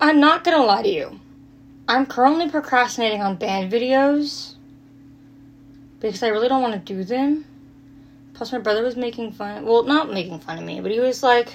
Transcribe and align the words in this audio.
I'm 0.00 0.20
not 0.20 0.44
gonna 0.44 0.64
lie 0.64 0.82
to 0.82 0.88
you. 0.88 1.18
I'm 1.88 2.06
currently 2.06 2.48
procrastinating 2.48 3.20
on 3.20 3.34
band 3.34 3.72
videos 3.72 4.54
because 5.98 6.22
I 6.22 6.28
really 6.28 6.48
don't 6.48 6.62
want 6.62 6.74
to 6.74 6.78
do 6.94 7.02
them. 7.02 7.44
Plus, 8.32 8.52
my 8.52 8.58
brother 8.58 8.84
was 8.84 8.94
making 8.94 9.32
fun. 9.32 9.66
Well, 9.66 9.82
not 9.82 10.12
making 10.12 10.38
fun 10.38 10.58
of 10.58 10.64
me, 10.64 10.80
but 10.80 10.92
he 10.92 11.00
was 11.00 11.24
like, 11.24 11.52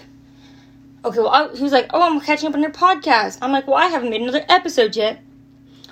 "Okay, 1.06 1.20
well," 1.20 1.30
I, 1.30 1.56
he 1.56 1.64
was 1.64 1.72
like, 1.72 1.90
"Oh, 1.94 2.02
I'm 2.02 2.20
catching 2.20 2.50
up 2.50 2.56
on 2.56 2.62
your 2.62 2.72
podcast." 2.72 3.38
I'm 3.42 3.54
like, 3.54 3.66
"Well, 3.66 3.78
I 3.78 3.88
haven't 3.88 4.10
made 4.10 4.22
another 4.22 4.44
episode 4.50 4.98
yet." 4.98 5.22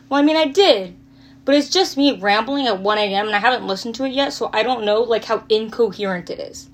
Well, 0.10 0.20
I 0.20 0.24
mean, 0.24 0.36
I 0.36 0.48
did, 0.48 0.98
but 1.46 1.56
it's 1.56 1.70
just 1.70 1.96
me 1.96 2.20
rambling 2.20 2.68
at 2.68 2.82
1 2.82 2.98
a.m. 2.98 3.28
and 3.28 3.36
I 3.36 3.40
haven't 3.40 3.66
listened 3.66 3.96
to 3.96 4.04
it 4.04 4.12
yet, 4.12 4.34
so 4.34 4.50
I 4.52 4.64
don't 4.64 4.84
know 4.84 5.04
like 5.04 5.24
how 5.24 5.46
incoherent 5.48 6.30
it 6.30 6.40
is. 6.42 6.70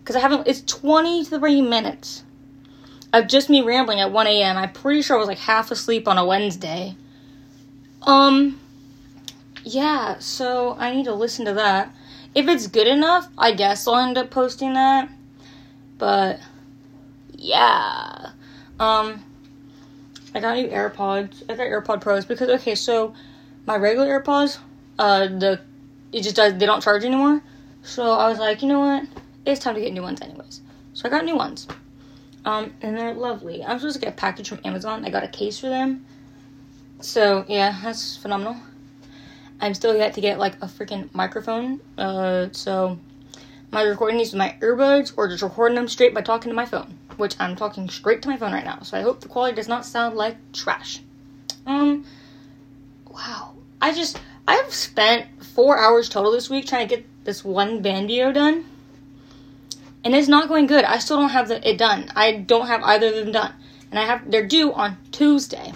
Because 0.00 0.16
I 0.16 0.20
haven't. 0.20 0.46
It's 0.46 0.60
23 0.60 1.62
minutes 1.62 2.24
of 3.12 3.26
just 3.26 3.48
me 3.48 3.62
rambling 3.62 4.00
at 4.00 4.12
1 4.12 4.26
a.m. 4.26 4.56
I'm 4.56 4.72
pretty 4.72 5.02
sure 5.02 5.16
I 5.16 5.18
was 5.18 5.28
like 5.28 5.38
half 5.38 5.70
asleep 5.70 6.06
on 6.06 6.18
a 6.18 6.24
Wednesday. 6.24 6.96
Um, 8.02 8.58
yeah, 9.64 10.18
so 10.18 10.76
I 10.78 10.94
need 10.94 11.04
to 11.04 11.14
listen 11.14 11.44
to 11.46 11.54
that. 11.54 11.94
If 12.34 12.46
it's 12.48 12.66
good 12.66 12.86
enough, 12.86 13.28
I 13.36 13.52
guess 13.52 13.86
I'll 13.86 13.96
end 13.96 14.18
up 14.18 14.30
posting 14.30 14.74
that. 14.74 15.10
But 15.98 16.40
yeah. 17.32 18.30
Um 18.78 19.24
I 20.34 20.40
got 20.40 20.56
new 20.56 20.68
AirPods. 20.68 21.42
I 21.48 21.54
got 21.54 21.66
AirPod 21.66 22.00
Pros 22.00 22.24
because 22.24 22.48
okay, 22.48 22.74
so 22.74 23.14
my 23.66 23.76
regular 23.76 24.20
AirPods, 24.20 24.58
uh 24.98 25.26
the 25.26 25.60
it 26.12 26.22
just 26.22 26.36
does 26.36 26.56
they 26.58 26.66
don't 26.66 26.82
charge 26.82 27.04
anymore. 27.04 27.42
So 27.82 28.12
I 28.12 28.28
was 28.28 28.38
like, 28.38 28.62
you 28.62 28.68
know 28.68 28.80
what? 28.80 29.04
It's 29.44 29.60
time 29.60 29.74
to 29.74 29.80
get 29.80 29.92
new 29.92 30.02
ones 30.02 30.20
anyways. 30.20 30.60
So 30.92 31.08
I 31.08 31.10
got 31.10 31.24
new 31.24 31.36
ones. 31.36 31.66
Um 32.48 32.72
and 32.80 32.96
they're 32.96 33.12
lovely. 33.12 33.62
I'm 33.62 33.78
supposed 33.78 33.96
to 33.96 34.00
get 34.00 34.14
a 34.14 34.16
package 34.16 34.48
from 34.48 34.60
Amazon. 34.64 35.04
I 35.04 35.10
got 35.10 35.22
a 35.22 35.28
case 35.28 35.58
for 35.58 35.68
them. 35.68 36.06
So 37.00 37.44
yeah, 37.46 37.78
that's 37.82 38.16
phenomenal. 38.16 38.56
I'm 39.60 39.74
still 39.74 39.94
yet 39.94 40.14
to 40.14 40.22
get 40.22 40.38
like 40.38 40.54
a 40.62 40.66
freaking 40.66 41.12
microphone. 41.14 41.80
Uh, 41.98 42.48
so 42.52 42.98
my 43.70 43.82
recording 43.82 44.16
these 44.16 44.32
with 44.32 44.38
my 44.38 44.56
earbuds 44.60 45.12
or 45.16 45.28
just 45.28 45.42
recording 45.42 45.76
them 45.76 45.88
straight 45.88 46.14
by 46.14 46.22
talking 46.22 46.48
to 46.48 46.56
my 46.56 46.64
phone? 46.64 46.98
Which 47.18 47.36
I'm 47.38 47.54
talking 47.54 47.86
straight 47.90 48.22
to 48.22 48.28
my 48.30 48.38
phone 48.38 48.52
right 48.52 48.64
now. 48.64 48.80
So 48.80 48.96
I 48.96 49.02
hope 49.02 49.20
the 49.20 49.28
quality 49.28 49.54
does 49.54 49.68
not 49.68 49.84
sound 49.84 50.16
like 50.16 50.36
trash. 50.52 51.02
Um, 51.66 52.06
wow. 53.10 53.52
I 53.82 53.92
just 53.92 54.18
I've 54.46 54.72
spent 54.72 55.26
four 55.44 55.76
hours 55.76 56.08
total 56.08 56.32
this 56.32 56.48
week 56.48 56.66
trying 56.66 56.88
to 56.88 56.96
get 56.96 57.04
this 57.24 57.44
one 57.44 57.82
band 57.82 58.06
video 58.06 58.32
done, 58.32 58.64
and 60.08 60.16
it's 60.16 60.26
not 60.26 60.48
going 60.48 60.66
good. 60.66 60.86
I 60.86 61.00
still 61.00 61.18
don't 61.18 61.28
have 61.28 61.48
the, 61.48 61.68
it 61.68 61.76
done. 61.76 62.10
I 62.16 62.32
don't 62.32 62.66
have 62.66 62.82
either 62.82 63.08
of 63.08 63.14
them 63.16 63.30
done, 63.30 63.52
and 63.90 64.00
I 64.00 64.06
have 64.06 64.30
they're 64.30 64.46
due 64.46 64.72
on 64.72 64.96
Tuesday. 65.12 65.74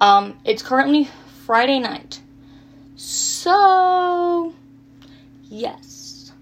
Um, 0.00 0.38
it's 0.42 0.62
currently 0.62 1.10
Friday 1.44 1.80
night. 1.80 2.22
So, 2.96 4.54
yes. 5.50 6.32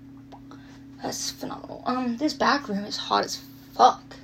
That's 1.03 1.33
phenomenal. 1.33 1.83
Um, 1.85 2.17
this 2.17 2.33
back 2.33 2.69
room 2.69 2.85
is 2.85 2.97
hot 2.97 3.25
as 3.25 3.43
fuck. 3.75 4.15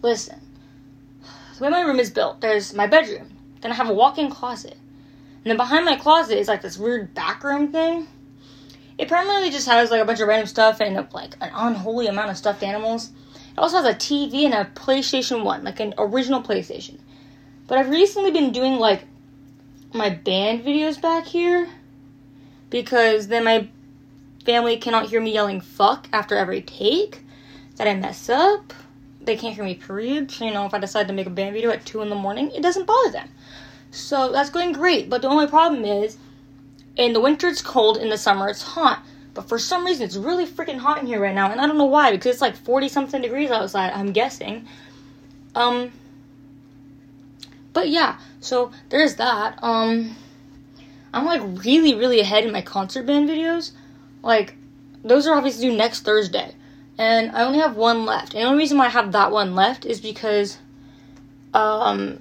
Listen, 0.00 0.40
the 1.58 1.64
way 1.64 1.68
my 1.68 1.82
room 1.82 2.00
is 2.00 2.08
built, 2.08 2.40
there's 2.40 2.72
my 2.72 2.86
bedroom, 2.86 3.36
then 3.60 3.70
I 3.70 3.74
have 3.74 3.90
a 3.90 3.92
walk 3.92 4.16
in 4.16 4.30
closet. 4.30 4.78
And 5.44 5.50
then 5.50 5.58
behind 5.58 5.84
my 5.84 5.96
closet 5.96 6.38
is 6.38 6.48
like 6.48 6.62
this 6.62 6.78
weird 6.78 7.12
back 7.12 7.44
room 7.44 7.70
thing. 7.70 8.08
It 8.98 9.08
primarily 9.08 9.50
just 9.50 9.68
has 9.68 9.90
like 9.90 10.00
a 10.00 10.04
bunch 10.04 10.20
of 10.20 10.28
random 10.28 10.46
stuff 10.46 10.80
and 10.80 10.94
like 11.12 11.34
an 11.40 11.50
unholy 11.54 12.06
amount 12.06 12.30
of 12.30 12.36
stuffed 12.36 12.62
animals. 12.62 13.10
It 13.52 13.58
also 13.58 13.82
has 13.82 13.86
a 13.86 13.94
TV 13.94 14.44
and 14.44 14.54
a 14.54 14.70
PlayStation 14.74 15.44
1, 15.44 15.64
like 15.64 15.80
an 15.80 15.94
original 15.98 16.42
PlayStation. 16.42 16.98
But 17.66 17.78
I've 17.78 17.90
recently 17.90 18.30
been 18.30 18.52
doing 18.52 18.78
like 18.78 19.04
my 19.92 20.10
band 20.10 20.64
videos 20.64 21.00
back 21.00 21.26
here 21.26 21.68
because 22.70 23.28
then 23.28 23.44
my 23.44 23.68
family 24.44 24.76
cannot 24.76 25.08
hear 25.08 25.20
me 25.20 25.32
yelling 25.32 25.60
fuck 25.60 26.08
after 26.12 26.36
every 26.36 26.62
take 26.62 27.22
that 27.76 27.88
I 27.88 27.94
mess 27.94 28.28
up. 28.28 28.72
They 29.20 29.36
can't 29.36 29.54
hear 29.54 29.64
me, 29.64 29.74
period. 29.74 30.30
So, 30.30 30.44
you 30.44 30.52
know, 30.52 30.66
if 30.66 30.74
I 30.74 30.78
decide 30.78 31.08
to 31.08 31.12
make 31.12 31.26
a 31.26 31.30
band 31.30 31.52
video 31.52 31.70
at 31.70 31.84
2 31.84 32.00
in 32.02 32.08
the 32.08 32.14
morning, 32.14 32.50
it 32.52 32.62
doesn't 32.62 32.86
bother 32.86 33.10
them. 33.10 33.28
So 33.90 34.30
that's 34.30 34.50
going 34.50 34.72
great. 34.72 35.10
But 35.10 35.22
the 35.22 35.28
only 35.28 35.48
problem 35.48 35.84
is, 35.84 36.16
in 36.96 37.12
the 37.12 37.20
winter 37.20 37.48
it's 37.48 37.62
cold, 37.62 37.98
in 37.98 38.08
the 38.08 38.18
summer 38.18 38.48
it's 38.48 38.62
hot. 38.62 39.02
But 39.34 39.48
for 39.48 39.58
some 39.58 39.84
reason, 39.84 40.06
it's 40.06 40.16
really 40.16 40.46
freaking 40.46 40.78
hot 40.78 40.98
in 40.98 41.06
here 41.06 41.20
right 41.20 41.34
now. 41.34 41.50
And 41.52 41.60
I 41.60 41.66
don't 41.66 41.76
know 41.76 41.84
why, 41.84 42.10
because 42.10 42.32
it's 42.32 42.40
like 42.40 42.56
40 42.56 42.88
something 42.88 43.20
degrees 43.20 43.50
outside, 43.50 43.92
I'm 43.92 44.12
guessing. 44.12 44.66
Um, 45.54 45.92
but 47.74 47.90
yeah, 47.90 48.18
so 48.40 48.72
there's 48.88 49.16
that. 49.16 49.58
Um, 49.62 50.16
I'm 51.12 51.26
like 51.26 51.42
really, 51.66 51.94
really 51.94 52.20
ahead 52.20 52.44
in 52.44 52.52
my 52.52 52.62
concert 52.62 53.04
band 53.04 53.28
videos. 53.28 53.72
Like, 54.22 54.56
those 55.04 55.26
are 55.26 55.36
obviously 55.36 55.68
due 55.68 55.76
next 55.76 56.00
Thursday. 56.00 56.54
And 56.96 57.30
I 57.36 57.42
only 57.42 57.58
have 57.58 57.76
one 57.76 58.06
left. 58.06 58.32
And 58.32 58.42
the 58.42 58.46
only 58.46 58.58
reason 58.58 58.78
why 58.78 58.86
I 58.86 58.90
have 58.90 59.12
that 59.12 59.32
one 59.32 59.54
left 59.54 59.84
is 59.84 60.00
because 60.00 60.56
um, 61.52 62.20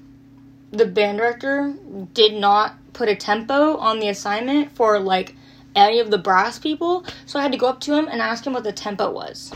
the 0.71 0.85
band 0.85 1.19
director 1.19 1.73
did 2.13 2.33
not 2.33 2.75
put 2.95 3.09
a 3.09 3.15
tempo 3.15 3.77
on 3.77 3.99
the 3.99 4.07
assignment 4.07 4.71
for 4.75 4.99
like 4.99 5.35
any 5.75 5.99
of 5.99 6.09
the 6.09 6.17
brass 6.17 6.57
people. 6.57 7.05
So 7.25 7.37
I 7.37 7.43
had 7.43 7.51
to 7.51 7.57
go 7.57 7.67
up 7.67 7.81
to 7.81 7.93
him 7.93 8.07
and 8.07 8.21
ask 8.21 8.47
him 8.47 8.53
what 8.53 8.63
the 8.63 8.71
tempo 8.71 9.11
was. 9.11 9.51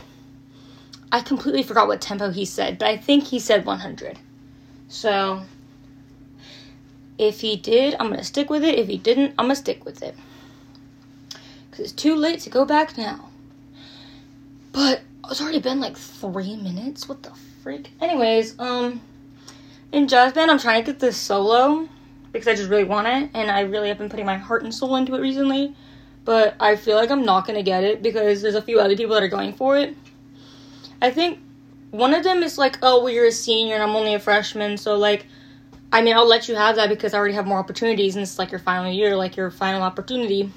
I 1.11 1.21
completely 1.21 1.63
forgot 1.63 1.87
what 1.87 2.01
tempo 2.01 2.29
he 2.29 2.45
said, 2.45 2.77
but 2.77 2.87
I 2.87 2.97
think 2.97 3.23
he 3.23 3.39
said 3.39 3.65
100. 3.65 4.19
So 4.89 5.43
if 7.17 7.41
he 7.41 7.55
did, 7.55 7.95
I'm 7.99 8.09
gonna 8.09 8.23
stick 8.23 8.49
with 8.49 8.63
it. 8.63 8.77
If 8.77 8.87
he 8.87 8.97
didn't, 8.97 9.33
I'm 9.39 9.45
gonna 9.45 9.55
stick 9.55 9.85
with 9.85 10.03
it. 10.03 10.15
Because 11.71 11.85
it's 11.85 11.93
too 11.93 12.15
late 12.15 12.41
to 12.41 12.49
go 12.49 12.65
back 12.65 12.97
now. 12.97 13.29
But 14.71 15.01
it's 15.31 15.41
already 15.41 15.59
been 15.59 15.79
like 15.79 15.97
three 15.97 16.55
minutes. 16.57 17.09
What 17.09 17.23
the 17.23 17.31
freak? 17.63 17.89
Anyways, 18.01 18.59
um, 18.59 19.01
in 19.91 20.07
jazz 20.07 20.33
band, 20.33 20.51
I'm 20.51 20.59
trying 20.59 20.83
to 20.83 20.91
get 20.91 20.99
this 20.99 21.17
solo 21.17 21.89
because 22.31 22.47
I 22.47 22.55
just 22.55 22.69
really 22.69 22.83
want 22.83 23.07
it, 23.07 23.29
and 23.33 23.49
I 23.49 23.61
really 23.61 23.87
have 23.89 23.97
been 23.97 24.09
putting 24.09 24.25
my 24.25 24.37
heart 24.37 24.63
and 24.63 24.73
soul 24.73 24.95
into 24.95 25.15
it 25.15 25.19
recently. 25.19 25.75
But 26.25 26.55
I 26.59 26.75
feel 26.75 26.95
like 26.95 27.11
I'm 27.11 27.25
not 27.25 27.47
gonna 27.47 27.63
get 27.63 27.83
it 27.83 28.01
because 28.01 28.41
there's 28.41 28.55
a 28.55 28.61
few 28.61 28.79
other 28.79 28.95
people 28.95 29.15
that 29.15 29.23
are 29.23 29.29
going 29.29 29.53
for 29.53 29.77
it. 29.77 29.95
I 31.01 31.11
think 31.11 31.39
one 31.91 32.13
of 32.13 32.23
them 32.23 32.43
is 32.43 32.57
like, 32.57 32.77
oh, 32.81 32.99
well, 32.99 33.09
you're 33.09 33.25
a 33.25 33.31
senior 33.31 33.75
and 33.75 33.83
I'm 33.83 33.95
only 33.95 34.13
a 34.13 34.19
freshman, 34.19 34.77
so 34.77 34.95
like 34.95 35.25
I 35.91 36.03
mean, 36.03 36.15
I'll 36.15 36.27
let 36.27 36.47
you 36.47 36.55
have 36.55 36.75
that 36.75 36.89
because 36.89 37.13
I 37.13 37.17
already 37.17 37.33
have 37.33 37.47
more 37.47 37.57
opportunities 37.57 38.15
and 38.15 38.21
it's 38.21 38.37
like 38.37 38.51
your 38.51 38.59
final 38.59 38.91
year, 38.91 39.15
like 39.15 39.35
your 39.35 39.49
final 39.49 39.81
opportunity. 39.81 40.51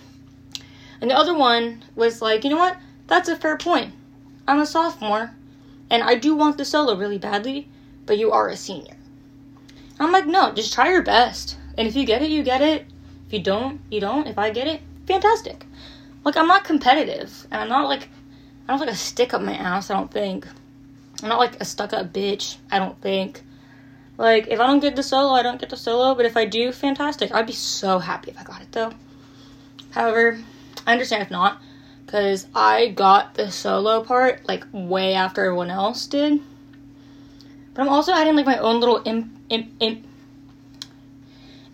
And 1.00 1.10
the 1.10 1.16
other 1.16 1.34
one 1.34 1.83
was 1.94 2.21
like, 2.21 2.44
you 2.44 2.50
know 2.50 2.59
what? 2.59 2.77
That's 3.06 3.31
a 3.31 3.37
fair 3.37 3.56
point. 3.56 3.94
I'm 4.47 4.60
a 4.60 4.66
sophomore 4.66 5.33
and 5.91 6.03
I 6.03 6.16
do 6.16 6.34
want 6.34 6.59
the 6.59 6.65
solo 6.65 6.97
really 6.97 7.19
badly, 7.19 7.69
but 8.04 8.19
you 8.19 8.31
are 8.31 8.49
a 8.49 8.56
senior. 8.56 8.97
I'm 9.99 10.12
like, 10.12 10.27
no, 10.27 10.53
just 10.53 10.75
try 10.75 10.91
your 10.91 11.03
best. 11.03 11.56
And 11.77 11.88
if 11.88 11.97
you 11.97 12.05
get 12.05 12.22
it, 12.22 12.31
you 12.31 12.43
get 12.43 12.60
it. 12.60 12.87
If 13.27 13.33
you 13.33 13.43
don't, 13.43 13.81
you 13.91 14.00
don't. 14.00 14.27
If 14.27 14.38
I 14.38 14.50
get 14.50 14.66
it, 14.66 14.81
fantastic. 15.06 15.66
Like, 16.25 16.37
I'm 16.37 16.47
not 16.47 16.65
competitive. 16.65 17.47
And 17.50 17.60
I'm 17.62 17.69
not 17.69 17.88
like, 17.88 18.09
I 18.69 18.72
don't 18.72 18.81
like 18.81 18.91
a 18.91 18.94
stick 18.94 19.34
up 19.34 19.43
my 19.43 19.55
ass, 19.55 19.91
I 19.91 19.94
don't 19.94 20.10
think. 20.10 20.47
I'm 21.22 21.28
not 21.28 21.38
like 21.38 21.60
a 21.60 21.65
stuck 21.65 21.93
up 21.93 22.12
bitch, 22.12 22.56
I 22.71 22.78
don't 22.78 23.00
think. 23.00 23.43
Like, 24.19 24.49
if 24.49 24.60
I 24.60 24.66
don't 24.66 24.81
get 24.81 24.97
the 24.97 25.03
solo, 25.03 25.33
I 25.33 25.43
don't 25.43 25.60
get 25.60 25.71
the 25.71 25.77
solo. 25.77 26.15
But 26.15 26.27
if 26.27 26.37
I 26.37 26.44
do, 26.44 26.72
fantastic. 26.72 27.33
I'd 27.33 27.47
be 27.47 27.53
so 27.53 27.99
happy 27.99 28.31
if 28.31 28.39
I 28.39 28.43
got 28.43 28.60
it 28.62 28.72
though. 28.72 28.93
However, 29.91 30.39
I 30.87 30.93
understand 30.93 31.22
if 31.22 31.31
not, 31.31 31.60
because 32.04 32.47
I 32.54 32.89
got 32.89 33.34
the 33.34 33.50
solo 33.50 34.03
part 34.03 34.47
like 34.49 34.65
way 34.72 35.15
after 35.15 35.44
everyone 35.44 35.71
else 35.71 36.06
did. 36.06 36.41
But 37.75 37.83
I'm 37.83 37.89
also 37.89 38.12
adding 38.12 38.37
like 38.37 38.47
my 38.47 38.59
own 38.59 38.81
little 38.81 39.03
imp, 39.04 39.33
imp, 39.48 39.72
imp, 39.80 40.07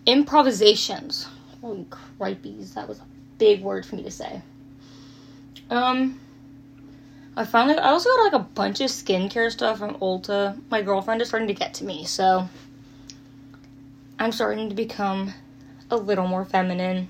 improvisations. 0.09 1.27
Holy 1.61 1.85
cripeys, 1.85 2.73
that 2.73 2.87
was 2.87 2.99
a 2.99 3.05
big 3.37 3.61
word 3.61 3.85
for 3.85 3.95
me 3.95 4.03
to 4.03 4.11
say. 4.11 4.41
Um, 5.69 6.19
I 7.37 7.43
like 7.43 7.77
I 7.77 7.89
also 7.89 8.09
got 8.09 8.23
like 8.23 8.41
a 8.41 8.45
bunch 8.53 8.81
of 8.81 8.89
skincare 8.89 9.51
stuff 9.51 9.79
from 9.79 9.95
Ulta. 9.95 10.59
My 10.69 10.81
girlfriend 10.81 11.21
is 11.21 11.27
starting 11.29 11.47
to 11.47 11.53
get 11.53 11.73
to 11.75 11.85
me, 11.85 12.05
so 12.05 12.49
I'm 14.17 14.31
starting 14.31 14.67
to 14.69 14.75
become 14.75 15.33
a 15.91 15.95
little 15.95 16.27
more 16.27 16.43
feminine. 16.43 17.07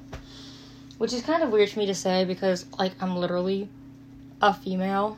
Which 0.98 1.14
is 1.14 1.22
kind 1.22 1.42
of 1.42 1.50
weird 1.50 1.70
for 1.70 1.80
me 1.80 1.86
to 1.86 1.96
say 1.96 2.26
because 2.26 2.66
like 2.78 2.92
I'm 3.02 3.16
literally 3.16 3.70
a 4.42 4.54
female. 4.54 5.18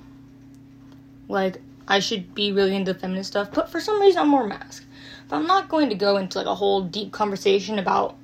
Like 1.27 1.61
I 1.87 1.99
should 1.99 2.35
be 2.35 2.51
really 2.51 2.75
into 2.75 2.93
feminine 2.93 3.23
stuff, 3.23 3.49
but 3.51 3.69
for 3.69 3.79
some 3.79 3.99
reason 3.99 4.21
I'm 4.21 4.29
more 4.29 4.47
masc. 4.47 4.85
But 5.31 5.37
I'm 5.37 5.47
not 5.47 5.69
going 5.69 5.87
to 5.87 5.95
go 5.95 6.17
into 6.17 6.39
like 6.39 6.45
a 6.47 6.53
whole 6.53 6.81
deep 6.81 7.13
conversation 7.13 7.79
about 7.79 8.17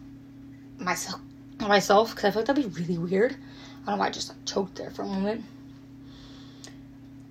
myself 0.77 1.21
myself 1.57 2.13
because 2.13 2.25
I 2.25 2.31
feel 2.31 2.41
like 2.41 2.47
that'd 2.47 2.73
be 2.73 2.81
really 2.81 2.97
weird. 2.97 3.31
I 3.31 3.35
don't 3.85 3.95
know 3.95 3.95
why 4.01 4.07
I 4.07 4.09
just 4.09 4.27
like, 4.27 4.43
choked 4.45 4.75
there 4.75 4.91
for 4.91 5.03
a 5.03 5.05
moment. 5.05 5.45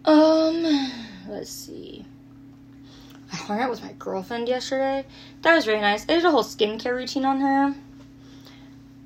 Um, 0.06 0.62
let's 1.28 1.50
see. 1.50 2.06
I 3.30 3.36
hung 3.36 3.60
out 3.60 3.68
with 3.68 3.82
my 3.82 3.92
girlfriend 3.98 4.48
yesterday. 4.48 5.04
That 5.42 5.54
was 5.54 5.66
very 5.66 5.82
nice. 5.82 6.04
I 6.04 6.14
did 6.14 6.24
a 6.24 6.30
whole 6.30 6.42
skincare 6.42 6.96
routine 6.96 7.26
on 7.26 7.40
her. 7.40 7.74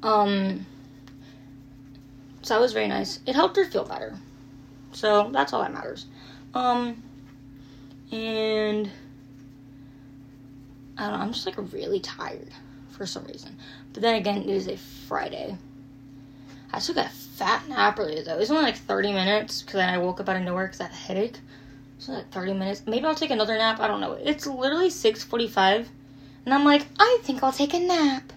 Um, 0.04 0.66
so 2.42 2.54
that 2.54 2.60
was 2.60 2.72
very 2.72 2.86
nice. 2.86 3.18
It 3.26 3.34
helped 3.34 3.56
her 3.56 3.64
feel 3.64 3.84
better. 3.84 4.16
So 4.92 5.30
that's 5.32 5.52
all 5.52 5.62
that 5.62 5.72
matters. 5.72 6.06
Um, 6.54 7.02
and 8.12 8.88
I 11.00 11.08
don't 11.08 11.18
know, 11.18 11.24
I'm 11.24 11.32
just 11.32 11.46
like 11.46 11.56
really 11.72 12.00
tired 12.00 12.50
for 12.90 13.06
some 13.06 13.24
reason. 13.24 13.56
But 13.94 14.02
then 14.02 14.16
again, 14.16 14.42
it 14.42 14.48
is 14.48 14.68
a 14.68 14.76
Friday. 14.76 15.56
I 16.72 16.78
took 16.78 16.98
a 16.98 17.08
fat 17.08 17.66
nap 17.68 17.98
earlier 17.98 18.22
though. 18.22 18.36
It 18.36 18.38
was 18.38 18.50
only 18.50 18.64
like 18.64 18.76
30 18.76 19.12
minutes 19.12 19.62
because 19.62 19.74
then 19.74 19.88
I 19.88 19.96
woke 19.96 20.20
up 20.20 20.28
out 20.28 20.36
of 20.36 20.42
nowhere 20.42 20.66
because 20.66 20.80
I 20.80 20.84
had 20.84 20.92
a 20.92 20.96
headache. 20.96 21.38
So 21.98 22.12
like 22.12 22.30
30 22.30 22.52
minutes. 22.52 22.82
Maybe 22.86 23.06
I'll 23.06 23.14
take 23.14 23.30
another 23.30 23.56
nap. 23.56 23.80
I 23.80 23.88
don't 23.88 24.00
know. 24.00 24.12
It's 24.12 24.46
literally 24.46 24.90
6:45, 24.90 25.88
and 26.44 26.54
I'm 26.54 26.64
like, 26.64 26.86
I 26.98 27.18
think 27.22 27.42
I'll 27.42 27.52
take 27.52 27.74
a 27.74 27.80
nap. 27.80 28.32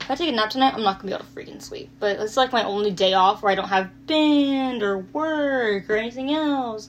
If 0.00 0.10
I 0.10 0.14
take 0.14 0.28
a 0.28 0.32
nap 0.32 0.50
tonight, 0.50 0.74
I'm 0.74 0.82
not 0.82 0.98
gonna 0.98 1.08
be 1.08 1.14
able 1.14 1.24
to 1.24 1.32
freaking 1.32 1.60
sleep. 1.60 1.90
But 1.98 2.20
it's 2.20 2.36
like 2.36 2.52
my 2.52 2.62
only 2.62 2.92
day 2.92 3.14
off 3.14 3.42
where 3.42 3.50
I 3.50 3.56
don't 3.56 3.68
have 3.68 4.06
band 4.06 4.82
or 4.82 4.98
work 4.98 5.90
or 5.90 5.96
anything 5.96 6.32
else. 6.32 6.88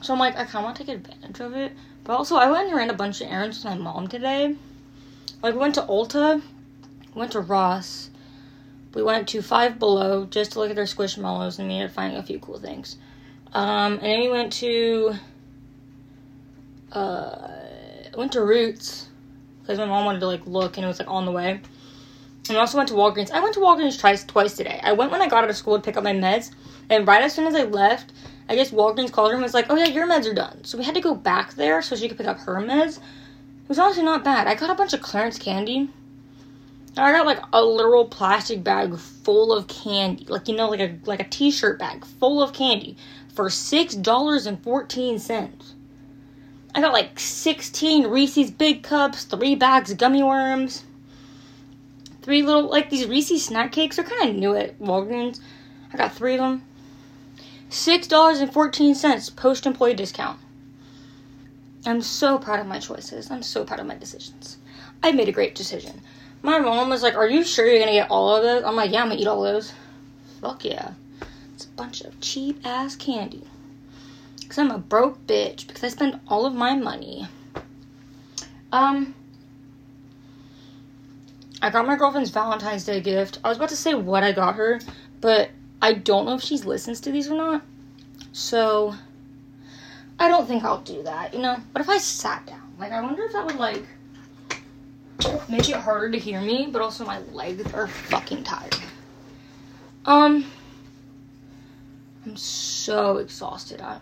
So 0.00 0.12
I'm 0.12 0.18
like, 0.18 0.34
I 0.34 0.44
kind 0.44 0.56
of 0.56 0.64
want 0.64 0.76
to 0.76 0.84
take 0.84 0.94
advantage 0.94 1.40
of 1.40 1.54
it. 1.54 1.72
But 2.04 2.16
also, 2.16 2.36
I 2.36 2.50
went 2.50 2.68
and 2.68 2.76
ran 2.76 2.90
a 2.90 2.94
bunch 2.94 3.20
of 3.20 3.30
errands 3.30 3.56
with 3.56 3.72
my 3.72 3.78
mom 3.78 4.08
today. 4.08 4.54
Like, 5.42 5.54
we 5.54 5.60
went 5.60 5.74
to 5.76 5.82
Ulta, 5.82 6.42
went 7.14 7.32
to 7.32 7.40
Ross, 7.40 8.10
we 8.94 9.02
went 9.02 9.28
to 9.28 9.42
Five 9.42 9.78
Below 9.78 10.26
just 10.26 10.52
to 10.52 10.60
look 10.60 10.70
at 10.70 10.76
their 10.76 10.84
squishmallows 10.84 11.58
and 11.58 11.68
we 11.68 11.74
ended 11.74 11.90
up 11.90 11.94
finding 11.94 12.18
a 12.18 12.22
few 12.22 12.38
cool 12.38 12.58
things. 12.58 12.96
Um, 13.52 13.94
and 13.94 14.02
then 14.02 14.20
we 14.20 14.28
went 14.28 14.52
to 14.54 15.14
uh, 16.92 17.48
went 18.16 18.32
to 18.32 18.42
Roots 18.42 19.08
because 19.60 19.78
my 19.78 19.86
mom 19.86 20.04
wanted 20.04 20.20
to 20.20 20.26
like 20.26 20.46
look 20.46 20.76
and 20.76 20.84
it 20.84 20.88
was 20.88 21.00
like 21.00 21.10
on 21.10 21.26
the 21.26 21.32
way. 21.32 21.50
And 21.50 22.50
we 22.50 22.56
also 22.56 22.76
went 22.76 22.88
to 22.90 22.94
Walgreens. 22.94 23.30
I 23.30 23.40
went 23.40 23.54
to 23.54 23.60
Walgreens 23.60 23.98
twice 23.98 24.24
twice 24.24 24.54
today. 24.54 24.78
I 24.82 24.92
went 24.92 25.10
when 25.10 25.20
I 25.20 25.28
got 25.28 25.44
out 25.44 25.50
of 25.50 25.56
school 25.56 25.76
to 25.76 25.82
pick 25.82 25.96
up 25.96 26.04
my 26.04 26.12
meds, 26.12 26.52
and 26.88 27.06
right 27.06 27.22
as 27.22 27.34
soon 27.34 27.46
as 27.46 27.54
I 27.54 27.64
left, 27.64 28.12
I 28.48 28.56
guess 28.56 28.70
Walgreens 28.70 29.12
called 29.12 29.30
her 29.30 29.34
and 29.34 29.42
was 29.42 29.54
like, 29.54 29.66
"Oh 29.70 29.76
yeah, 29.76 29.86
your 29.86 30.06
meds 30.06 30.30
are 30.30 30.34
done." 30.34 30.64
So 30.64 30.76
we 30.76 30.84
had 30.84 30.94
to 30.94 31.00
go 31.00 31.14
back 31.14 31.54
there 31.54 31.80
so 31.82 31.96
she 31.96 32.08
could 32.08 32.18
pick 32.18 32.26
up 32.26 32.38
her 32.40 32.56
meds. 32.56 32.98
It 32.98 33.68
was 33.68 33.78
honestly 33.78 34.02
not 34.02 34.24
bad. 34.24 34.46
I 34.46 34.54
got 34.54 34.70
a 34.70 34.74
bunch 34.74 34.92
of 34.92 35.00
Clarence 35.00 35.38
candy. 35.38 35.88
I 36.96 37.10
got 37.10 37.26
like 37.26 37.40
a 37.52 37.64
literal 37.64 38.04
plastic 38.04 38.62
bag 38.62 38.96
full 38.96 39.52
of 39.52 39.66
candy, 39.66 40.26
like 40.28 40.46
you 40.46 40.54
know, 40.54 40.68
like 40.68 40.80
a 40.80 40.98
like 41.06 41.20
a 41.20 41.24
T-shirt 41.24 41.78
bag 41.78 42.04
full 42.04 42.42
of 42.42 42.52
candy 42.52 42.96
for 43.34 43.50
six 43.50 43.94
dollars 43.94 44.46
and 44.46 44.62
fourteen 44.62 45.18
cents. 45.18 45.74
I 46.74 46.80
got 46.80 46.92
like 46.92 47.18
sixteen 47.18 48.06
Reese's 48.06 48.50
Big 48.50 48.82
Cups, 48.82 49.24
three 49.24 49.54
bags 49.54 49.90
of 49.90 49.98
gummy 49.98 50.22
worms, 50.22 50.84
three 52.22 52.42
little 52.42 52.68
like 52.68 52.90
these 52.90 53.06
Reese's 53.06 53.44
snack 53.44 53.72
cakes. 53.72 53.96
They're 53.96 54.04
kind 54.04 54.30
of 54.30 54.36
new 54.36 54.54
at 54.54 54.78
Walgreens. 54.78 55.40
I 55.92 55.96
got 55.96 56.12
three 56.12 56.34
of 56.34 56.40
them. 56.40 56.62
Six 57.74 58.06
dollars 58.06 58.38
and 58.38 58.52
fourteen 58.52 58.94
cents 58.94 59.28
post 59.28 59.66
employee 59.66 59.94
discount. 59.94 60.38
I'm 61.84 62.02
so 62.02 62.38
proud 62.38 62.60
of 62.60 62.68
my 62.68 62.78
choices. 62.78 63.32
I'm 63.32 63.42
so 63.42 63.64
proud 63.64 63.80
of 63.80 63.86
my 63.86 63.96
decisions. 63.96 64.58
I 65.02 65.10
made 65.10 65.28
a 65.28 65.32
great 65.32 65.56
decision. 65.56 66.00
My 66.40 66.60
mom 66.60 66.88
was 66.88 67.02
like, 67.02 67.16
Are 67.16 67.28
you 67.28 67.42
sure 67.42 67.66
you're 67.66 67.80
gonna 67.80 67.90
get 67.90 68.12
all 68.12 68.36
of 68.36 68.44
those? 68.44 68.62
I'm 68.62 68.76
like, 68.76 68.92
Yeah, 68.92 69.02
I'm 69.02 69.08
gonna 69.08 69.20
eat 69.20 69.26
all 69.26 69.42
those. 69.42 69.72
Fuck 70.40 70.64
yeah. 70.64 70.92
It's 71.52 71.64
a 71.64 71.70
bunch 71.70 72.02
of 72.02 72.20
cheap 72.20 72.64
ass 72.64 72.94
candy. 72.94 73.42
Because 74.40 74.58
I'm 74.58 74.70
a 74.70 74.78
broke 74.78 75.26
bitch. 75.26 75.66
Because 75.66 75.82
I 75.82 75.88
spend 75.88 76.20
all 76.28 76.46
of 76.46 76.54
my 76.54 76.76
money. 76.76 77.26
Um. 78.70 79.16
I 81.60 81.70
got 81.70 81.88
my 81.88 81.96
girlfriend's 81.96 82.30
Valentine's 82.30 82.84
Day 82.84 83.00
gift. 83.00 83.40
I 83.42 83.48
was 83.48 83.56
about 83.56 83.70
to 83.70 83.76
say 83.76 83.94
what 83.94 84.22
I 84.22 84.30
got 84.30 84.54
her, 84.54 84.78
but 85.20 85.50
I 85.84 85.92
don't 85.92 86.24
know 86.24 86.32
if 86.32 86.40
she 86.40 86.56
listens 86.56 86.98
to 87.02 87.12
these 87.12 87.30
or 87.30 87.36
not. 87.36 87.62
So, 88.32 88.94
I 90.18 90.28
don't 90.28 90.46
think 90.46 90.64
I'll 90.64 90.80
do 90.80 91.02
that, 91.02 91.34
you 91.34 91.40
know? 91.40 91.58
But 91.74 91.82
if 91.82 91.90
I 91.90 91.98
sat 91.98 92.46
down, 92.46 92.72
like, 92.78 92.90
I 92.90 93.02
wonder 93.02 93.22
if 93.24 93.34
that 93.34 93.44
would, 93.44 93.56
like, 93.56 93.82
make 95.46 95.68
it 95.68 95.76
harder 95.76 96.10
to 96.10 96.18
hear 96.18 96.40
me, 96.40 96.68
but 96.72 96.80
also 96.80 97.04
my 97.04 97.18
legs 97.34 97.70
are 97.74 97.86
fucking 97.86 98.44
tired. 98.44 98.74
Um, 100.06 100.46
I'm 102.24 102.36
so 102.38 103.18
exhausted. 103.18 103.82
I, 103.82 103.98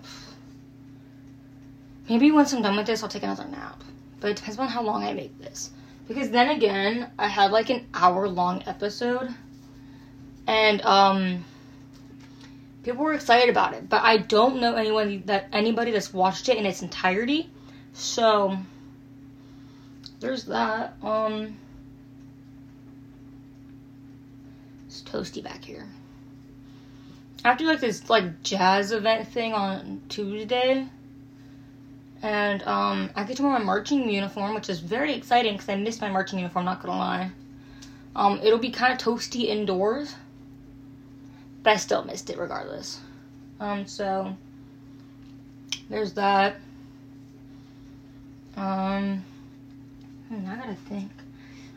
maybe 2.08 2.30
once 2.30 2.52
I'm 2.52 2.62
done 2.62 2.76
with 2.76 2.86
this, 2.86 3.02
I'll 3.02 3.08
take 3.08 3.24
another 3.24 3.48
nap. 3.48 3.82
But 4.20 4.30
it 4.30 4.36
depends 4.36 4.56
on 4.60 4.68
how 4.68 4.82
long 4.82 5.02
I 5.02 5.14
make 5.14 5.36
this. 5.40 5.72
Because 6.06 6.30
then 6.30 6.50
again, 6.50 7.10
I 7.18 7.26
had 7.26 7.50
like 7.50 7.70
an 7.70 7.88
hour 7.92 8.28
long 8.28 8.62
episode. 8.68 9.34
And, 10.46 10.80
um, 10.82 11.44
people 12.82 13.04
were 13.04 13.14
excited 13.14 13.48
about 13.48 13.74
it. 13.74 13.88
But 13.88 14.02
I 14.02 14.18
don't 14.18 14.60
know 14.60 14.74
anyone 14.74 15.22
that 15.26 15.46
anybody 15.52 15.90
that's 15.90 16.12
watched 16.12 16.48
it 16.48 16.56
in 16.56 16.66
its 16.66 16.82
entirety. 16.82 17.50
So, 17.92 18.56
there's 20.20 20.44
that. 20.44 20.96
Um, 21.02 21.56
it's 24.86 25.02
toasty 25.02 25.42
back 25.42 25.64
here. 25.64 25.86
After 27.44 27.64
like 27.64 27.80
this 27.80 28.08
like 28.08 28.42
jazz 28.42 28.92
event 28.92 29.28
thing 29.28 29.52
on 29.52 30.00
Tuesday, 30.08 30.86
and 32.22 32.62
um, 32.62 33.10
I 33.16 33.24
get 33.24 33.36
to 33.38 33.42
wear 33.42 33.52
my 33.52 33.64
marching 33.64 34.08
uniform, 34.08 34.54
which 34.54 34.70
is 34.70 34.78
very 34.78 35.12
exciting 35.12 35.54
because 35.54 35.68
I 35.68 35.74
missed 35.74 36.00
my 36.00 36.08
marching 36.08 36.38
uniform. 36.38 36.64
Not 36.64 36.80
gonna 36.82 36.96
lie. 36.96 37.30
Um, 38.14 38.38
it'll 38.42 38.58
be 38.58 38.70
kind 38.70 38.92
of 38.92 38.98
toasty 38.98 39.46
indoors, 39.46 40.14
but 41.62 41.70
I 41.70 41.76
still 41.76 42.04
missed 42.04 42.30
it 42.30 42.38
regardless. 42.38 43.00
Um, 43.60 43.86
so 43.86 44.36
there's 45.88 46.12
that. 46.14 46.56
Um, 48.56 49.24
Hmm, 50.32 50.48
I 50.48 50.56
gotta 50.56 50.74
think. 50.74 51.10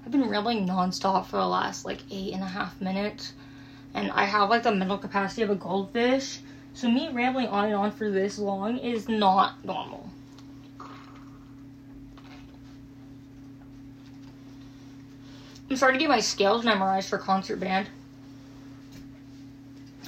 I've 0.06 0.12
been 0.14 0.30
rambling 0.30 0.66
nonstop 0.66 1.26
for 1.26 1.36
the 1.38 1.46
last 1.46 1.84
like 1.84 2.00
eight 2.10 2.34
and 2.34 2.42
a 2.42 2.48
half 2.48 2.80
minutes, 2.80 3.34
and 3.94 4.10
I 4.12 4.24
have 4.24 4.50
like 4.50 4.64
the 4.64 4.74
mental 4.74 4.98
capacity 4.98 5.42
of 5.42 5.50
a 5.50 5.56
goldfish. 5.56 6.40
So 6.74 6.90
me 6.90 7.10
rambling 7.10 7.48
on 7.48 7.66
and 7.66 7.76
on 7.76 7.92
for 7.92 8.10
this 8.10 8.38
long 8.40 8.78
is 8.78 9.10
not 9.10 9.66
normal. 9.66 10.10
I'm 15.70 15.75
starting 15.75 16.00
to 16.00 16.04
get 16.04 16.10
my 16.10 16.22
scales 16.22 16.63
memorized 16.63 17.10
for 17.10 17.18
concert 17.18 17.60
band. 17.60 17.89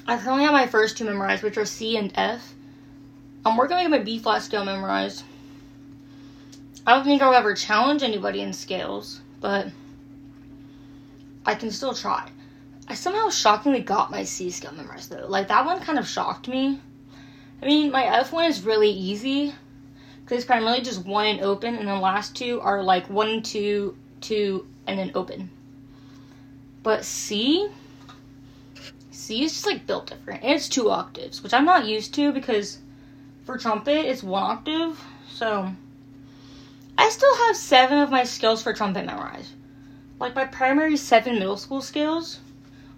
I 0.07 0.17
currently 0.17 0.45
have 0.45 0.53
my 0.53 0.67
first 0.67 0.97
two 0.97 1.03
memorized, 1.03 1.43
which 1.43 1.57
are 1.57 1.65
C 1.65 1.97
and 1.97 2.13
F. 2.15 2.53
I'm 3.45 3.57
working 3.57 3.75
on 3.77 3.91
my 3.91 3.99
B 3.99 4.19
flat 4.19 4.41
scale 4.41 4.63
memorized. 4.63 5.23
I 6.85 6.93
don't 6.93 7.03
think 7.03 7.21
I'll 7.21 7.33
ever 7.33 7.53
challenge 7.53 8.03
anybody 8.03 8.41
in 8.41 8.53
scales, 8.53 9.19
but 9.41 9.67
I 11.45 11.55
can 11.55 11.71
still 11.71 11.93
try. 11.93 12.29
I 12.87 12.93
somehow 12.93 13.29
shockingly 13.29 13.81
got 13.81 14.09
my 14.09 14.23
C 14.23 14.49
scale 14.49 14.71
memorized 14.71 15.09
though. 15.09 15.27
Like 15.27 15.49
that 15.49 15.65
one 15.65 15.81
kind 15.81 15.99
of 15.99 16.07
shocked 16.07 16.47
me. 16.47 16.79
I 17.61 17.65
mean, 17.65 17.91
my 17.91 18.05
F 18.05 18.31
one 18.31 18.45
is 18.45 18.63
really 18.63 18.89
easy 18.89 19.53
because 20.23 20.37
it's 20.37 20.45
primarily 20.45 20.81
just 20.81 21.05
one 21.05 21.25
and 21.25 21.41
open, 21.41 21.75
and 21.75 21.87
the 21.87 21.95
last 21.95 22.33
two 22.33 22.61
are 22.61 22.81
like 22.81 23.09
one, 23.09 23.43
two, 23.43 23.97
two, 24.21 24.65
and 24.85 24.97
then 24.97 25.11
open. 25.15 25.49
But 26.83 27.03
C, 27.03 27.69
C 29.17 29.43
is 29.43 29.51
just 29.51 29.65
like 29.65 29.87
built 29.87 30.07
different, 30.07 30.43
it's 30.43 30.69
two 30.69 30.91
octaves, 30.91 31.41
which 31.41 31.53
I'm 31.53 31.65
not 31.65 31.87
used 31.87 32.13
to 32.13 32.31
because 32.31 32.77
for 33.45 33.57
trumpet 33.57 34.05
it's 34.05 34.21
one 34.21 34.43
octave. 34.43 35.03
So 35.27 35.71
I 36.97 37.09
still 37.09 37.35
have 37.47 37.57
seven 37.57 37.97
of 37.97 38.11
my 38.11 38.23
skills 38.23 38.61
for 38.61 38.73
trumpet 38.73 39.07
memorized. 39.07 39.53
Like 40.19 40.35
my 40.35 40.45
primary 40.45 40.97
seven 40.97 41.39
middle 41.39 41.57
school 41.57 41.81
skills 41.81 42.39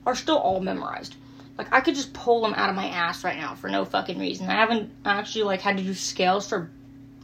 are 0.06 0.14
still 0.14 0.38
all 0.38 0.60
memorized. 0.60 1.16
Like 1.58 1.72
I 1.72 1.80
could 1.80 1.96
just 1.96 2.14
pull 2.14 2.42
them 2.42 2.54
out 2.54 2.70
of 2.70 2.76
my 2.76 2.88
ass 2.90 3.24
right 3.24 3.38
now 3.38 3.56
for 3.56 3.70
no 3.70 3.86
fucking 3.86 4.20
reason. 4.20 4.50
I 4.50 4.56
haven't 4.56 4.92
actually 5.06 5.44
like 5.44 5.62
had 5.62 5.78
to 5.78 5.84
do 5.84 5.94
scales 5.94 6.50
for 6.50 6.70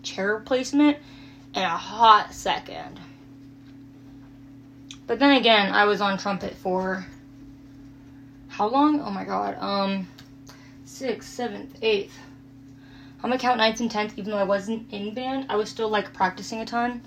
chair 0.04 0.40
placement 0.40 0.98
in 1.54 1.62
a 1.62 1.68
hot 1.68 2.34
second. 2.34 3.02
But 5.06 5.20
then 5.20 5.32
again, 5.32 5.74
I 5.74 5.84
was 5.84 6.00
on 6.00 6.18
trumpet 6.18 6.56
for 6.56 7.06
how 8.56 8.68
long? 8.68 9.02
Oh 9.02 9.10
my 9.10 9.26
god. 9.26 9.58
Um, 9.60 10.08
sixth, 10.86 11.30
seventh, 11.30 11.78
eighth, 11.82 12.18
I'm 13.22 13.30
gonna 13.30 13.38
count 13.38 13.58
ninth 13.58 13.82
and 13.82 13.92
tenth, 13.92 14.18
even 14.18 14.32
though 14.32 14.38
I 14.38 14.44
wasn't 14.44 14.94
in 14.94 15.14
band. 15.14 15.48
I 15.50 15.58
was 15.58 15.68
still 15.68 15.90
like 15.90 16.14
practicing 16.14 16.62
a 16.62 16.66
ton. 16.66 17.02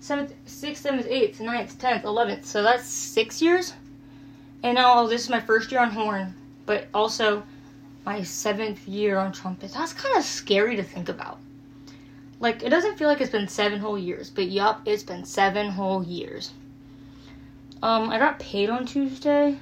Seventh, 0.00 0.34
sixth, 0.46 0.82
seventh, 0.82 1.06
eighth, 1.08 1.40
ninth, 1.40 1.78
tenth, 1.78 2.04
eleventh. 2.04 2.44
So 2.44 2.64
that's 2.64 2.86
six 2.86 3.40
years. 3.40 3.72
And 4.64 4.74
now 4.74 5.06
this 5.06 5.22
is 5.22 5.30
my 5.30 5.40
first 5.40 5.70
year 5.70 5.80
on 5.80 5.90
horn, 5.90 6.34
but 6.66 6.88
also 6.92 7.44
my 8.04 8.24
seventh 8.24 8.88
year 8.88 9.16
on 9.16 9.30
trumpet. 9.30 9.72
That's 9.72 9.92
kind 9.92 10.16
of 10.16 10.24
scary 10.24 10.74
to 10.74 10.82
think 10.82 11.08
about. 11.08 11.38
Like, 12.40 12.64
it 12.64 12.70
doesn't 12.70 12.98
feel 12.98 13.06
like 13.06 13.20
it's 13.20 13.30
been 13.30 13.46
seven 13.46 13.78
whole 13.78 13.98
years, 13.98 14.28
but 14.28 14.48
yup, 14.48 14.82
it's 14.86 15.04
been 15.04 15.24
seven 15.24 15.70
whole 15.70 16.02
years. 16.02 16.50
Um, 17.80 18.10
I 18.10 18.18
got 18.18 18.40
paid 18.40 18.70
on 18.70 18.86
Tuesday, 18.86 19.58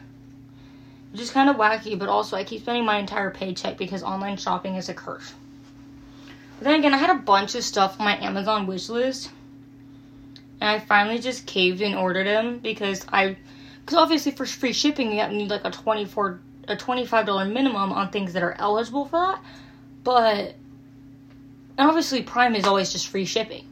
which 1.18 1.25
is 1.25 1.32
kind 1.32 1.50
of 1.50 1.56
wacky, 1.56 1.98
but 1.98 2.08
also 2.08 2.37
I 2.37 2.44
keep 2.44 2.62
spending 2.62 2.84
my 2.84 2.96
entire 2.96 3.32
paycheck 3.32 3.76
because 3.76 4.04
online 4.04 4.37
shopping 4.37 4.76
is 4.76 4.88
a 4.88 4.94
curse. 4.94 5.34
But 6.58 6.66
then 6.66 6.78
again, 6.78 6.94
I 6.94 6.96
had 6.96 7.10
a 7.10 7.18
bunch 7.18 7.56
of 7.56 7.64
stuff 7.64 7.98
on 7.98 8.04
my 8.04 8.16
Amazon 8.18 8.68
wish 8.68 8.88
list, 8.88 9.28
and 10.60 10.70
I 10.70 10.78
finally 10.78 11.18
just 11.18 11.44
caved 11.44 11.80
and 11.80 11.96
ordered 11.96 12.28
them 12.28 12.60
because 12.60 13.04
I, 13.08 13.37
because 13.80 13.98
obviously 13.98 14.30
for 14.30 14.46
free 14.46 14.72
shipping 14.72 15.10
you 15.10 15.18
have 15.18 15.30
to 15.30 15.37
need 15.37 15.50
like 15.50 15.64
a 15.64 15.72
twenty 15.72 16.04
four 16.04 16.38
a 16.68 16.76
twenty 16.76 17.04
five 17.04 17.26
dollar 17.26 17.46
minimum 17.46 17.90
on 17.90 18.10
things 18.10 18.32
that 18.34 18.44
are 18.44 18.54
eligible 18.56 19.06
for 19.06 19.18
that, 19.18 19.42
but 20.04 20.54
and 21.76 21.88
obviously 21.88 22.22
Prime 22.22 22.54
is 22.54 22.64
always 22.64 22.92
just 22.92 23.08
free 23.08 23.25
shipping. 23.25 23.66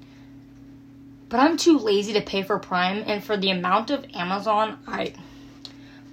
But 1.29 1.39
I'm 1.39 1.57
too 1.57 1.79
lazy 1.79 2.13
to 2.15 2.23
pay 2.23 2.43
for 2.43 2.59
Prime, 2.59 3.05
and 3.07 3.23
for 3.23 3.37
the 3.37 3.51
amount 3.51 3.91
of 3.91 4.05
Amazon 4.15 4.79
I, 4.89 5.13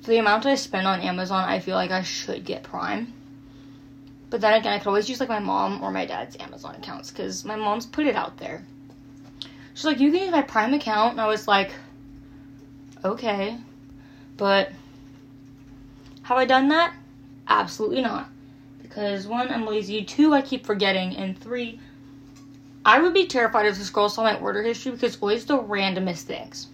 for 0.04 0.12
the 0.12 0.18
amount 0.18 0.46
I 0.46 0.56
spend 0.56 0.86
on 0.86 1.00
Amazon, 1.00 1.48
I 1.48 1.60
feel 1.60 1.76
like 1.76 1.92
I 1.92 2.04
should 2.04 2.44
get 2.44 2.62
Prime. 2.62 3.14
But 4.30 4.42
then 4.42 4.54
again, 4.54 4.74
I 4.74 4.80
could 4.80 4.88
always 4.88 5.08
use 5.08 5.22
like 5.22 5.30
my 5.30 5.40
mom 5.40 5.82
or 5.82 5.92
my 5.92 6.06
dad's 6.06 6.36
Amazon 6.42 6.76
accounts 6.76 7.10
because 7.10 7.46
my 7.46 7.56
mom's 7.56 7.86
put 7.86 8.06
it 8.06 8.16
out 8.16 8.38
there. 8.38 8.66
She's 9.74 9.86
like, 9.86 10.02
you 10.02 10.12
can 10.12 10.24
use 10.24 10.32
my 10.32 10.42
Prime 10.42 10.74
account, 10.74 11.14
and 11.14 11.22
I 11.22 11.28
was 11.28 11.48
like, 11.48 11.72
okay, 13.06 13.58
but 14.36 14.74
have 16.24 16.38
I 16.38 16.46
done 16.46 16.68
that? 16.68 16.94
Absolutely 17.48 18.02
not. 18.02 18.28
Because 18.82 19.26
one, 19.26 19.50
I'm 19.50 19.66
lazy. 19.66 20.04
Two, 20.04 20.34
I 20.34 20.42
keep 20.42 20.66
forgetting. 20.66 21.16
And 21.16 21.38
three, 21.38 21.80
I 22.84 23.00
would 23.02 23.14
be 23.14 23.26
terrified 23.26 23.68
if 23.68 23.78
this 23.78 23.90
girl 23.90 24.10
saw 24.10 24.24
my 24.24 24.36
order 24.36 24.62
history 24.62 24.92
because 24.92 25.18
always 25.22 25.46
the 25.46 25.58
randomest 25.58 26.24
things. 26.24 26.68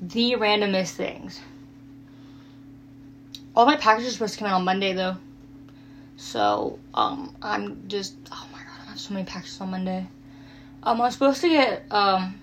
The 0.00 0.32
randomest 0.32 0.92
things. 0.92 1.40
All 3.56 3.66
my 3.66 3.76
packages 3.76 4.10
are 4.10 4.12
supposed 4.12 4.34
to 4.34 4.38
come 4.40 4.48
out 4.48 4.54
on 4.54 4.64
Monday 4.64 4.92
though. 4.92 5.16
So, 6.16 6.78
um, 6.94 7.34
I'm 7.42 7.88
just 7.88 8.14
oh 8.30 8.46
my 8.52 8.58
god, 8.58 8.86
I 8.86 8.90
have 8.90 9.00
so 9.00 9.14
many 9.14 9.26
packages 9.26 9.60
on 9.60 9.70
Monday. 9.70 10.06
Um, 10.82 11.00
I 11.00 11.04
was 11.06 11.14
supposed 11.14 11.40
to 11.40 11.48
get 11.48 11.84
um 11.90 12.38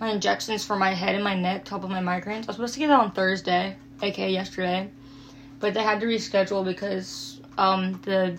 my 0.00 0.10
injections 0.10 0.64
for 0.64 0.76
my 0.76 0.94
head 0.94 1.14
and 1.14 1.24
my 1.24 1.34
neck 1.34 1.64
to 1.64 1.70
help 1.70 1.82
with 1.82 1.90
my 1.90 2.00
migraines. 2.00 2.44
I 2.44 2.46
was 2.46 2.56
supposed 2.56 2.74
to 2.74 2.80
get 2.80 2.88
that 2.88 3.00
on 3.00 3.12
Thursday, 3.12 3.76
aka 4.00 4.30
yesterday, 4.30 4.90
but 5.60 5.74
they 5.74 5.82
had 5.82 6.00
to 6.00 6.06
reschedule 6.06 6.64
because 6.64 7.40
um 7.58 8.00
the 8.04 8.38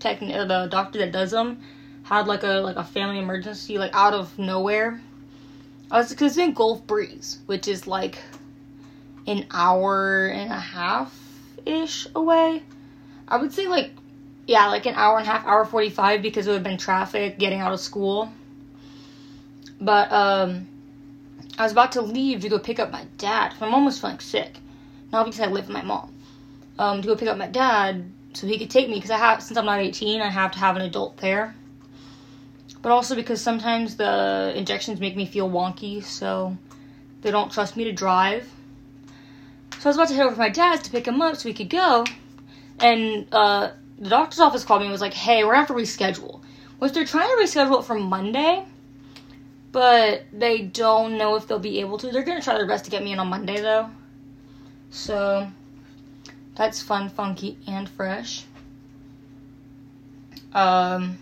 tech 0.00 0.20
the 0.20 0.68
doctor 0.70 0.98
that 0.98 1.12
does 1.12 1.30
them 1.30 1.62
had 2.02 2.26
like 2.26 2.42
a 2.42 2.60
like 2.60 2.76
a 2.76 2.84
family 2.84 3.18
emergency 3.18 3.78
like 3.78 3.94
out 3.94 4.14
of 4.14 4.36
nowhere. 4.38 5.00
I 5.90 5.98
was 5.98 6.10
because 6.10 6.36
in 6.38 6.54
Gulf 6.54 6.86
Breeze, 6.86 7.38
which 7.46 7.68
is 7.68 7.86
like 7.86 8.18
an 9.28 9.46
hour 9.52 10.28
and 10.28 10.50
a 10.52 10.58
half 10.58 11.25
ish 11.66 12.06
away. 12.14 12.62
I 13.28 13.36
would 13.36 13.52
say 13.52 13.66
like 13.66 13.90
yeah, 14.46 14.68
like 14.68 14.86
an 14.86 14.94
hour 14.94 15.18
and 15.18 15.26
a 15.26 15.30
half, 15.30 15.44
hour 15.46 15.64
forty 15.64 15.90
five 15.90 16.22
because 16.22 16.46
it 16.46 16.50
would 16.50 16.56
have 16.56 16.64
been 16.64 16.78
traffic 16.78 17.38
getting 17.38 17.60
out 17.60 17.72
of 17.72 17.80
school. 17.80 18.32
But 19.80 20.10
um 20.12 20.68
I 21.58 21.64
was 21.64 21.72
about 21.72 21.92
to 21.92 22.02
leave 22.02 22.40
to 22.40 22.48
go 22.48 22.58
pick 22.58 22.78
up 22.78 22.90
my 22.90 23.04
dad. 23.18 23.54
My 23.60 23.68
mom 23.68 23.84
was 23.84 24.00
feeling 24.00 24.20
sick. 24.20 24.58
Not 25.12 25.24
because 25.24 25.40
I 25.40 25.46
live 25.46 25.66
with 25.66 25.74
my 25.74 25.82
mom. 25.82 26.12
Um, 26.78 27.00
to 27.00 27.08
go 27.08 27.16
pick 27.16 27.28
up 27.28 27.38
my 27.38 27.46
dad 27.46 28.04
so 28.34 28.46
he 28.46 28.58
could 28.58 28.68
take 28.68 28.88
me 28.88 28.96
because 28.96 29.10
I 29.10 29.16
have 29.16 29.42
since 29.42 29.56
I'm 29.56 29.64
not 29.64 29.80
18, 29.80 30.20
I 30.20 30.28
have 30.28 30.52
to 30.52 30.58
have 30.58 30.76
an 30.76 30.82
adult 30.82 31.16
there 31.18 31.54
but 32.86 32.92
also 32.92 33.16
because 33.16 33.40
sometimes 33.40 33.96
the 33.96 34.52
injections 34.54 35.00
make 35.00 35.16
me 35.16 35.26
feel 35.26 35.50
wonky, 35.50 36.04
so 36.04 36.56
they 37.22 37.32
don't 37.32 37.50
trust 37.50 37.76
me 37.76 37.82
to 37.82 37.90
drive. 37.90 38.48
So 39.78 39.84
I 39.84 39.88
was 39.90 39.96
about 39.96 40.08
to 40.08 40.14
head 40.14 40.26
over 40.26 40.34
to 40.34 40.38
my 40.38 40.48
dad's 40.48 40.82
to 40.82 40.90
pick 40.90 41.06
him 41.06 41.20
up 41.20 41.36
so 41.36 41.48
we 41.48 41.54
could 41.54 41.70
go, 41.70 42.04
and 42.80 43.26
uh, 43.32 43.70
the 43.98 44.08
doctor's 44.08 44.40
office 44.40 44.64
called 44.64 44.80
me 44.80 44.86
and 44.86 44.92
was 44.92 45.00
like, 45.00 45.14
"Hey, 45.14 45.44
we're 45.44 45.50
gonna 45.50 45.66
have 45.66 45.68
to 45.68 45.74
reschedule." 45.74 46.40
Which 46.78 46.92
they're 46.92 47.04
trying 47.04 47.28
to 47.28 47.42
reschedule 47.42 47.80
it 47.80 47.84
for 47.84 47.94
Monday, 47.94 48.64
but 49.72 50.24
they 50.32 50.62
don't 50.62 51.16
know 51.16 51.36
if 51.36 51.46
they'll 51.46 51.58
be 51.58 51.80
able 51.80 51.98
to. 51.98 52.10
They're 52.10 52.22
gonna 52.22 52.42
try 52.42 52.54
their 52.54 52.66
best 52.66 52.84
to 52.86 52.90
get 52.90 53.02
me 53.02 53.12
in 53.12 53.18
on 53.18 53.28
Monday 53.28 53.60
though. 53.60 53.90
So 54.90 55.50
that's 56.54 56.82
fun, 56.82 57.08
funky, 57.08 57.58
and 57.66 57.88
fresh. 57.88 58.44
Um 60.52 61.18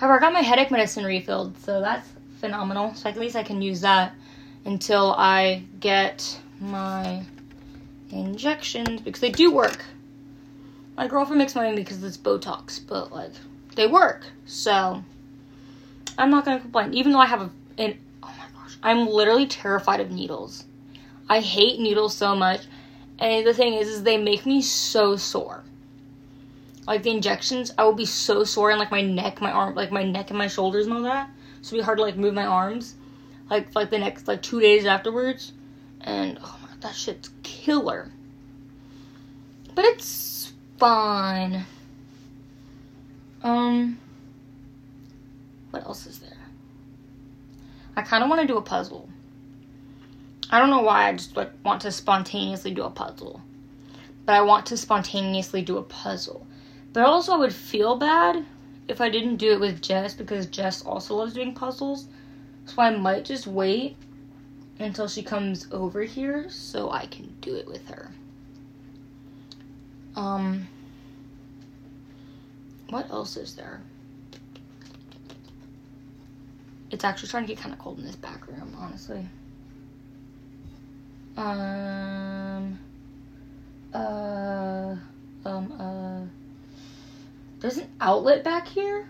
However, 0.00 0.16
I 0.16 0.20
got 0.20 0.32
my 0.32 0.40
headache 0.40 0.70
medicine 0.70 1.04
refilled, 1.04 1.58
so 1.58 1.82
that's 1.82 2.08
phenomenal. 2.38 2.94
So 2.94 3.10
at 3.10 3.18
least 3.18 3.36
I 3.36 3.42
can 3.42 3.60
use 3.60 3.82
that 3.82 4.14
until 4.64 5.12
I 5.12 5.64
get 5.78 6.40
my 6.58 7.22
injections 8.12 9.00
because 9.00 9.20
they 9.20 9.30
do 9.30 9.50
work. 9.50 9.84
My 10.96 11.06
girlfriend 11.06 11.38
makes 11.38 11.54
money 11.54 11.74
because 11.74 12.02
it's 12.02 12.16
Botox, 12.16 12.80
but 12.86 13.12
like 13.12 13.32
they 13.76 13.86
work. 13.86 14.26
So 14.46 15.02
I'm 16.18 16.30
not 16.30 16.44
gonna 16.44 16.60
complain. 16.60 16.94
Even 16.94 17.12
though 17.12 17.20
I 17.20 17.26
have 17.26 17.42
a 17.42 17.50
an 17.78 17.98
oh 18.22 18.34
my 18.38 18.60
gosh, 18.60 18.76
I'm 18.82 19.06
literally 19.06 19.46
terrified 19.46 20.00
of 20.00 20.10
needles. 20.10 20.64
I 21.28 21.40
hate 21.40 21.80
needles 21.80 22.14
so 22.16 22.34
much. 22.34 22.62
And 23.18 23.46
the 23.46 23.54
thing 23.54 23.74
is, 23.74 23.88
is 23.88 24.02
they 24.02 24.16
make 24.16 24.46
me 24.46 24.62
so 24.62 25.16
sore 25.16 25.62
like 26.90 27.04
the 27.04 27.10
injections, 27.10 27.72
I 27.78 27.84
will 27.84 27.92
be 27.92 28.04
so 28.04 28.42
sore 28.42 28.72
in 28.72 28.78
like 28.80 28.90
my 28.90 29.00
neck, 29.00 29.40
my 29.40 29.52
arm, 29.52 29.76
like 29.76 29.92
my 29.92 30.02
neck 30.02 30.30
and 30.30 30.38
my 30.38 30.48
shoulders 30.48 30.86
and 30.86 30.96
all 30.96 31.02
that. 31.02 31.30
So 31.62 31.76
it'll 31.76 31.82
be 31.82 31.84
hard 31.84 31.98
to 31.98 32.02
like 32.02 32.16
move 32.16 32.34
my 32.34 32.46
arms, 32.46 32.96
like 33.48 33.72
like 33.76 33.90
the 33.90 33.98
next 33.98 34.26
like 34.26 34.42
two 34.42 34.60
days 34.60 34.86
afterwards. 34.86 35.52
And 36.00 36.38
oh 36.42 36.58
that 36.80 36.94
shit's 36.94 37.30
killer. 37.42 38.10
But 39.74 39.84
it's 39.84 40.52
fine. 40.78 41.64
Um, 43.42 43.98
what 45.70 45.84
else 45.84 46.06
is 46.06 46.18
there? 46.18 46.36
I 47.96 48.02
kind 48.02 48.22
of 48.22 48.30
want 48.30 48.42
to 48.42 48.46
do 48.46 48.56
a 48.56 48.62
puzzle. 48.62 49.08
I 50.50 50.58
don't 50.58 50.70
know 50.70 50.82
why 50.82 51.08
I 51.08 51.12
just 51.12 51.36
like 51.36 51.52
want 51.64 51.82
to 51.82 51.92
spontaneously 51.92 52.72
do 52.72 52.82
a 52.82 52.90
puzzle. 52.90 53.40
But 54.26 54.34
I 54.34 54.42
want 54.42 54.66
to 54.66 54.76
spontaneously 54.76 55.62
do 55.62 55.78
a 55.78 55.82
puzzle. 55.82 56.46
But 56.92 57.04
also, 57.04 57.32
I 57.32 57.36
would 57.36 57.54
feel 57.54 57.96
bad 57.96 58.44
if 58.88 59.00
I 59.00 59.08
didn't 59.08 59.36
do 59.36 59.52
it 59.52 59.60
with 59.60 59.80
Jess 59.80 60.14
because 60.14 60.46
Jess 60.46 60.82
also 60.82 61.14
loves 61.14 61.34
doing 61.34 61.54
puzzles. 61.54 62.08
So 62.66 62.82
I 62.82 62.90
might 62.90 63.24
just 63.24 63.46
wait 63.46 63.96
until 64.80 65.08
she 65.08 65.22
comes 65.22 65.66
over 65.70 66.02
here 66.02 66.48
so 66.48 66.90
I 66.90 67.06
can 67.06 67.34
do 67.40 67.54
it 67.54 67.66
with 67.66 67.86
her. 67.88 68.10
Um, 70.16 70.66
what 72.88 73.10
else 73.10 73.36
is 73.36 73.54
there? 73.54 73.80
It's 76.90 77.04
actually 77.04 77.28
starting 77.28 77.46
to 77.48 77.54
get 77.54 77.62
kind 77.62 77.72
of 77.72 77.78
cold 77.78 77.98
in 77.98 78.04
this 78.04 78.16
back 78.16 78.48
room, 78.48 78.76
honestly. 78.78 79.26
Um, 81.36 82.78
uh, 83.94 84.96
um, 85.44 85.72
uh, 85.80 86.26
there's 87.60 87.76
an 87.76 87.88
outlet 88.00 88.42
back 88.42 88.66
here? 88.66 89.06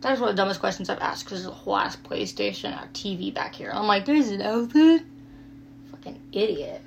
That 0.00 0.12
is 0.12 0.20
one 0.20 0.28
of 0.28 0.36
the 0.36 0.40
dumbest 0.40 0.60
questions 0.60 0.88
I've 0.88 0.98
asked 0.98 1.24
because 1.24 1.42
there's 1.42 1.52
a 1.52 1.54
whole 1.54 1.76
ass 1.76 1.96
PlayStation 1.96 2.72
a 2.72 2.86
TV 2.88 3.32
back 3.32 3.54
here. 3.54 3.70
I'm 3.72 3.86
like, 3.86 4.04
there's 4.04 4.28
an 4.28 4.42
outlet? 4.42 5.02
Fucking 5.90 6.20
idiot. 6.32 6.82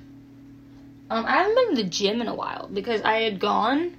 Um, 1.10 1.26
I 1.26 1.32
haven't 1.32 1.54
been 1.54 1.76
to 1.76 1.82
the 1.82 1.88
gym 1.88 2.20
in 2.20 2.28
a 2.28 2.34
while 2.34 2.68
because 2.72 3.02
I 3.02 3.22
had 3.22 3.40
gone 3.40 3.96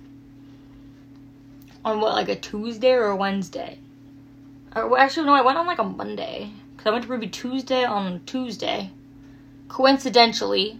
on 1.83 1.99
what, 1.99 2.13
like 2.13 2.29
a 2.29 2.35
Tuesday 2.35 2.93
or 2.93 3.07
a 3.07 3.15
Wednesday? 3.15 3.79
Or, 4.75 4.87
well, 4.87 5.01
actually, 5.01 5.25
no, 5.25 5.33
I 5.33 5.41
went 5.41 5.57
on 5.57 5.65
like 5.65 5.79
a 5.79 5.83
Monday 5.83 6.51
because 6.75 6.87
I 6.89 6.91
went 6.91 7.05
to 7.05 7.11
Ruby 7.11 7.27
Tuesday 7.27 7.83
on 7.83 8.21
Tuesday. 8.25 8.91
Coincidentally, 9.67 10.79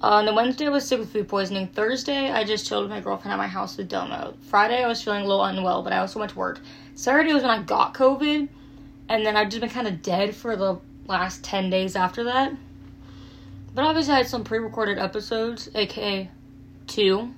uh, 0.00 0.22
the 0.22 0.32
Wednesday 0.32 0.66
I 0.66 0.70
was 0.70 0.86
sick 0.86 1.00
with 1.00 1.12
food 1.12 1.28
poisoning. 1.28 1.66
Thursday 1.66 2.30
I 2.30 2.44
just 2.44 2.66
chilled 2.66 2.84
with 2.84 2.90
my 2.90 3.00
girlfriend 3.00 3.32
at 3.32 3.38
my 3.38 3.48
house 3.48 3.76
with 3.76 3.88
Domo. 3.88 4.34
Friday 4.42 4.82
I 4.82 4.86
was 4.86 5.02
feeling 5.02 5.22
a 5.24 5.26
little 5.26 5.44
unwell, 5.44 5.82
but 5.82 5.92
I 5.92 5.98
also 5.98 6.20
went 6.20 6.32
to 6.32 6.38
work. 6.38 6.60
Saturday 6.98 7.32
was 7.32 7.44
when 7.44 7.52
I 7.52 7.62
got 7.62 7.94
COVID, 7.94 8.48
and 9.08 9.24
then 9.24 9.36
I've 9.36 9.50
just 9.50 9.60
been 9.60 9.70
kind 9.70 9.86
of 9.86 10.02
dead 10.02 10.34
for 10.34 10.56
the 10.56 10.80
last 11.06 11.44
10 11.44 11.70
days 11.70 11.94
after 11.94 12.24
that. 12.24 12.52
But 13.72 13.84
obviously 13.84 14.14
I 14.14 14.16
had 14.16 14.26
some 14.26 14.42
pre-recorded 14.42 14.98
episodes, 14.98 15.70
aka 15.76 16.28
two, 16.88 17.32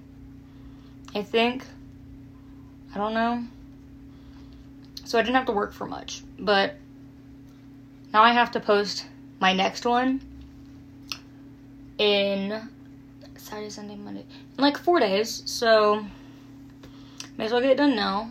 I 1.15 1.23
think. 1.23 1.67
I 2.95 2.97
don't 2.97 3.13
know. 3.13 3.45
So 5.05 5.19
I 5.19 5.23
didn't 5.23 5.37
have 5.37 5.45
to 5.45 5.53
work 5.53 5.75
for 5.75 5.87
much. 5.87 6.23
But 6.39 6.77
now 8.15 8.23
I 8.23 8.33
have 8.33 8.53
to 8.53 8.61
post 8.61 9.05
my 9.41 9.53
next 9.53 9.85
one 9.85 10.23
in 11.99 12.67
Saturday, 13.37 13.69
Sunday, 13.69 13.97
Monday, 13.97 14.25
in 14.57 14.63
like 14.63 14.79
four 14.79 15.01
days. 15.01 15.43
So 15.45 16.07
may 17.37 17.45
as 17.45 17.53
well 17.53 17.61
get 17.61 17.73
it 17.73 17.77
done 17.77 17.95
now. 17.95 18.31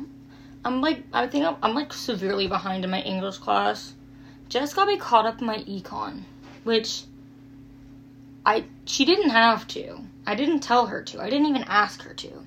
I'm 0.66 0.82
like, 0.82 1.04
I 1.14 1.28
think 1.28 1.46
I'm, 1.46 1.56
I'm 1.64 1.74
like 1.74 1.94
severely 1.94 2.48
behind 2.48 2.84
in 2.84 2.90
my 2.90 3.02
English 3.02 3.38
class. 3.38 3.94
Just 4.50 4.76
got 4.76 4.88
me 4.88 4.98
caught 4.98 5.26
up 5.26 5.40
in 5.40 5.48
my 5.48 5.60
econ, 5.60 6.24
which 6.64 7.04
I 8.46 8.66
she 8.86 9.06
didn't 9.06 9.30
have 9.30 9.68
to. 9.70 10.00
I 10.26 10.36
didn't 10.36 10.60
tell 10.60 10.88
her 10.88 11.02
to. 11.04 11.22
I 11.22 11.30
didn't 11.30 11.48
even 11.48 11.64
ask 11.64 12.02
her 12.04 12.14
to. 12.14 12.46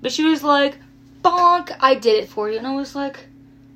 But 0.00 0.12
she 0.12 0.24
was 0.24 0.42
like, 0.42 0.78
"Bonk, 1.22 1.76
I 1.80 1.94
did 1.94 2.22
it 2.22 2.28
for 2.28 2.50
you." 2.50 2.58
And 2.58 2.66
I 2.66 2.74
was 2.74 2.94
like, 2.94 3.26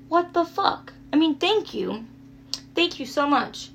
"What 0.09 0.33
the 0.33 0.45
fuck?" 0.45 0.93
I 1.13 1.17
mean, 1.17 1.35
thank 1.37 1.75
you. 1.75 2.07
Thank 2.75 3.01
you 3.01 3.07
so 3.07 3.27
much. 3.27 3.71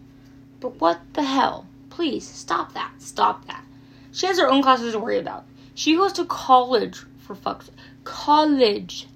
But 0.59 0.79
what 0.79 1.01
the 1.13 1.23
hell? 1.23 1.67
Please 1.89 2.27
stop 2.27 2.73
that. 2.73 2.93
Stop 2.99 3.45
that. 3.47 3.63
She 4.11 4.27
has 4.27 4.39
her 4.39 4.49
own 4.49 4.61
classes 4.63 4.93
to 4.93 4.99
worry 4.99 5.19
about. 5.19 5.45
She 5.75 5.95
goes 5.95 6.13
to 6.13 6.25
college 6.25 7.03
for 7.19 7.35
fuck's 7.35 7.69
college. 8.03 9.07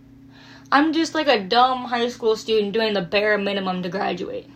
I'm 0.72 0.92
just 0.92 1.16
like 1.16 1.28
a 1.28 1.44
dumb 1.44 1.86
high 1.86 2.10
school 2.10 2.36
student 2.36 2.74
doing 2.74 2.94
the 2.94 3.02
bare 3.02 3.38
minimum 3.38 3.84
to 3.84 3.90
graduate. 3.90 4.48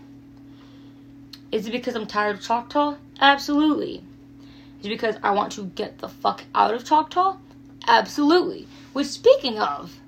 Is 1.51 1.67
it 1.67 1.71
because 1.71 1.95
I'm 1.95 2.05
tired 2.05 2.37
of 2.37 2.41
Choctaw? 2.41 2.95
Absolutely. 3.19 4.03
Is 4.79 4.85
it 4.85 4.89
because 4.89 5.15
I 5.23 5.31
want 5.31 5.53
to 5.53 5.63
get 5.63 5.99
the 5.99 6.09
fuck 6.09 6.43
out 6.53 6.73
of 6.73 6.83
Choctaw? 6.83 7.37
Absolutely. 7.87 8.67
Which, 8.93 9.07
speaking 9.07 9.59
of, 9.59 9.99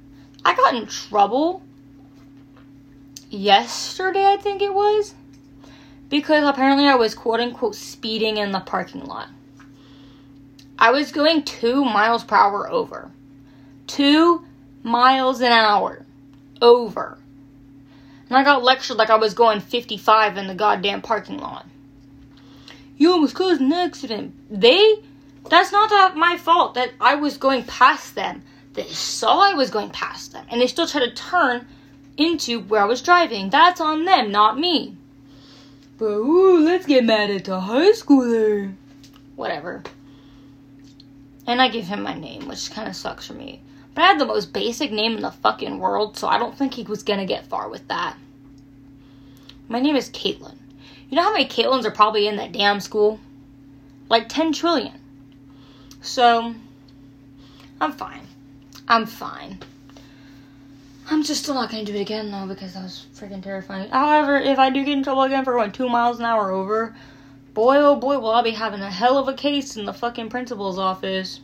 I 0.43 0.55
got 0.55 0.75
in 0.75 0.87
trouble 0.87 1.63
yesterday, 3.29 4.25
I 4.25 4.37
think 4.37 4.61
it 4.61 4.73
was, 4.73 5.13
because 6.09 6.47
apparently 6.47 6.85
I 6.85 6.95
was 6.95 7.15
quote 7.15 7.39
unquote 7.39 7.75
speeding 7.75 8.37
in 8.37 8.51
the 8.51 8.59
parking 8.59 9.05
lot. 9.05 9.29
I 10.77 10.91
was 10.91 11.11
going 11.11 11.43
two 11.43 11.85
miles 11.85 12.23
per 12.23 12.35
hour 12.35 12.69
over. 12.69 13.09
Two 13.87 14.45
miles 14.83 15.41
an 15.41 15.51
hour 15.51 16.05
over. 16.61 17.17
And 18.29 18.37
I 18.37 18.43
got 18.43 18.63
lectured 18.63 18.97
like 18.97 19.09
I 19.09 19.15
was 19.15 19.33
going 19.33 19.59
55 19.59 20.37
in 20.37 20.47
the 20.47 20.55
goddamn 20.55 21.01
parking 21.01 21.37
lot. 21.37 21.65
You 22.97 23.11
almost 23.11 23.35
caused 23.35 23.61
an 23.61 23.73
accident. 23.73 24.33
They, 24.49 25.03
that's 25.49 25.71
not 25.71 25.89
that 25.89 26.15
my 26.15 26.37
fault 26.37 26.75
that 26.75 26.91
I 27.01 27.15
was 27.15 27.37
going 27.37 27.63
past 27.63 28.15
them. 28.15 28.43
They 28.73 28.85
saw 28.85 29.51
I 29.51 29.53
was 29.53 29.69
going 29.69 29.89
past 29.91 30.31
them 30.33 30.45
and 30.49 30.59
they 30.59 30.67
still 30.67 30.87
tried 30.87 31.05
to 31.05 31.13
turn 31.13 31.67
into 32.17 32.59
where 32.61 32.81
I 32.81 32.85
was 32.85 33.01
driving. 33.01 33.49
That's 33.49 33.81
on 33.81 34.05
them, 34.05 34.31
not 34.31 34.59
me. 34.59 34.97
But 35.97 36.05
ooh, 36.05 36.59
let's 36.63 36.85
get 36.85 37.03
mad 37.03 37.29
at 37.29 37.45
the 37.45 37.59
high 37.59 37.91
schooler. 37.91 38.73
Whatever. 39.35 39.83
And 41.45 41.61
I 41.61 41.67
give 41.67 41.85
him 41.85 42.03
my 42.03 42.13
name, 42.13 42.47
which 42.47 42.71
kind 42.71 42.87
of 42.87 42.95
sucks 42.95 43.27
for 43.27 43.33
me. 43.33 43.61
But 43.93 44.03
I 44.03 44.07
had 44.07 44.19
the 44.19 44.25
most 44.25 44.53
basic 44.53 44.91
name 44.91 45.15
in 45.15 45.21
the 45.21 45.31
fucking 45.31 45.79
world, 45.79 46.17
so 46.17 46.27
I 46.27 46.39
don't 46.39 46.57
think 46.57 46.73
he 46.73 46.83
was 46.83 47.03
gonna 47.03 47.25
get 47.25 47.47
far 47.47 47.69
with 47.69 47.87
that. 47.87 48.17
My 49.67 49.79
name 49.79 49.95
is 49.95 50.09
Caitlin. 50.09 50.57
You 51.09 51.17
know 51.17 51.23
how 51.23 51.33
many 51.33 51.45
Caitlins 51.45 51.85
are 51.85 51.91
probably 51.91 52.27
in 52.27 52.37
that 52.37 52.51
damn 52.51 52.79
school? 52.79 53.19
Like 54.09 54.29
10 54.29 54.53
trillion. 54.53 54.99
So, 56.01 56.55
I'm 57.79 57.91
fine. 57.93 58.27
I'm 58.87 59.05
fine. 59.05 59.59
I'm 61.09 61.23
just 61.23 61.43
still 61.43 61.55
not 61.55 61.69
gonna 61.69 61.85
do 61.85 61.93
it 61.95 62.01
again 62.01 62.31
though 62.31 62.47
because 62.47 62.73
that 62.73 62.83
was 62.83 63.05
freaking 63.15 63.43
terrifying. 63.43 63.89
However, 63.89 64.37
if 64.37 64.57
I 64.57 64.69
do 64.69 64.83
get 64.83 64.97
in 64.97 65.03
trouble 65.03 65.23
again 65.23 65.43
for 65.43 65.53
going 65.53 65.71
two 65.71 65.89
miles 65.89 66.19
an 66.19 66.25
hour 66.25 66.51
over, 66.51 66.95
boy 67.53 67.77
oh 67.77 67.95
boy 67.95 68.19
will 68.19 68.31
I 68.31 68.41
be 68.41 68.51
having 68.51 68.81
a 68.81 68.89
hell 68.89 69.17
of 69.17 69.27
a 69.27 69.33
case 69.33 69.75
in 69.75 69.85
the 69.85 69.93
fucking 69.93 70.29
principal's 70.29 70.79
office. 70.79 71.41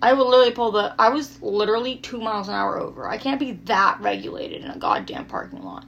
I 0.00 0.12
would 0.12 0.26
literally 0.26 0.52
pull 0.52 0.70
the. 0.70 0.94
I 0.98 1.08
was 1.08 1.42
literally 1.42 1.96
two 1.96 2.20
miles 2.20 2.48
an 2.48 2.54
hour 2.54 2.78
over. 2.78 3.08
I 3.08 3.18
can't 3.18 3.40
be 3.40 3.52
that 3.64 3.98
regulated 4.00 4.64
in 4.64 4.70
a 4.70 4.78
goddamn 4.78 5.26
parking 5.26 5.62
lot. 5.62 5.84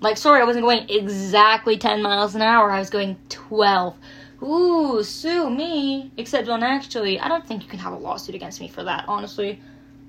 Like, 0.00 0.16
sorry, 0.16 0.40
I 0.40 0.44
wasn't 0.44 0.64
going 0.64 0.88
exactly 0.88 1.76
10 1.78 2.02
miles 2.02 2.34
an 2.34 2.42
hour. 2.42 2.70
I 2.72 2.80
was 2.80 2.90
going 2.90 3.16
12. 3.28 3.96
Ooh, 4.42 5.02
sue 5.04 5.48
me. 5.48 6.10
Except, 6.16 6.46
don't 6.46 6.64
actually, 6.64 7.20
I 7.20 7.28
don't 7.28 7.46
think 7.46 7.62
you 7.62 7.68
can 7.68 7.78
have 7.78 7.92
a 7.92 7.96
lawsuit 7.96 8.34
against 8.34 8.60
me 8.60 8.66
for 8.66 8.82
that, 8.82 9.04
honestly. 9.06 9.60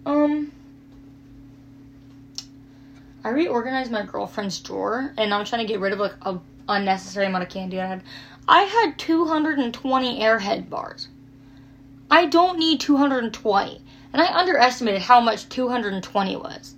Um, 0.07 0.51
I 3.23 3.29
reorganized 3.29 3.91
my 3.91 4.03
girlfriend's 4.03 4.59
drawer, 4.59 5.13
and 5.15 5.31
I'm 5.31 5.45
trying 5.45 5.65
to 5.65 5.71
get 5.71 5.79
rid 5.79 5.93
of, 5.93 5.99
like, 5.99 6.15
a 6.23 6.39
unnecessary 6.67 7.27
amount 7.27 7.43
of 7.43 7.51
candy 7.51 7.79
I 7.79 7.85
had. 7.85 8.03
I 8.47 8.63
had 8.63 8.97
220 8.97 10.19
Airhead 10.19 10.69
bars. 10.69 11.07
I 12.13 12.27
don't 12.27 12.59
need 12.59 12.79
220. 12.79 13.81
And 14.13 14.21
I 14.21 14.37
underestimated 14.37 15.01
how 15.01 15.19
much 15.19 15.49
220 15.49 16.35
was. 16.35 16.75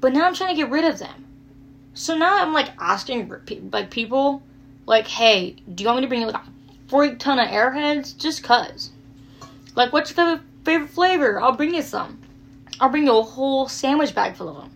But 0.00 0.12
now 0.12 0.26
I'm 0.26 0.34
trying 0.34 0.56
to 0.56 0.60
get 0.60 0.72
rid 0.72 0.84
of 0.84 0.98
them. 0.98 1.24
So 1.94 2.18
now 2.18 2.42
I'm 2.42 2.52
like 2.52 2.70
asking 2.80 3.32
like 3.70 3.88
people, 3.92 4.42
like, 4.86 5.06
hey, 5.06 5.54
do 5.72 5.84
you 5.84 5.88
want 5.88 5.98
me 5.98 6.02
to 6.02 6.08
bring 6.08 6.20
you 6.20 6.26
like 6.26 6.42
a 6.42 6.48
freak 6.88 7.20
ton 7.20 7.38
of 7.38 7.46
airheads? 7.46 8.18
Just 8.18 8.42
cuz. 8.42 8.90
Like, 9.76 9.92
what's 9.92 10.16
your 10.16 10.40
favorite 10.64 10.90
flavor? 10.90 11.40
I'll 11.40 11.52
bring 11.52 11.72
you 11.72 11.82
some. 11.82 12.18
I'll 12.80 12.90
bring 12.90 13.04
you 13.04 13.16
a 13.18 13.22
whole 13.22 13.68
sandwich 13.68 14.16
bag 14.16 14.34
full 14.34 14.48
of 14.48 14.56
them. 14.56 14.72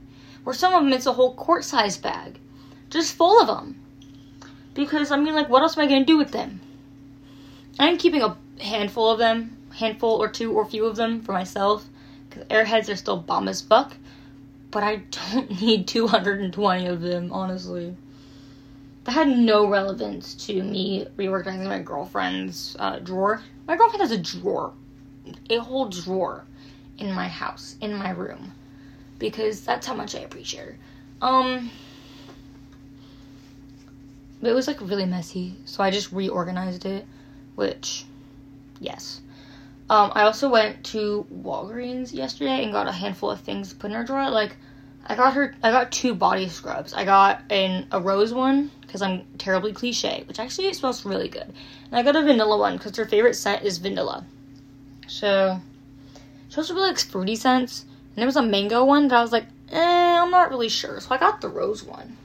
Or 0.46 0.54
some 0.54 0.72
of 0.72 0.84
them, 0.84 0.92
it's 0.92 1.06
a 1.06 1.12
whole 1.12 1.34
quart 1.34 1.64
size 1.64 1.96
bag. 1.96 2.38
Just 2.90 3.16
full 3.16 3.40
of 3.40 3.48
them. 3.48 3.74
Because, 4.72 5.10
I 5.10 5.16
mean, 5.16 5.34
like, 5.34 5.48
what 5.48 5.62
else 5.62 5.76
am 5.76 5.82
I 5.82 5.88
going 5.88 6.02
to 6.02 6.06
do 6.06 6.16
with 6.16 6.30
them? 6.30 6.60
I'm 7.76 7.98
keeping 7.98 8.22
a 8.22 8.36
handful 8.60 9.10
of 9.10 9.18
them, 9.18 9.56
handful 9.74 10.22
or 10.22 10.28
two 10.28 10.52
or 10.52 10.64
few 10.64 10.86
of 10.86 10.96
them 10.96 11.20
for 11.22 11.32
myself. 11.32 11.86
Because 12.28 12.44
airheads 12.44 12.92
are 12.92 12.96
still 12.96 13.18
bomb 13.18 13.48
as 13.48 13.60
fuck 13.60 13.96
but 14.74 14.82
I 14.82 14.96
don't 15.32 15.62
need 15.62 15.86
220 15.86 16.86
of 16.86 17.00
them, 17.00 17.32
honestly. 17.32 17.96
That 19.04 19.12
had 19.12 19.28
no 19.28 19.66
relevance 19.68 20.34
to 20.46 20.62
me 20.62 21.06
reorganizing 21.16 21.68
my 21.68 21.78
girlfriend's 21.78 22.76
uh, 22.78 22.98
drawer. 22.98 23.40
My 23.68 23.76
girlfriend 23.76 24.02
has 24.02 24.10
a 24.10 24.18
drawer, 24.18 24.72
a 25.48 25.56
whole 25.58 25.88
drawer 25.88 26.44
in 26.98 27.12
my 27.12 27.28
house, 27.28 27.76
in 27.80 27.94
my 27.94 28.10
room, 28.10 28.52
because 29.18 29.60
that's 29.60 29.86
how 29.86 29.94
much 29.94 30.14
I 30.16 30.20
appreciate 30.20 30.64
her. 30.64 30.76
Um, 31.22 31.70
it 34.42 34.52
was 34.52 34.66
like 34.66 34.80
really 34.80 35.06
messy, 35.06 35.54
so 35.66 35.84
I 35.84 35.90
just 35.90 36.12
reorganized 36.12 36.84
it, 36.84 37.06
which, 37.54 38.06
yes. 38.80 39.20
Um, 39.90 40.12
I 40.14 40.22
also 40.22 40.48
went 40.48 40.82
to 40.86 41.26
Walgreens 41.32 42.12
yesterday 42.12 42.62
and 42.62 42.72
got 42.72 42.88
a 42.88 42.92
handful 42.92 43.30
of 43.30 43.40
things 43.40 43.74
put 43.74 43.90
in 43.90 43.96
her 43.96 44.04
drawer. 44.04 44.30
Like, 44.30 44.56
I 45.06 45.14
got 45.14 45.34
her. 45.34 45.54
I 45.62 45.70
got 45.70 45.92
two 45.92 46.14
body 46.14 46.48
scrubs. 46.48 46.94
I 46.94 47.04
got 47.04 47.42
an 47.50 47.86
a 47.92 48.00
rose 48.00 48.32
one 48.32 48.70
because 48.80 49.02
I'm 49.02 49.24
terribly 49.36 49.72
cliche, 49.72 50.24
which 50.26 50.38
actually 50.38 50.68
it 50.68 50.76
smells 50.76 51.04
really 51.04 51.28
good. 51.28 51.52
And 51.90 51.92
I 51.92 52.02
got 52.02 52.16
a 52.16 52.22
vanilla 52.22 52.56
one 52.56 52.78
because 52.78 52.96
her 52.96 53.04
favorite 53.04 53.34
scent 53.34 53.62
is 53.62 53.76
vanilla. 53.78 54.24
So 55.06 55.60
she 56.48 56.56
also 56.56 56.74
really 56.74 56.88
likes 56.88 57.04
fruity 57.04 57.36
scents. 57.36 57.82
And 57.82 58.16
there 58.16 58.26
was 58.26 58.36
a 58.36 58.42
mango 58.42 58.84
one 58.84 59.08
that 59.08 59.18
I 59.18 59.22
was 59.22 59.32
like, 59.32 59.46
eh, 59.70 60.20
I'm 60.22 60.30
not 60.30 60.48
really 60.48 60.70
sure. 60.70 61.00
So 61.00 61.14
I 61.14 61.18
got 61.18 61.42
the 61.42 61.48
rose 61.48 61.82
one. 61.82 62.16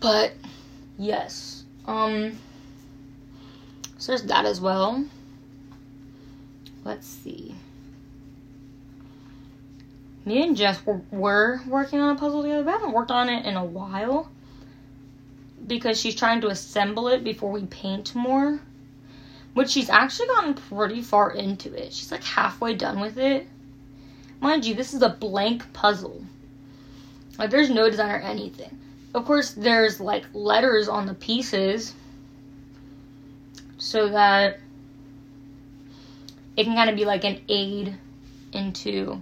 But 0.00 0.34
yes, 0.98 1.64
um, 1.86 2.38
so 3.96 4.12
there's 4.12 4.24
that 4.24 4.44
as 4.44 4.60
well. 4.60 5.04
Let's 6.84 7.06
see 7.06 7.54
me 10.24 10.42
and 10.42 10.56
Jess 10.56 10.80
were, 11.10 11.60
working 11.66 12.00
on 12.00 12.16
a 12.16 12.18
puzzle 12.18 12.42
together. 12.42 12.62
but 12.62 12.66
We 12.66 12.72
haven't 12.72 12.94
worked 12.94 13.10
on 13.10 13.28
it 13.28 13.44
in 13.44 13.56
a 13.56 13.64
while 13.64 14.30
because 15.66 16.00
she's 16.00 16.14
trying 16.14 16.40
to 16.42 16.48
assemble 16.48 17.08
it 17.08 17.24
before 17.24 17.50
we 17.50 17.66
paint 17.66 18.14
more. 18.14 18.60
Which 19.52 19.70
she's 19.70 19.88
actually 19.88 20.26
gotten 20.28 20.54
pretty 20.54 21.00
far 21.00 21.32
into 21.32 21.72
it. 21.74 21.92
She's 21.92 22.10
like 22.10 22.24
halfway 22.24 22.74
done 22.74 23.00
with 23.00 23.18
it. 23.18 23.46
Mind 24.40 24.64
you, 24.64 24.74
this 24.74 24.94
is 24.94 25.02
a 25.02 25.10
blank 25.10 25.72
puzzle. 25.72 26.24
Like 27.38 27.50
there's 27.50 27.70
no 27.70 27.88
design 27.88 28.10
or 28.10 28.18
anything. 28.18 28.76
Of 29.14 29.24
course, 29.26 29.52
there's 29.52 30.00
like 30.00 30.24
letters 30.32 30.88
on 30.88 31.06
the 31.06 31.14
pieces 31.14 31.94
so 33.78 34.08
that 34.08 34.58
it 36.56 36.64
can 36.64 36.74
kind 36.74 36.90
of 36.90 36.96
be 36.96 37.04
like 37.04 37.24
an 37.24 37.40
aid 37.48 37.96
into 38.52 39.20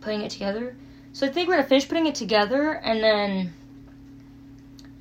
putting 0.00 0.22
it 0.22 0.30
together. 0.30 0.76
So 1.12 1.26
I 1.26 1.30
think 1.30 1.48
we're 1.48 1.56
gonna 1.56 1.68
finish 1.68 1.88
putting 1.88 2.06
it 2.06 2.14
together 2.14 2.72
and 2.72 3.02
then 3.02 3.52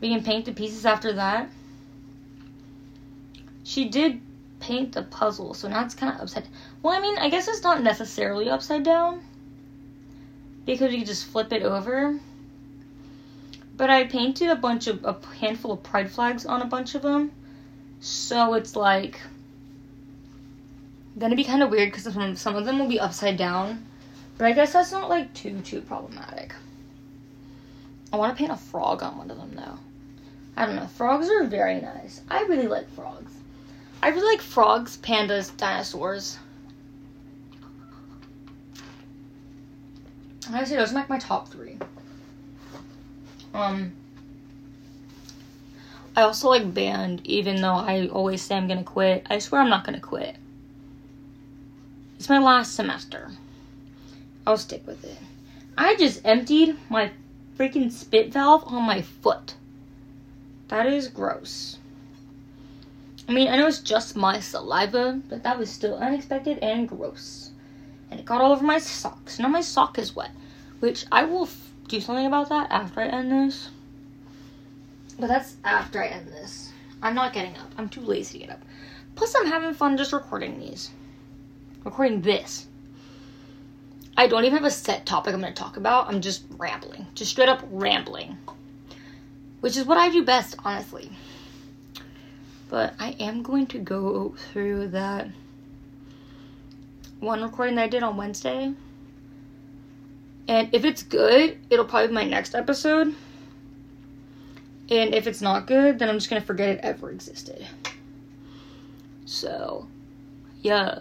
we 0.01 0.09
can 0.09 0.23
paint 0.23 0.45
the 0.45 0.51
pieces 0.51 0.85
after 0.85 1.13
that. 1.13 1.49
She 3.63 3.89
did 3.89 4.21
paint 4.59 4.93
the 4.93 5.03
puzzle, 5.03 5.53
so 5.53 5.67
now 5.67 5.85
it's 5.85 5.95
kind 5.95 6.13
of 6.13 6.21
upside. 6.21 6.47
Well, 6.81 6.93
I 6.93 7.01
mean, 7.01 7.17
I 7.17 7.29
guess 7.29 7.47
it's 7.47 7.63
not 7.63 7.81
necessarily 7.81 8.49
upside 8.49 8.83
down 8.83 9.21
because 10.65 10.93
you 10.93 11.05
just 11.05 11.25
flip 11.25 11.53
it 11.53 11.63
over. 11.63 12.19
But 13.77 13.89
I 13.89 14.05
painted 14.05 14.49
a 14.49 14.55
bunch 14.55 14.87
of 14.87 15.05
a 15.05 15.17
handful 15.39 15.71
of 15.71 15.83
pride 15.83 16.11
flags 16.11 16.45
on 16.45 16.61
a 16.61 16.65
bunch 16.65 16.95
of 16.95 17.01
them, 17.01 17.31
so 18.01 18.55
it's 18.55 18.75
like 18.75 19.21
gonna 21.19 21.35
be 21.35 21.43
kind 21.43 21.61
of 21.61 21.69
weird 21.69 21.91
because 21.91 22.11
some, 22.11 22.35
some 22.35 22.55
of 22.55 22.65
them 22.65 22.79
will 22.79 22.87
be 22.87 22.99
upside 22.99 23.37
down. 23.37 23.85
But 24.37 24.47
I 24.47 24.53
guess 24.53 24.73
that's 24.73 24.91
not 24.91 25.09
like 25.09 25.33
too, 25.33 25.59
too 25.61 25.81
problematic. 25.81 26.53
I 28.11 28.17
want 28.17 28.35
to 28.35 28.37
paint 28.37 28.51
a 28.51 28.57
frog 28.57 29.03
on 29.03 29.17
one 29.17 29.29
of 29.29 29.37
them 29.37 29.51
though. 29.53 29.77
I 30.55 30.65
don't 30.65 30.75
know. 30.75 30.87
Frogs 30.87 31.29
are 31.29 31.43
very 31.43 31.79
nice. 31.79 32.21
I 32.29 32.43
really 32.43 32.67
like 32.67 32.89
frogs. 32.91 33.31
I 34.01 34.09
really 34.09 34.35
like 34.35 34.41
frogs, 34.41 34.97
pandas, 34.97 35.55
dinosaurs. 35.57 36.37
I 40.51 40.63
say 40.63 40.77
those 40.77 40.91
are 40.91 40.95
like 40.95 41.09
my 41.09 41.19
top 41.19 41.49
three. 41.49 41.77
Um, 43.53 43.91
I 46.15 46.23
also 46.23 46.49
like 46.49 46.73
band, 46.73 47.21
even 47.25 47.61
though 47.61 47.75
I 47.75 48.07
always 48.07 48.41
say 48.41 48.55
I'm 48.55 48.67
gonna 48.67 48.83
quit. 48.83 49.27
I 49.29 49.39
swear 49.39 49.61
I'm 49.61 49.69
not 49.69 49.85
gonna 49.85 49.99
quit. 49.99 50.35
It's 52.19 52.27
my 52.27 52.37
last 52.37 52.75
semester. 52.75 53.31
I'll 54.45 54.57
stick 54.57 54.85
with 54.85 55.05
it. 55.05 55.17
I 55.77 55.95
just 55.95 56.19
emptied 56.25 56.75
my 56.89 57.11
freaking 57.57 57.89
spit 57.89 58.33
valve 58.33 58.65
on 58.67 58.83
my 58.83 59.01
foot. 59.01 59.55
That 60.67 60.85
is 60.85 61.07
gross. 61.07 61.77
I 63.29 63.31
mean, 63.31 63.47
I 63.47 63.55
know 63.55 63.67
it's 63.67 63.79
just 63.79 64.17
my 64.17 64.41
saliva, 64.41 65.21
but 65.29 65.43
that 65.43 65.57
was 65.57 65.69
still 65.69 65.95
unexpected 65.95 66.57
and 66.57 66.89
gross. 66.89 67.51
And 68.11 68.19
it 68.19 68.25
got 68.25 68.41
all 68.41 68.51
over 68.51 68.65
my 68.65 68.79
socks. 68.79 69.39
Now 69.39 69.47
my 69.47 69.61
sock 69.61 69.97
is 69.97 70.13
wet, 70.13 70.31
which 70.81 71.05
I 71.13 71.23
will 71.23 71.43
f- 71.43 71.71
do 71.87 72.01
something 72.01 72.25
about 72.25 72.49
that 72.49 72.69
after 72.69 72.99
I 72.99 73.07
end 73.07 73.31
this. 73.31 73.69
But 75.17 75.27
that's 75.27 75.55
after 75.63 76.03
I 76.03 76.07
end 76.07 76.27
this. 76.27 76.73
I'm 77.01 77.15
not 77.15 77.31
getting 77.31 77.55
up. 77.55 77.71
I'm 77.77 77.87
too 77.87 78.01
lazy 78.01 78.39
to 78.39 78.45
get 78.45 78.53
up. 78.53 78.61
Plus, 79.15 79.33
I'm 79.37 79.47
having 79.47 79.73
fun 79.73 79.95
just 79.95 80.11
recording 80.11 80.59
these. 80.59 80.91
Recording 81.83 82.21
this. 82.21 82.67
I 84.17 84.27
don't 84.27 84.43
even 84.43 84.57
have 84.57 84.65
a 84.65 84.71
set 84.71 85.05
topic 85.05 85.33
I'm 85.33 85.39
going 85.39 85.53
to 85.53 85.59
talk 85.59 85.77
about. 85.77 86.09
I'm 86.09 86.19
just 86.19 86.43
rambling. 86.57 87.07
Just 87.15 87.31
straight 87.31 87.47
up 87.47 87.61
rambling. 87.71 88.37
Which 89.61 89.77
is 89.77 89.85
what 89.85 89.97
I 89.97 90.09
do 90.09 90.23
best, 90.23 90.55
honestly. 90.65 91.09
But 92.69 92.95
I 92.99 93.15
am 93.19 93.41
going 93.43 93.67
to 93.67 93.79
go 93.79 94.35
through 94.51 94.89
that 94.89 95.29
one 97.19 97.41
recording 97.41 97.75
that 97.75 97.83
I 97.83 97.87
did 97.87 98.03
on 98.03 98.17
Wednesday. 98.17 98.73
And 100.47 100.73
if 100.73 100.83
it's 100.83 101.03
good, 101.03 101.57
it'll 101.69 101.85
probably 101.85 102.07
be 102.07 102.13
my 102.13 102.25
next 102.25 102.55
episode. 102.55 103.15
And 104.89 105.13
if 105.13 105.27
it's 105.27 105.41
not 105.41 105.67
good, 105.67 105.99
then 105.99 106.09
I'm 106.09 106.15
just 106.15 106.29
gonna 106.29 106.41
forget 106.41 106.69
it 106.69 106.79
ever 106.81 107.11
existed. 107.11 107.65
So, 109.25 109.87
yeah. 110.61 110.99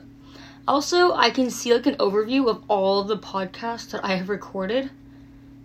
Also, 0.69 1.15
I 1.15 1.31
can 1.31 1.51
see 1.51 1.73
like 1.73 1.87
an 1.87 1.97
overview 1.97 2.47
of 2.51 2.63
all 2.69 3.01
of 3.01 3.09
the 3.09 3.17
podcasts 3.17 3.91
that 3.93 4.05
I 4.05 4.17
have 4.17 4.29
recorded. 4.29 4.91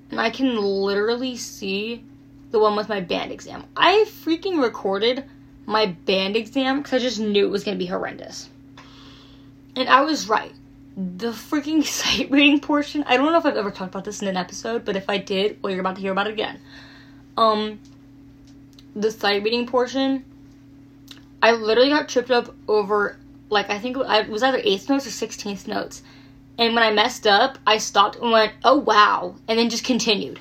And 0.09 0.21
I 0.21 0.29
can 0.29 0.55
literally 0.55 1.35
see 1.35 2.05
the 2.51 2.59
one 2.59 2.77
with 2.77 2.87
my 2.87 3.01
band 3.01 3.33
exam. 3.33 3.65
I 3.75 4.05
freaking 4.07 4.63
recorded 4.63 5.25
my 5.65 5.87
band 5.87 6.37
exam 6.37 6.77
because 6.77 6.93
I 6.93 6.99
just 6.99 7.19
knew 7.19 7.45
it 7.45 7.49
was 7.49 7.65
gonna 7.65 7.75
be 7.75 7.85
horrendous. 7.85 8.47
And 9.75 9.89
I 9.89 10.01
was 10.03 10.29
right. 10.29 10.53
The 10.95 11.31
freaking 11.31 11.83
sight 11.83 12.31
reading 12.31 12.61
portion, 12.61 13.03
I 13.03 13.17
don't 13.17 13.29
know 13.29 13.37
if 13.37 13.45
I've 13.45 13.57
ever 13.57 13.71
talked 13.71 13.93
about 13.93 14.05
this 14.05 14.21
in 14.21 14.29
an 14.29 14.37
episode, 14.37 14.85
but 14.85 14.95
if 14.95 15.09
I 15.09 15.17
did, 15.17 15.61
well, 15.61 15.71
you're 15.71 15.81
about 15.81 15.95
to 15.95 16.01
hear 16.01 16.13
about 16.13 16.27
it 16.27 16.33
again. 16.33 16.61
Um, 17.35 17.81
the 18.95 19.11
sight 19.11 19.43
reading 19.43 19.67
portion, 19.67 20.23
I 21.41 21.51
literally 21.51 21.89
got 21.89 22.07
tripped 22.07 22.31
up 22.31 22.55
over 22.69 23.17
like 23.49 23.69
I 23.69 23.79
think 23.79 23.97
it 23.97 24.29
was 24.29 24.43
either 24.43 24.61
eighth 24.63 24.89
notes 24.89 25.07
or 25.07 25.11
sixteenth 25.11 25.67
notes, 25.67 26.01
and 26.57 26.73
when 26.73 26.83
I 26.83 26.91
messed 26.91 27.27
up, 27.27 27.57
I 27.65 27.77
stopped 27.77 28.17
and 28.17 28.31
went, 28.31 28.53
"Oh 28.63 28.77
wow," 28.77 29.35
and 29.47 29.57
then 29.57 29.69
just 29.69 29.83
continued. 29.83 30.39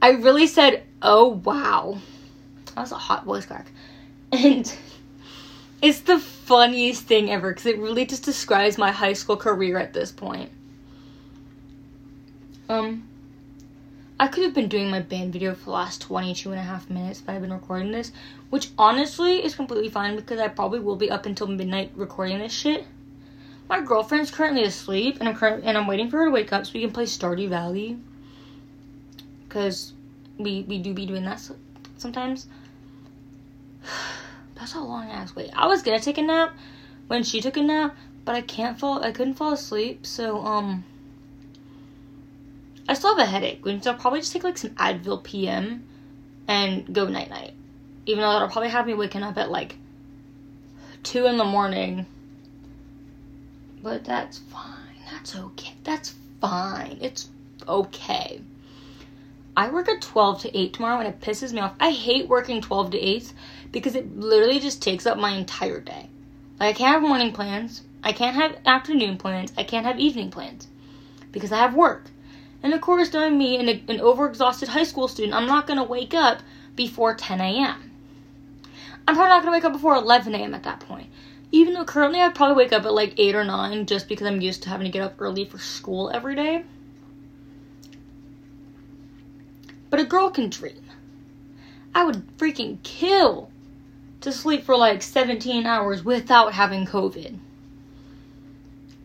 I 0.00 0.10
really 0.10 0.46
said, 0.46 0.84
"Oh 1.02 1.28
wow," 1.28 1.98
that 2.66 2.80
was 2.80 2.92
a 2.92 2.96
hot 2.96 3.24
voice 3.24 3.46
crack, 3.46 3.66
and 4.32 4.72
it's 5.82 6.00
the 6.00 6.18
funniest 6.18 7.04
thing 7.04 7.30
ever 7.30 7.50
because 7.50 7.66
it 7.66 7.78
really 7.78 8.06
just 8.06 8.24
describes 8.24 8.78
my 8.78 8.90
high 8.90 9.12
school 9.14 9.36
career 9.36 9.78
at 9.78 9.92
this 9.92 10.12
point. 10.12 10.50
Um, 12.68 13.08
I 14.24 14.28
could 14.28 14.42
have 14.44 14.54
been 14.54 14.68
doing 14.68 14.90
my 14.90 15.00
band 15.00 15.34
video 15.34 15.54
for 15.54 15.66
the 15.66 15.70
last 15.72 16.00
22 16.00 16.50
and 16.50 16.58
a 16.58 16.62
half 16.62 16.88
minutes 16.88 17.20
if 17.20 17.28
I've 17.28 17.42
been 17.42 17.52
recording 17.52 17.92
this, 17.92 18.10
which 18.48 18.70
honestly 18.78 19.44
is 19.44 19.54
completely 19.54 19.90
fine 19.90 20.16
because 20.16 20.40
I 20.40 20.48
probably 20.48 20.80
will 20.80 20.96
be 20.96 21.10
up 21.10 21.26
until 21.26 21.46
midnight 21.46 21.92
recording 21.94 22.38
this 22.38 22.50
shit. 22.50 22.86
My 23.68 23.82
girlfriend's 23.82 24.30
currently 24.30 24.64
asleep, 24.64 25.18
and 25.20 25.28
I'm 25.28 25.36
currently, 25.36 25.68
and 25.68 25.76
I'm 25.76 25.86
waiting 25.86 26.08
for 26.08 26.20
her 26.20 26.24
to 26.24 26.30
wake 26.30 26.54
up 26.54 26.64
so 26.64 26.72
we 26.72 26.80
can 26.80 26.90
play 26.90 27.04
Stardew 27.04 27.50
Valley. 27.50 27.98
Cause 29.50 29.92
we 30.38 30.62
we 30.62 30.78
do 30.78 30.94
be 30.94 31.04
doing 31.04 31.26
that 31.26 31.46
sometimes. 31.98 32.48
That's 34.54 34.74
a 34.74 34.80
long 34.80 35.10
ass 35.10 35.36
wait. 35.36 35.50
I 35.54 35.66
was 35.66 35.82
gonna 35.82 36.00
take 36.00 36.16
a 36.16 36.22
nap 36.22 36.56
when 37.08 37.24
she 37.24 37.42
took 37.42 37.58
a 37.58 37.62
nap, 37.62 37.94
but 38.24 38.34
I 38.34 38.40
can't 38.40 38.78
fall. 38.78 39.04
I 39.04 39.12
couldn't 39.12 39.34
fall 39.34 39.52
asleep, 39.52 40.06
so 40.06 40.38
um. 40.46 40.84
I 42.88 42.94
still 42.94 43.16
have 43.16 43.26
a 43.26 43.30
headache, 43.30 43.64
which 43.64 43.86
I'll 43.86 43.94
probably 43.94 44.20
just 44.20 44.32
take 44.32 44.44
like 44.44 44.58
some 44.58 44.70
Advil 44.70 45.22
PM 45.22 45.86
and 46.46 46.92
go 46.94 47.06
night 47.06 47.30
night. 47.30 47.52
Even 48.06 48.22
though 48.22 48.32
that'll 48.32 48.48
probably 48.48 48.70
have 48.70 48.86
me 48.86 48.94
waking 48.94 49.22
up 49.22 49.38
at 49.38 49.50
like 49.50 49.76
two 51.02 51.26
in 51.26 51.38
the 51.38 51.44
morning. 51.44 52.06
But 53.82 54.04
that's 54.04 54.38
fine. 54.38 54.74
That's 55.10 55.36
okay. 55.36 55.72
That's 55.84 56.14
fine. 56.40 56.98
It's 57.00 57.28
okay. 57.66 58.40
I 59.56 59.70
work 59.70 59.88
at 59.88 60.02
12 60.02 60.42
to 60.42 60.58
8 60.58 60.72
tomorrow 60.74 60.98
and 60.98 61.08
it 61.08 61.20
pisses 61.20 61.52
me 61.52 61.60
off. 61.60 61.74
I 61.78 61.90
hate 61.90 62.28
working 62.28 62.60
12 62.60 62.90
to 62.92 62.98
8 62.98 63.32
because 63.70 63.94
it 63.94 64.16
literally 64.16 64.58
just 64.58 64.82
takes 64.82 65.06
up 65.06 65.16
my 65.16 65.32
entire 65.32 65.80
day. 65.80 66.08
Like, 66.58 66.70
I 66.70 66.78
can't 66.78 66.92
have 66.94 67.02
morning 67.02 67.32
plans. 67.32 67.82
I 68.02 68.12
can't 68.12 68.34
have 68.34 68.58
afternoon 68.66 69.16
plans. 69.16 69.52
I 69.56 69.64
can't 69.64 69.86
have 69.86 69.98
evening 70.00 70.30
plans 70.30 70.66
because 71.30 71.52
I 71.52 71.58
have 71.58 71.74
work. 71.74 72.10
And 72.64 72.72
of 72.72 72.80
course, 72.80 73.12
knowing 73.12 73.36
me, 73.36 73.58
an, 73.58 73.68
an 73.68 73.98
overexhausted 73.98 74.68
high 74.68 74.84
school 74.84 75.06
student, 75.06 75.34
I'm 75.34 75.46
not 75.46 75.66
going 75.66 75.76
to 75.76 75.84
wake 75.84 76.14
up 76.14 76.40
before 76.74 77.14
10 77.14 77.38
a.m. 77.38 77.90
I'm 79.06 79.14
probably 79.14 79.28
not 79.28 79.42
going 79.42 79.52
to 79.52 79.58
wake 79.58 79.64
up 79.66 79.74
before 79.74 79.94
11 79.94 80.34
a.m. 80.34 80.54
at 80.54 80.62
that 80.62 80.80
point. 80.80 81.08
Even 81.52 81.74
though 81.74 81.84
currently 81.84 82.22
I 82.22 82.30
probably 82.30 82.56
wake 82.56 82.72
up 82.72 82.86
at 82.86 82.94
like 82.94 83.12
8 83.18 83.34
or 83.34 83.44
9 83.44 83.84
just 83.84 84.08
because 84.08 84.26
I'm 84.26 84.40
used 84.40 84.62
to 84.62 84.70
having 84.70 84.86
to 84.86 84.90
get 84.90 85.02
up 85.02 85.20
early 85.20 85.44
for 85.44 85.58
school 85.58 86.10
every 86.14 86.34
day. 86.34 86.64
But 89.90 90.00
a 90.00 90.04
girl 90.04 90.30
can 90.30 90.48
dream. 90.48 90.86
I 91.94 92.04
would 92.04 92.26
freaking 92.38 92.82
kill 92.82 93.50
to 94.22 94.32
sleep 94.32 94.64
for 94.64 94.74
like 94.74 95.02
17 95.02 95.66
hours 95.66 96.02
without 96.02 96.54
having 96.54 96.86
COVID. 96.86 97.38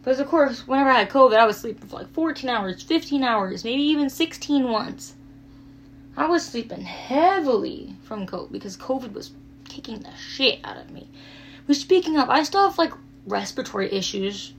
Because, 0.10 0.22
of 0.22 0.28
course, 0.28 0.68
whenever 0.68 0.90
I 0.90 1.02
had 1.02 1.12
COVID, 1.12 1.38
I 1.38 1.46
was 1.46 1.58
sleeping 1.58 1.88
for 1.88 1.98
like 1.98 2.12
14 2.14 2.50
hours, 2.50 2.82
15 2.82 3.22
hours, 3.24 3.64
maybe 3.64 3.84
even 3.84 4.10
16 4.10 4.68
once. 4.68 5.14
I 6.18 6.26
was 6.26 6.44
sleeping 6.44 6.82
heavily 6.82 7.94
from 8.02 8.26
COVID 8.26 8.52
because 8.52 8.76
COVID 8.76 9.14
was 9.14 9.34
kicking 9.66 10.00
the 10.00 10.10
shit 10.16 10.62
out 10.64 10.78
of 10.78 10.90
me. 10.90 11.08
But 11.68 11.76
speaking 11.76 12.18
of, 12.18 12.28
I 12.28 12.42
still 12.42 12.68
have 12.68 12.80
like 12.80 12.92
respiratory 13.28 13.94
issues. 13.94 14.56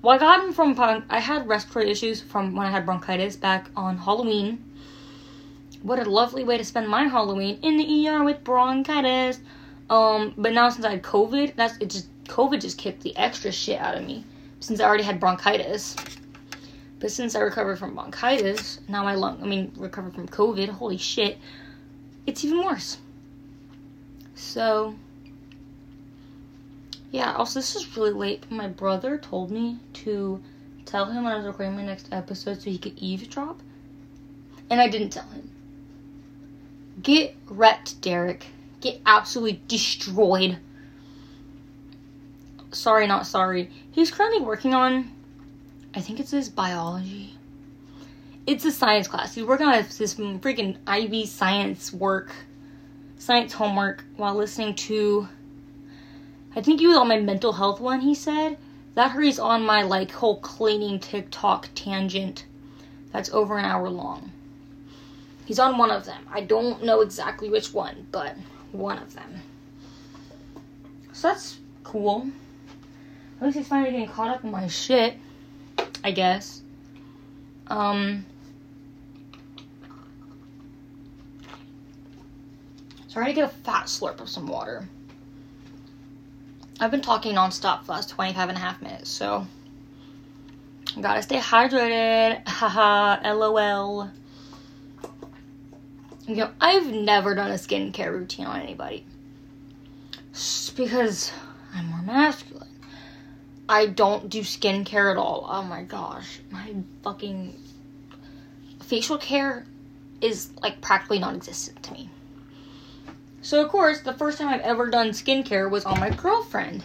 Well, 0.00 0.16
I 0.16 0.18
got 0.18 0.40
them 0.40 0.54
from, 0.54 1.04
I 1.10 1.20
had 1.20 1.46
respiratory 1.46 1.90
issues 1.90 2.22
from 2.22 2.56
when 2.56 2.66
I 2.66 2.70
had 2.70 2.86
bronchitis 2.86 3.36
back 3.36 3.68
on 3.76 3.98
Halloween. 3.98 4.64
What 5.82 5.98
a 5.98 6.10
lovely 6.10 6.42
way 6.42 6.56
to 6.56 6.64
spend 6.64 6.88
my 6.88 7.04
Halloween 7.04 7.58
in 7.60 7.76
the 7.76 8.08
ER 8.08 8.24
with 8.24 8.42
bronchitis. 8.42 9.40
Um, 9.90 10.32
but 10.38 10.54
now 10.54 10.70
since 10.70 10.86
I 10.86 10.92
had 10.92 11.02
COVID, 11.02 11.54
that's 11.54 11.76
it 11.80 11.90
just 11.90 12.08
COVID 12.28 12.62
just 12.62 12.78
kicked 12.78 13.02
the 13.02 13.14
extra 13.18 13.52
shit 13.52 13.78
out 13.78 13.94
of 13.94 14.02
me 14.02 14.24
since 14.60 14.80
I 14.80 14.84
already 14.84 15.04
had 15.04 15.20
bronchitis. 15.20 15.96
But 16.98 17.12
since 17.12 17.34
I 17.34 17.40
recovered 17.40 17.78
from 17.78 17.94
bronchitis, 17.94 18.80
now 18.88 19.04
my 19.04 19.14
lung, 19.14 19.42
I 19.42 19.46
mean, 19.46 19.72
recovered 19.76 20.14
from 20.14 20.28
COVID, 20.28 20.68
holy 20.70 20.96
shit, 20.96 21.38
it's 22.26 22.44
even 22.44 22.64
worse. 22.64 22.98
So, 24.34 24.94
yeah, 27.10 27.34
also, 27.34 27.60
this 27.60 27.76
is 27.76 27.96
really 27.96 28.12
late. 28.12 28.42
But 28.48 28.52
my 28.52 28.68
brother 28.68 29.18
told 29.18 29.50
me 29.50 29.78
to 29.94 30.42
tell 30.84 31.06
him 31.06 31.24
when 31.24 31.32
I 31.32 31.36
was 31.36 31.46
recording 31.46 31.76
my 31.76 31.84
next 31.84 32.08
episode 32.12 32.62
so 32.62 32.70
he 32.70 32.78
could 32.78 32.98
eavesdrop. 32.98 33.60
And 34.70 34.80
I 34.80 34.88
didn't 34.88 35.10
tell 35.10 35.28
him. 35.28 35.50
Get 37.02 37.36
wrecked, 37.46 38.00
Derek. 38.00 38.46
Get 38.80 39.00
absolutely 39.04 39.60
destroyed 39.68 40.58
sorry, 42.72 43.06
not 43.06 43.26
sorry. 43.26 43.70
He's 43.92 44.10
currently 44.10 44.40
working 44.40 44.74
on, 44.74 45.12
I 45.94 46.00
think 46.00 46.20
it's 46.20 46.30
his 46.30 46.48
biology. 46.48 47.34
It's 48.46 48.64
a 48.64 48.72
science 48.72 49.08
class. 49.08 49.34
He's 49.34 49.44
working 49.44 49.66
on 49.66 49.82
his, 49.82 50.14
freaking 50.14 50.76
IB 50.86 51.26
science 51.26 51.92
work, 51.92 52.32
science 53.18 53.52
homework, 53.52 54.04
while 54.16 54.34
listening 54.34 54.74
to, 54.74 55.28
I 56.54 56.60
think 56.60 56.80
he 56.80 56.86
was 56.86 56.96
on 56.96 57.08
my 57.08 57.18
mental 57.18 57.52
health 57.52 57.80
one, 57.80 58.00
he 58.00 58.14
said. 58.14 58.58
that 58.94 59.10
hurries 59.10 59.38
on 59.38 59.62
my 59.64 59.82
like 59.82 60.10
whole 60.10 60.38
cleaning 60.40 60.98
TikTok 61.00 61.68
tangent 61.74 62.46
that's 63.12 63.30
over 63.30 63.58
an 63.58 63.64
hour 63.64 63.88
long. 63.90 64.32
He's 65.44 65.58
on 65.58 65.78
one 65.78 65.90
of 65.90 66.04
them. 66.04 66.26
I 66.32 66.40
don't 66.40 66.82
know 66.82 67.00
exactly 67.00 67.48
which 67.48 67.72
one, 67.72 68.06
but 68.10 68.36
one 68.72 68.98
of 68.98 69.14
them. 69.14 69.42
So 71.12 71.28
that's 71.28 71.58
cool. 71.84 72.28
At 73.36 73.42
least 73.42 73.58
he's 73.58 73.68
finally 73.68 73.90
getting 73.90 74.08
caught 74.08 74.28
up 74.28 74.44
in 74.44 74.50
my 74.50 74.66
shit. 74.66 75.16
I 76.02 76.10
guess. 76.10 76.62
Um. 77.66 78.24
Sorry 83.08 83.26
to 83.26 83.32
get 83.32 83.44
a 83.44 83.48
fat 83.48 83.86
slurp 83.86 84.20
of 84.20 84.28
some 84.28 84.46
water. 84.46 84.88
I've 86.78 86.90
been 86.90 87.00
talking 87.00 87.34
nonstop 87.34 87.80
for 87.80 87.86
the 87.86 87.92
last 87.92 88.10
25 88.10 88.50
and 88.50 88.58
a 88.58 88.60
half 88.60 88.82
minutes, 88.82 89.10
so. 89.10 89.46
Gotta 91.00 91.22
stay 91.22 91.38
hydrated. 91.38 92.42
Haha, 92.48 93.32
lol. 93.32 94.10
You 96.26 96.36
know, 96.36 96.50
I've 96.60 96.86
never 96.88 97.34
done 97.34 97.50
a 97.50 97.54
skincare 97.54 98.12
routine 98.12 98.46
on 98.46 98.60
anybody. 98.60 99.04
Just 100.32 100.76
because 100.76 101.32
I'm 101.74 101.86
more 101.86 102.02
masculine. 102.02 102.65
I 103.68 103.86
don't 103.86 104.30
do 104.30 104.40
skincare 104.40 105.10
at 105.10 105.16
all. 105.16 105.46
Oh 105.48 105.62
my 105.62 105.82
gosh. 105.82 106.40
My 106.50 106.74
fucking 107.02 107.54
facial 108.80 109.18
care 109.18 109.66
is 110.20 110.50
like 110.62 110.80
practically 110.80 111.18
non 111.18 111.36
existent 111.36 111.82
to 111.84 111.92
me. 111.92 112.10
So, 113.42 113.64
of 113.64 113.70
course, 113.70 114.00
the 114.00 114.12
first 114.12 114.38
time 114.38 114.48
I've 114.48 114.60
ever 114.60 114.88
done 114.88 115.10
skincare 115.10 115.70
was 115.70 115.84
on 115.84 116.00
my 116.00 116.10
girlfriend 116.10 116.84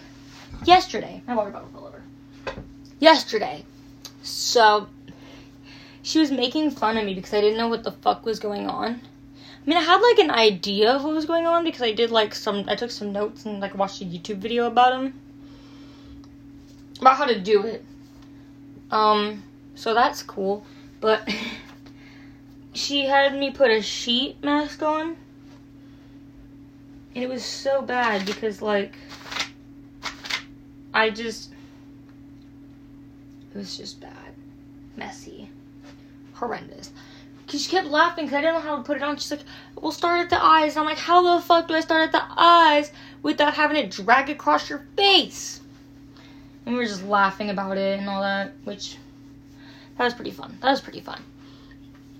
yesterday. 0.63 1.21
My 1.27 1.35
water 1.35 1.51
bottle 1.51 1.69
fell 1.69 1.87
over. 1.87 2.03
Yesterday. 2.99 3.63
So, 4.23 4.87
she 6.03 6.19
was 6.19 6.31
making 6.31 6.71
fun 6.71 6.97
of 6.97 7.05
me 7.05 7.13
because 7.13 7.33
I 7.33 7.41
didn't 7.41 7.57
know 7.57 7.67
what 7.67 7.83
the 7.83 7.91
fuck 7.91 8.25
was 8.25 8.39
going 8.39 8.67
on. 8.67 9.01
I 9.03 9.69
mean, 9.69 9.77
I 9.77 9.81
had 9.81 10.01
like 10.01 10.19
an 10.19 10.31
idea 10.31 10.91
of 10.91 11.03
what 11.03 11.13
was 11.13 11.25
going 11.25 11.45
on 11.45 11.63
because 11.63 11.81
I 11.83 11.93
did 11.93 12.09
like 12.09 12.33
some, 12.33 12.65
I 12.67 12.75
took 12.75 12.91
some 12.91 13.11
notes 13.11 13.45
and 13.45 13.59
like 13.59 13.75
watched 13.75 14.01
a 14.01 14.05
YouTube 14.05 14.37
video 14.37 14.65
about 14.65 14.93
him 14.93 15.20
about 17.01 17.17
how 17.17 17.25
to 17.25 17.39
do 17.39 17.63
it. 17.65 17.83
Um, 18.91 19.43
so 19.75 19.93
that's 19.93 20.21
cool. 20.21 20.63
But 20.99 21.27
she 22.73 23.05
had 23.05 23.35
me 23.35 23.51
put 23.51 23.71
a 23.71 23.81
sheet 23.81 24.43
mask 24.43 24.81
on. 24.83 25.17
And 27.13 27.23
it 27.23 27.27
was 27.27 27.43
so 27.43 27.81
bad 27.81 28.25
because, 28.25 28.61
like, 28.61 28.95
I 30.93 31.09
just. 31.09 31.51
It 33.53 33.57
was 33.57 33.75
just 33.75 33.99
bad. 33.99 34.33
Messy. 34.95 35.49
Horrendous. 36.33 36.91
Cause 37.47 37.63
she 37.63 37.69
kept 37.69 37.87
laughing 37.87 38.25
because 38.25 38.37
I 38.37 38.41
didn't 38.41 38.55
know 38.55 38.61
how 38.61 38.77
to 38.77 38.83
put 38.83 38.95
it 38.95 39.03
on. 39.03 39.17
She's 39.17 39.31
like, 39.31 39.41
we'll 39.81 39.91
start 39.91 40.21
at 40.21 40.29
the 40.29 40.41
eyes. 40.41 40.77
And 40.77 40.81
I'm 40.81 40.85
like, 40.85 40.97
how 40.97 41.35
the 41.35 41.41
fuck 41.41 41.67
do 41.67 41.73
I 41.73 41.81
start 41.81 42.03
at 42.03 42.11
the 42.13 42.23
eyes 42.37 42.93
without 43.23 43.55
having 43.55 43.75
it 43.75 43.91
drag 43.91 44.29
across 44.29 44.69
your 44.69 44.85
face? 44.95 45.60
And 46.65 46.75
we 46.75 46.81
were 46.81 46.87
just 46.87 47.03
laughing 47.03 47.49
about 47.49 47.77
it 47.77 47.99
and 47.99 48.09
all 48.09 48.21
that, 48.21 48.53
which 48.63 48.97
that 49.97 50.03
was 50.03 50.13
pretty 50.13 50.31
fun. 50.31 50.57
That 50.61 50.71
was 50.71 50.81
pretty 50.81 51.01
fun. 51.01 51.23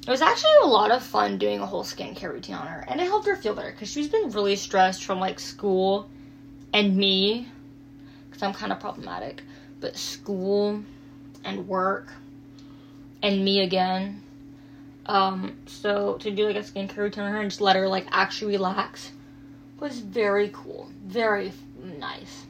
It 0.08 0.10
was 0.10 0.22
actually 0.22 0.52
a 0.64 0.68
lot 0.68 0.92
of 0.92 1.04
fun 1.04 1.38
doing 1.38 1.60
a 1.60 1.66
whole 1.66 1.84
skincare 1.84 2.34
routine 2.34 2.56
on 2.56 2.68
her, 2.68 2.84
and 2.88 3.00
it 3.00 3.06
helped 3.06 3.28
her 3.28 3.36
feel 3.36 3.54
better 3.54 3.72
because 3.72 3.90
she's 3.90 4.08
been 4.08 4.32
really 4.32 4.56
stressed 4.56 5.04
from 5.04 5.20
like 5.20 5.40
school 5.40 6.10
and 6.74 6.98
me, 6.98 7.48
because 8.30 8.42
I'm 8.42 8.54
kind 8.54 8.72
of 8.72 8.80
problematic, 8.80 9.44
but 9.80 9.98
school 9.98 10.84
and 11.44 11.68
work 11.68 12.12
and 13.22 13.44
me 13.46 13.62
again. 13.62 14.22
Um, 15.06 15.58
so 15.66 16.16
to 16.18 16.32
do 16.32 16.48
like 16.48 16.56
a 16.56 16.60
skincare 16.60 16.98
routine 16.98 17.24
on 17.24 17.32
her 17.32 17.42
and 17.42 17.50
just 17.50 17.62
let 17.62 17.76
her 17.76 17.88
like 17.88 18.08
actually 18.12 18.54
relax 18.54 19.12
was 19.80 20.00
very 20.00 20.50
cool, 20.54 20.90
very 21.04 21.52
nice. 21.84 22.46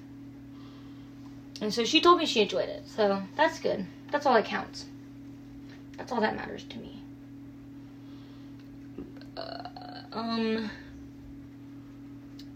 And 1.62 1.72
so 1.72 1.86
she 1.86 2.02
told 2.02 2.18
me 2.18 2.26
she 2.26 2.42
enjoyed 2.42 2.70
it. 2.70 2.88
So 2.88 3.22
that's 3.38 3.60
good. 3.60 3.86
That's 4.12 4.26
all 4.26 4.34
that 4.34 4.46
counts. 4.46 4.86
That's 5.96 6.12
all 6.12 6.20
that 6.20 6.36
matters 6.36 6.64
to 6.64 6.80
me. 6.80 7.02
Uh, 9.38 10.02
um. 10.12 10.72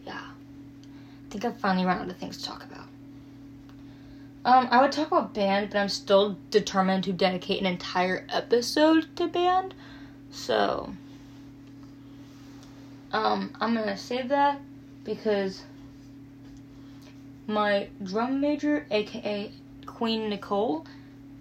Yeah. 0.06 0.20
I 0.20 1.30
think 1.30 1.46
I've 1.46 1.58
finally 1.60 1.86
run 1.86 2.00
out 2.00 2.10
of 2.10 2.18
things 2.18 2.38
to 2.40 2.44
talk 2.44 2.64
about. 2.64 2.88
Um, 4.44 4.68
I 4.70 4.82
would 4.82 4.92
talk 4.92 5.08
about 5.08 5.34
band, 5.34 5.72
but 5.72 5.80
I'm 5.80 5.90
still 5.90 6.38
determined 6.52 7.04
to 7.06 7.14
dedicate 7.14 7.60
an 7.60 7.66
entire 7.66 8.28
episode 8.30 9.16
to 9.16 9.28
band. 9.28 9.74
So, 10.30 10.94
um, 13.12 13.54
I'm 13.60 13.74
gonna 13.74 13.98
save 13.98 14.30
that 14.30 14.62
because 15.04 15.64
my 17.48 17.90
drum 18.04 18.42
major, 18.42 18.86
aka 18.92 19.52
Queen 19.86 20.30
Nicole, 20.30 20.86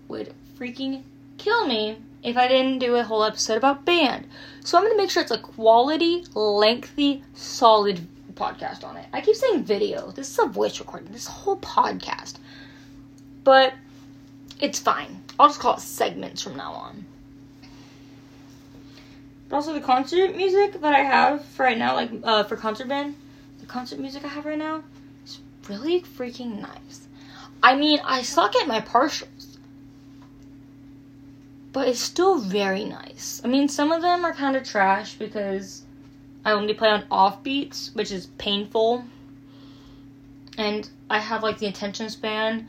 would 0.08 0.34
freaking 0.58 1.02
kill 1.38 1.66
me 1.66 1.98
if 2.22 2.36
I 2.36 2.48
didn't 2.48 2.78
do 2.78 2.96
a 2.96 3.02
whole 3.02 3.24
episode 3.24 3.56
about 3.56 3.84
band. 3.84 4.26
So 4.64 4.78
I'm 4.78 4.84
gonna 4.84 4.96
make 4.96 5.10
sure 5.10 5.22
it's 5.22 5.30
a 5.30 5.38
quality, 5.38 6.24
lengthy, 6.34 7.22
solid 7.34 8.06
podcast 8.34 8.84
on 8.84 8.96
it. 8.96 9.06
I 9.12 9.20
keep 9.20 9.36
saying 9.36 9.64
video. 9.64 10.10
This 10.10 10.30
is 10.30 10.38
a 10.38 10.46
voice 10.46 10.80
recording. 10.80 11.12
This 11.12 11.26
whole 11.26 11.58
podcast. 11.58 12.36
But 13.44 13.74
it's 14.60 14.78
fine. 14.78 15.22
I'll 15.38 15.48
just 15.48 15.60
call 15.60 15.74
it 15.74 15.80
segments 15.80 16.42
from 16.42 16.56
now 16.56 16.72
on. 16.72 17.04
But 19.48 19.56
also 19.56 19.74
the 19.74 19.80
concert 19.80 20.34
music 20.34 20.80
that 20.80 20.94
I 20.94 21.02
have 21.02 21.44
right 21.58 21.76
now, 21.76 21.94
like 21.94 22.10
uh, 22.22 22.44
for 22.44 22.56
concert 22.56 22.88
band, 22.88 23.14
the 23.60 23.66
concert 23.66 23.98
music 23.98 24.24
I 24.24 24.28
have 24.28 24.46
right 24.46 24.58
now 24.58 24.82
really 25.68 26.00
freaking 26.00 26.60
nice. 26.60 27.08
I 27.62 27.74
mean, 27.76 28.00
I 28.04 28.22
suck 28.22 28.54
at 28.56 28.68
my 28.68 28.80
partials, 28.80 29.58
but 31.72 31.88
it's 31.88 32.00
still 32.00 32.38
very 32.38 32.84
nice. 32.84 33.40
I 33.44 33.48
mean, 33.48 33.68
some 33.68 33.90
of 33.90 34.02
them 34.02 34.24
are 34.24 34.32
kind 34.32 34.56
of 34.56 34.64
trash 34.64 35.14
because 35.14 35.82
I 36.44 36.52
only 36.52 36.74
play 36.74 36.90
on 36.90 37.04
off 37.10 37.42
beats, 37.42 37.90
which 37.94 38.12
is 38.12 38.26
painful. 38.38 39.04
And 40.58 40.88
I 41.08 41.18
have 41.18 41.42
like 41.42 41.58
the 41.58 41.66
attention 41.66 42.10
span 42.10 42.68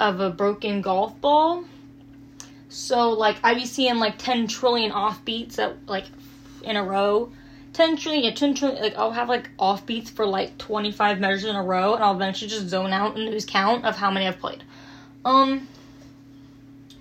of 0.00 0.20
a 0.20 0.30
broken 0.30 0.82
golf 0.82 1.18
ball. 1.20 1.64
So 2.68 3.10
like 3.10 3.36
I 3.44 3.54
be 3.54 3.66
seeing 3.66 3.96
like 3.96 4.18
10 4.18 4.48
trillion 4.48 4.90
off 4.90 5.24
beats 5.24 5.58
at 5.58 5.76
like 5.86 6.06
in 6.62 6.76
a 6.76 6.82
row 6.82 7.30
10 7.74 7.96
trillion, 7.96 8.24
yeah, 8.24 8.30
10 8.30 8.54
trillion, 8.54 8.80
like, 8.80 8.96
I'll 8.96 9.10
have, 9.10 9.28
like, 9.28 9.50
off 9.58 9.84
beats 9.84 10.08
for, 10.08 10.24
like, 10.24 10.56
25 10.58 11.18
measures 11.18 11.44
in 11.44 11.56
a 11.56 11.62
row, 11.62 11.94
and 11.94 12.04
I'll 12.04 12.14
eventually 12.14 12.48
just 12.48 12.68
zone 12.68 12.92
out 12.92 13.16
and 13.16 13.26
lose 13.26 13.44
count 13.44 13.84
of 13.84 13.96
how 13.96 14.10
many 14.10 14.28
I've 14.28 14.38
played. 14.38 14.62
Um, 15.24 15.66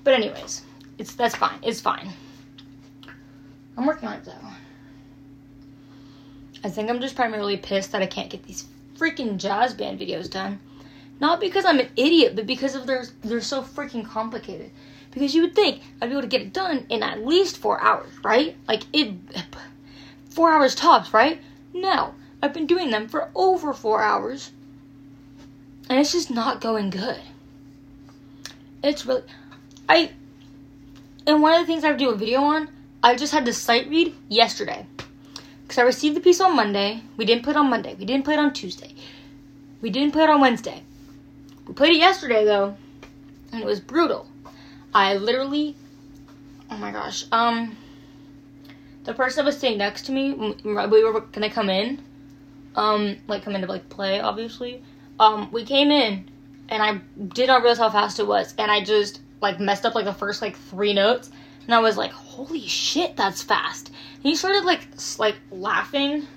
but 0.04 0.16
anyways, 0.16 0.64
it's, 0.98 1.14
that's 1.14 1.36
fine, 1.36 1.60
it's 1.62 1.80
fine. 1.80 2.10
I'm 3.78 3.86
working 3.86 4.10
on 4.10 4.16
it, 4.16 4.26
though. 4.26 4.34
I 6.64 6.70
think 6.70 6.90
I'm 6.90 7.02
just 7.02 7.16
primarily 7.16 7.58
pissed 7.58 7.92
that 7.92 8.02
I 8.02 8.08
can't 8.08 8.32
get 8.32 8.44
these 8.44 8.66
freaking 8.98 9.38
jazz 9.38 9.76
band 9.76 10.00
videos 10.00 10.30
done. 10.30 10.60
Not 11.20 11.40
because 11.40 11.66
I'm 11.66 11.80
an 11.80 11.90
idiot, 11.96 12.36
but 12.36 12.48
because 12.48 12.74
of 12.74 12.88
they're, 12.88 13.06
they're 13.24 13.42
so 13.42 13.62
freaking 13.62 14.06
complicated. 14.08 14.72
Because 15.12 15.36
you 15.36 15.44
would 15.44 15.56
think 15.56 15.84
I'd 16.02 16.08
be 16.08 16.14
able 16.14 16.24
to 16.24 16.28
get 16.28 16.42
it 16.42 16.54
done 16.54 16.88
in 16.90 17.04
at 17.04 17.24
least 17.24 17.58
four 17.58 17.80
hours, 17.80 18.12
right? 18.24 18.56
Like, 18.68 18.84
it 18.92 19.14
four 20.34 20.52
hours 20.52 20.76
tops, 20.76 21.14
right? 21.14 21.40
No, 21.74 22.16
I've 22.42 22.54
been 22.54 22.68
doing 22.68 22.90
them 22.90 23.08
for 23.08 23.30
over 23.36 23.74
four 23.74 24.02
hours. 24.02 24.52
And 25.90 26.00
it's 26.00 26.12
just 26.12 26.32
not 26.32 26.60
going 26.60 26.90
good. 26.90 27.22
It's 28.84 29.06
really. 29.06 29.24
I. 29.88 30.12
And 31.26 31.42
one 31.42 31.54
of 31.54 31.62
the 31.62 31.68
things 31.68 31.84
I 31.84 31.88
have 31.88 31.98
to 31.98 32.04
do 32.04 32.10
a 32.10 32.16
video 32.16 32.42
on, 32.42 32.70
I 33.02 33.16
just 33.16 33.32
had 33.32 33.46
to 33.46 33.54
sight 33.54 33.88
read 33.90 34.16
yesterday. 34.28 34.86
Because 35.62 35.78
I 35.78 35.84
received 35.84 36.16
the 36.16 36.22
piece 36.22 36.42
on 36.42 36.56
Monday. 36.56 37.02
We 37.16 37.26
didn't 37.26 37.44
play 37.44 37.52
it 37.52 37.58
on 37.58 37.70
Monday. 37.70 37.96
We 37.96 38.06
didn't 38.06 38.26
play 38.26 38.34
it 38.34 38.40
on 38.40 38.54
Tuesday. 38.54 38.94
We 39.82 39.90
didn't 39.90 40.14
play 40.14 40.24
it 40.24 40.30
on 40.30 40.42
Wednesday. 40.42 40.84
We 41.68 41.74
played 41.74 41.96
it 41.96 42.00
yesterday, 42.00 42.44
though. 42.44 42.76
And 43.52 43.62
it 43.62 43.66
was 43.66 43.80
brutal. 43.80 44.28
I 44.94 45.16
literally. 45.16 45.76
Oh 46.72 46.78
my 46.78 46.92
gosh. 46.92 47.26
Um 47.32 47.78
the 49.04 49.14
person 49.14 49.44
that 49.44 49.46
was 49.46 49.60
sitting 49.60 49.78
next 49.78 50.06
to 50.06 50.12
me, 50.12 50.34
we 50.64 50.74
were 50.74 51.22
gonna 51.22 51.50
come 51.50 51.70
in, 51.70 52.02
um, 52.76 53.18
like 53.28 53.44
come 53.44 53.56
in 53.56 53.62
to 53.62 53.68
like 53.68 53.90
play, 53.90 54.20
obviously. 54.20 54.84
Um, 55.20 55.52
we 55.52 55.66
came 55.66 55.92
in, 55.92 56.30
and 56.70 56.82
I 56.82 57.02
did 57.34 57.48
not 57.48 57.62
realize 57.62 57.78
how 57.78 57.90
fast 57.90 58.20
it 58.20 58.28
was, 58.28 58.54
and 58.58 58.72
I 58.72 58.84
just 58.84 59.22
like 59.42 59.60
messed 59.60 59.86
up 59.86 59.96
like 59.96 60.06
the 60.06 60.14
first 60.14 60.42
like 60.42 60.56
three 60.56 60.94
notes, 60.94 61.30
and 61.66 61.76
I 61.76 61.80
was 61.80 61.98
like, 61.98 62.12
"Holy 62.12 62.68
shit, 62.68 63.16
that's 63.16 63.44
fast!" 63.44 63.90
And 63.90 64.24
he 64.24 64.36
started 64.36 64.64
like 64.64 64.88
like 65.20 65.36
laughing, 65.52 66.28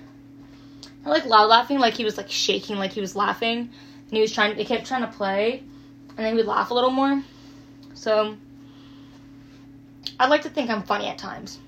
not 1.05 1.11
like 1.11 1.25
loud 1.25 1.49
laughing, 1.49 1.79
like 1.79 1.93
he 1.93 2.03
was 2.03 2.17
like 2.17 2.29
shaking, 2.29 2.77
like 2.77 2.91
he 2.91 3.01
was 3.01 3.15
laughing, 3.15 3.59
and 3.59 4.11
he 4.11 4.21
was 4.21 4.33
trying. 4.33 4.55
He 4.57 4.65
kept 4.65 4.85
trying 4.87 5.01
to 5.01 5.07
play, 5.07 5.63
and 6.09 6.17
then 6.17 6.33
he 6.33 6.37
would 6.37 6.47
laugh 6.47 6.71
a 6.71 6.73
little 6.73 6.91
more. 6.91 7.23
So 7.93 8.35
I'd 10.19 10.29
like 10.29 10.41
to 10.43 10.49
think 10.49 10.69
I'm 10.69 10.83
funny 10.83 11.07
at 11.07 11.17
times. 11.17 11.59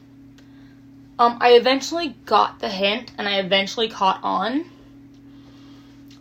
Um, 1.19 1.37
I 1.41 1.51
eventually 1.51 2.15
got 2.25 2.59
the 2.59 2.69
hint, 2.69 3.11
and 3.17 3.27
I 3.27 3.39
eventually 3.39 3.89
caught 3.89 4.21
on. 4.23 4.63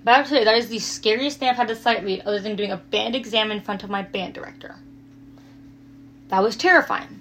But 0.02 0.10
I 0.10 0.16
have 0.16 0.26
to 0.26 0.30
say, 0.30 0.44
that 0.44 0.56
is 0.56 0.68
the 0.68 0.80
scariest 0.80 1.38
thing 1.38 1.48
I've 1.48 1.56
had 1.56 1.68
to 1.68 1.76
sight 1.76 2.02
read, 2.02 2.22
other 2.22 2.40
than 2.40 2.56
doing 2.56 2.72
a 2.72 2.76
band 2.76 3.14
exam 3.14 3.52
in 3.52 3.60
front 3.60 3.84
of 3.84 3.90
my 3.90 4.02
band 4.02 4.34
director. 4.34 4.74
That 6.28 6.42
was 6.42 6.56
terrifying. 6.56 7.20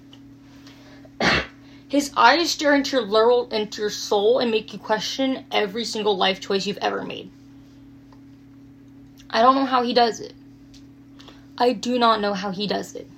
His 1.88 2.10
eyes 2.16 2.50
stare 2.50 2.74
into 2.74 2.96
your 2.96 3.06
literal, 3.06 3.48
into 3.50 3.80
your 3.80 3.90
soul 3.90 4.40
and 4.40 4.50
make 4.50 4.72
you 4.72 4.80
question 4.80 5.44
every 5.52 5.84
single 5.84 6.16
life 6.16 6.40
choice 6.40 6.66
you've 6.66 6.78
ever 6.78 7.04
made. 7.04 7.30
I 9.30 9.40
don't 9.40 9.54
know 9.54 9.66
how 9.66 9.84
he 9.84 9.94
does 9.94 10.18
it. 10.18 10.34
I 11.56 11.74
do 11.74 11.96
not 11.96 12.20
know 12.20 12.34
how 12.34 12.50
he 12.50 12.66
does 12.66 12.96
it. 12.96 13.08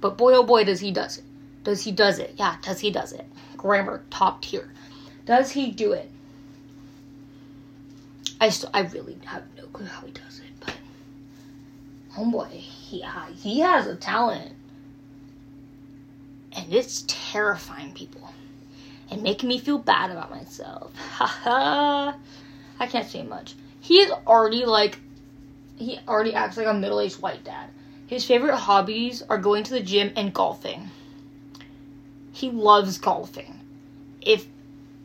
But 0.00 0.16
boy 0.16 0.34
oh 0.34 0.44
boy 0.44 0.64
does 0.64 0.80
he 0.80 0.92
does 0.92 1.18
it. 1.18 1.24
Does 1.68 1.84
he 1.84 1.92
does 1.92 2.18
it? 2.18 2.32
Yeah, 2.38 2.56
does 2.62 2.80
he 2.80 2.90
does 2.90 3.12
it. 3.12 3.26
Grammar 3.58 4.02
top 4.08 4.40
tier. 4.40 4.72
Does 5.26 5.50
he 5.50 5.70
do 5.70 5.92
it? 5.92 6.10
I 8.40 8.48
still 8.48 8.70
I 8.72 8.80
really 8.84 9.18
have 9.26 9.42
no 9.54 9.66
clue 9.66 9.84
how 9.84 10.06
he 10.06 10.12
does 10.12 10.38
it, 10.38 10.50
but 10.60 10.72
homeboy, 12.14 12.64
yeah, 12.88 13.28
he 13.34 13.60
has 13.60 13.86
a 13.86 13.96
talent. 13.96 14.54
And 16.56 16.72
it's 16.72 17.04
terrifying 17.06 17.92
people. 17.92 18.32
And 19.10 19.22
making 19.22 19.50
me 19.50 19.58
feel 19.58 19.76
bad 19.76 20.10
about 20.10 20.30
myself. 20.30 20.94
Haha. 20.96 22.14
I 22.80 22.86
can't 22.86 23.06
say 23.06 23.24
much. 23.24 23.54
He 23.82 23.98
is 23.98 24.10
already 24.26 24.64
like 24.64 24.98
he 25.76 25.98
already 26.08 26.32
acts 26.32 26.56
like 26.56 26.66
a 26.66 26.72
middle-aged 26.72 27.20
white 27.20 27.44
dad. 27.44 27.68
His 28.06 28.24
favorite 28.24 28.56
hobbies 28.56 29.22
are 29.28 29.36
going 29.36 29.64
to 29.64 29.74
the 29.74 29.80
gym 29.80 30.14
and 30.16 30.32
golfing. 30.32 30.90
He 32.38 32.52
loves 32.52 32.98
golfing. 32.98 33.58
If 34.20 34.46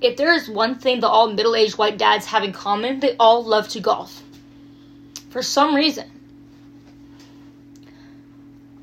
if 0.02 0.18
there 0.18 0.34
is 0.34 0.48
one 0.48 0.76
thing 0.76 1.00
that 1.00 1.10
all 1.10 1.34
middle-aged 1.34 1.80
white 1.80 1.98
dads 1.98 2.28
have 2.28 2.44
in 2.44 2.54
common, 2.54 3.00
they 3.00 3.16
all 3.18 3.44
love 3.44 3.68
to 3.70 3.80
golf. 3.80 4.22
For 5.32 5.42
some 5.42 5.74
reason. 5.74 6.12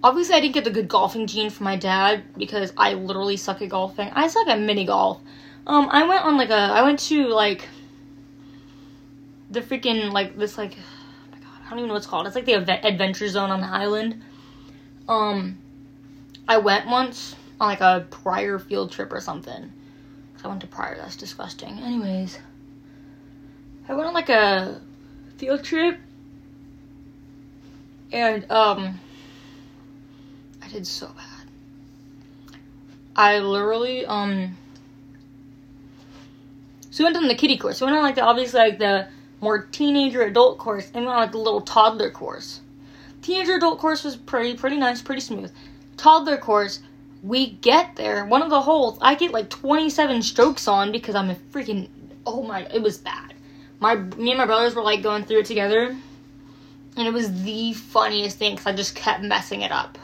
Obviously, 0.02 0.34
I 0.34 0.40
didn't 0.40 0.54
get 0.54 0.64
the 0.64 0.70
good 0.70 0.88
golfing 0.88 1.28
gene 1.28 1.50
from 1.50 1.64
my 1.64 1.76
dad 1.76 2.24
because 2.36 2.72
I 2.76 2.94
literally 2.94 3.36
suck 3.36 3.62
at 3.62 3.68
golfing. 3.68 4.10
I 4.12 4.26
suck 4.26 4.48
at 4.48 4.58
mini 4.58 4.84
golf. 4.84 5.20
Um, 5.64 5.88
I 5.88 6.04
went 6.08 6.24
on 6.24 6.36
like 6.36 6.50
a, 6.50 6.54
I 6.78 6.82
went 6.82 6.98
to 7.10 7.28
like 7.28 7.68
the 9.48 9.60
freaking 9.60 10.10
like 10.10 10.36
this 10.36 10.58
like 10.58 10.74
oh 10.76 11.30
my 11.30 11.38
god, 11.38 11.66
I 11.66 11.70
don't 11.70 11.78
even 11.78 11.86
know 11.86 11.94
what 11.94 11.98
it's 11.98 12.06
called. 12.06 12.26
It's 12.26 12.34
like 12.34 12.46
the 12.46 12.54
adventure 12.84 13.28
zone 13.28 13.50
on 13.50 13.60
the 13.60 13.68
island. 13.68 14.24
Um, 15.08 15.58
I 16.48 16.58
went 16.58 16.88
once 16.88 17.36
on 17.60 17.68
like 17.68 17.80
a 17.80 18.06
prior 18.10 18.58
field 18.58 18.90
trip 18.90 19.12
or 19.12 19.20
something. 19.20 19.70
I 20.42 20.48
went 20.48 20.62
to 20.62 20.66
prior, 20.66 20.96
That's 20.96 21.16
disgusting. 21.16 21.78
Anyways, 21.80 22.38
I 23.86 23.94
went 23.94 24.08
on 24.08 24.14
like 24.14 24.30
a 24.30 24.80
field 25.36 25.62
trip, 25.62 25.98
and 28.10 28.50
um, 28.50 28.98
I 30.62 30.68
did 30.68 30.86
so 30.86 31.08
bad. 31.08 32.56
I 33.14 33.40
literally 33.40 34.06
um. 34.06 34.56
So 36.90 37.04
we 37.04 37.12
went 37.12 37.18
on 37.18 37.28
the 37.28 37.34
kiddie 37.34 37.58
course. 37.58 37.80
We 37.80 37.84
went 37.84 37.98
on 37.98 38.02
like 38.02 38.14
the 38.14 38.22
obviously 38.22 38.60
like 38.60 38.78
the 38.78 39.08
more 39.42 39.66
teenager 39.66 40.22
adult 40.22 40.56
course, 40.56 40.90
and 40.94 41.04
went 41.04 41.16
on 41.16 41.22
like 41.22 41.32
the 41.32 41.38
little 41.38 41.60
toddler 41.60 42.10
course. 42.10 42.60
Teenager 43.20 43.56
adult 43.56 43.78
course 43.78 44.04
was 44.04 44.16
pretty 44.16 44.56
pretty 44.56 44.78
nice, 44.78 45.02
pretty 45.02 45.20
smooth. 45.20 45.52
Toddler 45.98 46.38
course 46.38 46.80
we 47.22 47.50
get 47.50 47.96
there, 47.96 48.24
one 48.24 48.42
of 48.42 48.50
the 48.50 48.62
holes, 48.62 48.98
I 49.00 49.14
get 49.14 49.32
like 49.32 49.50
27 49.50 50.22
strokes 50.22 50.66
on 50.66 50.92
because 50.92 51.14
I'm 51.14 51.30
a 51.30 51.34
freaking, 51.34 51.88
oh 52.26 52.42
my, 52.42 52.62
it 52.72 52.82
was 52.82 52.98
bad. 52.98 53.34
My, 53.78 53.94
me 53.94 54.30
and 54.30 54.38
my 54.38 54.46
brothers 54.46 54.74
were 54.74 54.82
like 54.82 55.02
going 55.02 55.24
through 55.24 55.40
it 55.40 55.46
together, 55.46 55.96
and 56.96 57.06
it 57.06 57.12
was 57.12 57.42
the 57.42 57.72
funniest 57.74 58.38
thing 58.38 58.54
because 58.54 58.66
I 58.66 58.72
just 58.74 58.94
kept 58.94 59.22
messing 59.22 59.62
it 59.62 59.72
up. 59.72 59.98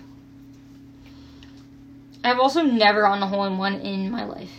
I've 2.23 2.39
also 2.39 2.63
never 2.63 3.03
gotten 3.03 3.23
a 3.23 3.27
hole 3.27 3.45
in 3.45 3.57
one 3.57 3.75
in 3.81 4.11
my 4.11 4.25
life. 4.25 4.51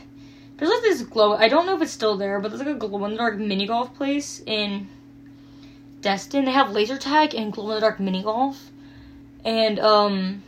There's 0.58 0.72
like 0.72 0.82
this 0.82 1.02
glow, 1.04 1.36
I 1.36 1.50
don't 1.50 1.66
know 1.66 1.76
if 1.76 1.82
it's 1.84 1.92
still 1.92 2.18
there, 2.18 2.40
but 2.40 2.50
there's 2.50 2.62
like 2.62 2.76
a 2.76 2.80
glow 2.80 3.06
in 3.06 3.12
the 3.12 3.18
dark 3.18 3.38
mini 3.38 3.68
golf 3.68 3.94
place 3.96 4.42
in 4.46 4.88
Destin. 6.02 6.46
They 6.46 6.52
have 6.52 6.72
laser 6.72 6.98
tag 6.98 7.36
and 7.36 7.54
glow 7.54 7.70
in 7.70 7.76
the 7.76 7.82
dark 7.82 8.00
mini 8.00 8.24
golf. 8.24 8.72
And, 9.46 9.80
um, 9.80 10.44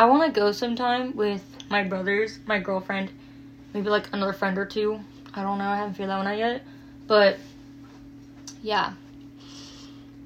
I 0.00 0.06
want 0.06 0.24
to 0.24 0.40
go 0.40 0.50
sometime 0.50 1.14
with 1.14 1.44
my 1.68 1.84
brothers, 1.84 2.38
my 2.46 2.58
girlfriend, 2.58 3.10
maybe 3.74 3.90
like 3.90 4.08
another 4.14 4.32
friend 4.32 4.56
or 4.56 4.64
two. 4.64 4.98
I 5.34 5.42
don't 5.42 5.58
know. 5.58 5.68
I 5.68 5.76
haven't 5.76 5.92
figured 5.92 6.08
that 6.08 6.16
one 6.16 6.26
out 6.26 6.38
yet. 6.38 6.62
But 7.06 7.36
yeah. 8.62 8.94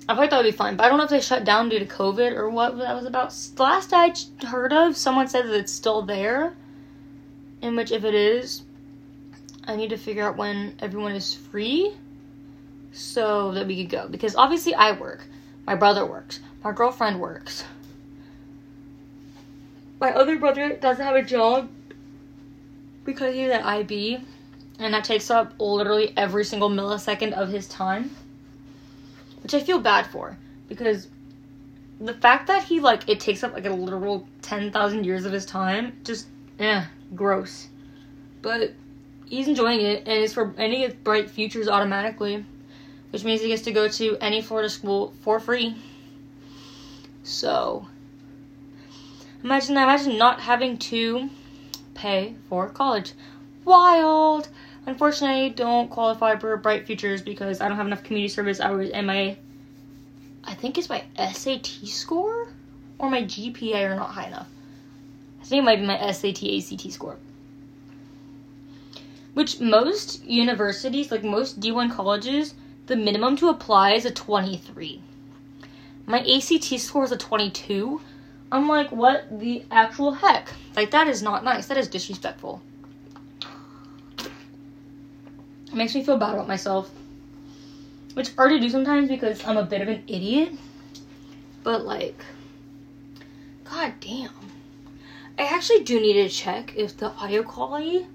I 0.08 0.14
thought 0.14 0.30
that 0.30 0.37
would 0.37 0.44
be 0.44 0.56
fun, 0.56 0.76
but 0.76 0.84
I 0.84 0.88
don't 0.88 0.98
know 0.98 1.02
if 1.02 1.10
they 1.10 1.20
shut 1.20 1.42
down 1.42 1.70
due 1.70 1.80
to 1.80 1.87
COVID 1.87 2.37
or 2.37 2.48
what 2.50 2.78
that 2.78 2.94
was 2.94 3.04
about. 3.04 3.37
Last 3.58 3.92
I 3.92 4.14
heard 4.46 4.72
of, 4.72 4.96
someone 4.96 5.26
said 5.26 5.46
that 5.46 5.54
it's 5.54 5.72
still 5.72 6.02
there. 6.02 6.54
In 7.60 7.74
which, 7.74 7.90
if 7.90 8.04
it 8.04 8.14
is, 8.14 8.62
I 9.64 9.74
need 9.74 9.90
to 9.90 9.96
figure 9.96 10.22
out 10.22 10.37
when 10.37 10.76
everyone 10.78 11.16
is 11.16 11.34
free 11.34 11.96
so 12.92 13.50
that 13.50 13.66
we 13.66 13.82
could 13.82 13.90
go. 13.90 14.06
Because 14.06 14.37
obviously, 14.37 14.72
I 14.72 14.92
work, 14.92 15.24
my 15.66 15.74
brother 15.74 16.06
works, 16.06 16.38
my 16.62 16.70
girlfriend 16.70 17.20
works 17.20 17.64
my 20.04 20.12
other 20.12 20.38
brother 20.38 20.76
doesn't 20.76 21.02
have 21.02 21.16
a 21.16 21.22
job 21.22 21.70
because 23.06 23.34
he's 23.34 23.48
at 23.48 23.64
IB, 23.64 24.18
and 24.78 24.92
that 24.92 25.02
takes 25.02 25.30
up 25.30 25.54
literally 25.58 26.12
every 26.14 26.44
single 26.44 26.68
millisecond 26.68 27.32
of 27.32 27.48
his 27.48 27.66
time, 27.68 28.14
which 29.42 29.54
I 29.54 29.60
feel 29.60 29.78
bad 29.78 30.06
for 30.06 30.36
because 30.68 31.08
the 31.98 32.12
fact 32.12 32.48
that 32.48 32.64
he 32.64 32.80
like 32.80 33.08
it 33.08 33.18
takes 33.18 33.42
up 33.42 33.54
like 33.54 33.64
a 33.64 33.70
literal 33.70 34.28
ten 34.42 34.70
thousand 34.70 35.04
years 35.04 35.24
of 35.24 35.32
his 35.32 35.46
time, 35.46 35.98
just 36.04 36.26
eh, 36.58 36.84
gross. 37.14 37.68
But 38.42 38.74
he's 39.24 39.48
enjoying 39.48 39.80
it, 39.80 40.00
and 40.06 40.22
it's 40.22 40.34
for 40.34 40.54
any 40.58 40.86
bright 40.86 41.30
futures 41.30 41.66
automatically, 41.66 42.44
which 43.08 43.24
means 43.24 43.40
he 43.40 43.48
gets 43.48 43.62
to 43.62 43.72
go 43.72 43.88
to 43.88 44.18
any 44.20 44.42
Florida 44.42 44.68
school 44.68 45.14
for 45.22 45.40
free. 45.40 45.74
So 47.22 47.88
Imagine 49.44 49.74
that. 49.74 49.85
Imagine 49.85 50.16
not 50.16 50.40
having 50.40 50.78
to 50.78 51.28
pay 51.92 52.35
for 52.48 52.70
college. 52.70 53.12
Wild. 53.66 54.48
Unfortunately, 54.87 55.46
I 55.46 55.48
don't 55.50 55.90
qualify 55.90 56.37
for 56.37 56.57
Bright 56.57 56.87
Futures 56.87 57.20
because 57.20 57.61
I 57.61 57.68
don't 57.68 57.76
have 57.76 57.87
enough 57.87 58.02
community 58.02 58.28
service 58.33 58.59
hours 58.59 58.90
and 58.90 59.07
my, 59.07 59.37
I 60.44 60.54
think 60.54 60.78
it's 60.78 60.88
my 60.88 61.04
SAT 61.16 61.66
score 61.85 62.48
or 62.98 63.11
my 63.11 63.22
GPA 63.22 63.90
are 63.90 63.94
not 63.94 64.11
high 64.11 64.28
enough. 64.28 64.48
I 65.42 65.44
think 65.44 65.61
it 65.61 65.64
might 65.64 65.80
be 65.80 65.87
my 65.87 66.11
SAT 66.11 66.42
ACT 66.42 66.90
score. 66.92 67.18
Which 69.35 69.61
most 69.61 70.24
universities, 70.24 71.11
like 71.11 71.22
most 71.22 71.61
D1 71.61 71.94
colleges, 71.94 72.54
the 72.87 72.96
minimum 72.96 73.37
to 73.37 73.48
apply 73.48 73.92
is 73.92 74.07
a 74.07 74.11
23. 74.11 75.02
My 76.07 76.20
ACT 76.20 76.80
score 76.80 77.04
is 77.04 77.12
a 77.12 77.16
22, 77.16 78.00
I'm 78.52 78.68
like, 78.68 78.92
what 78.92 79.38
the 79.38 79.64
actual 79.70 80.12
heck? 80.12 80.48
Like, 80.76 80.90
that 80.92 81.09
is 81.09 81.22
not 81.22 81.44
nice. 81.44 81.66
That 81.66 81.76
is 81.76 81.88
disrespectful. 81.88 82.62
It 84.18 85.74
makes 85.74 85.94
me 85.94 86.04
feel 86.04 86.18
bad 86.18 86.35
about 86.35 86.46
myself. 86.46 86.90
Which 88.14 88.30
I 88.30 88.40
already 88.40 88.61
do 88.61 88.70
sometimes 88.70 89.09
because 89.09 89.44
I'm 89.44 89.56
a 89.56 89.64
bit 89.64 89.81
of 89.81 89.88
an 89.88 90.04
idiot. 90.06 90.52
But, 91.64 91.85
like, 91.85 92.21
god 93.64 93.94
damn. 94.00 94.31
I 95.37 95.42
actually 95.42 95.83
do 95.83 96.00
need 96.00 96.14
to 96.14 96.29
check 96.29 96.75
if 96.77 96.96
the 96.96 97.10
audio 97.10 97.42
quality 97.42 98.06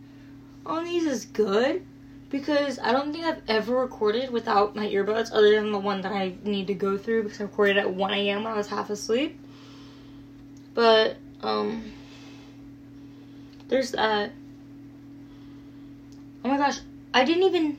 on 0.66 0.86
these 0.86 1.06
is 1.06 1.26
good. 1.26 1.86
Because 2.30 2.78
I 2.80 2.91
don't 2.91 3.12
think 3.12 3.26
I've 3.26 3.41
ever 3.47 3.76
recorded 3.76 4.30
without 4.30 4.76
my 4.76 4.88
earbuds 4.88 5.34
other 5.34 5.56
than 5.56 5.72
the 5.72 5.80
one 5.80 6.01
that 6.01 6.12
I 6.12 6.36
need 6.43 6.68
to 6.68 6.76
go 6.76 6.95
through 6.95 7.24
because 7.24 7.41
I 7.41 7.43
recorded 7.43 7.78
at 7.78 7.91
1 7.91 8.14
a.m. 8.14 8.43
when 8.43 8.53
I 8.53 8.56
was 8.56 8.68
half 8.68 8.91
asleep. 8.91 9.39
But, 10.80 11.17
um, 11.43 11.91
there's 13.67 13.91
that. 13.91 14.32
Oh 16.45 16.47
my 16.47 16.55
gosh, 16.55 16.80
I 17.13 17.25
didn't 17.25 17.43
even. 17.43 17.77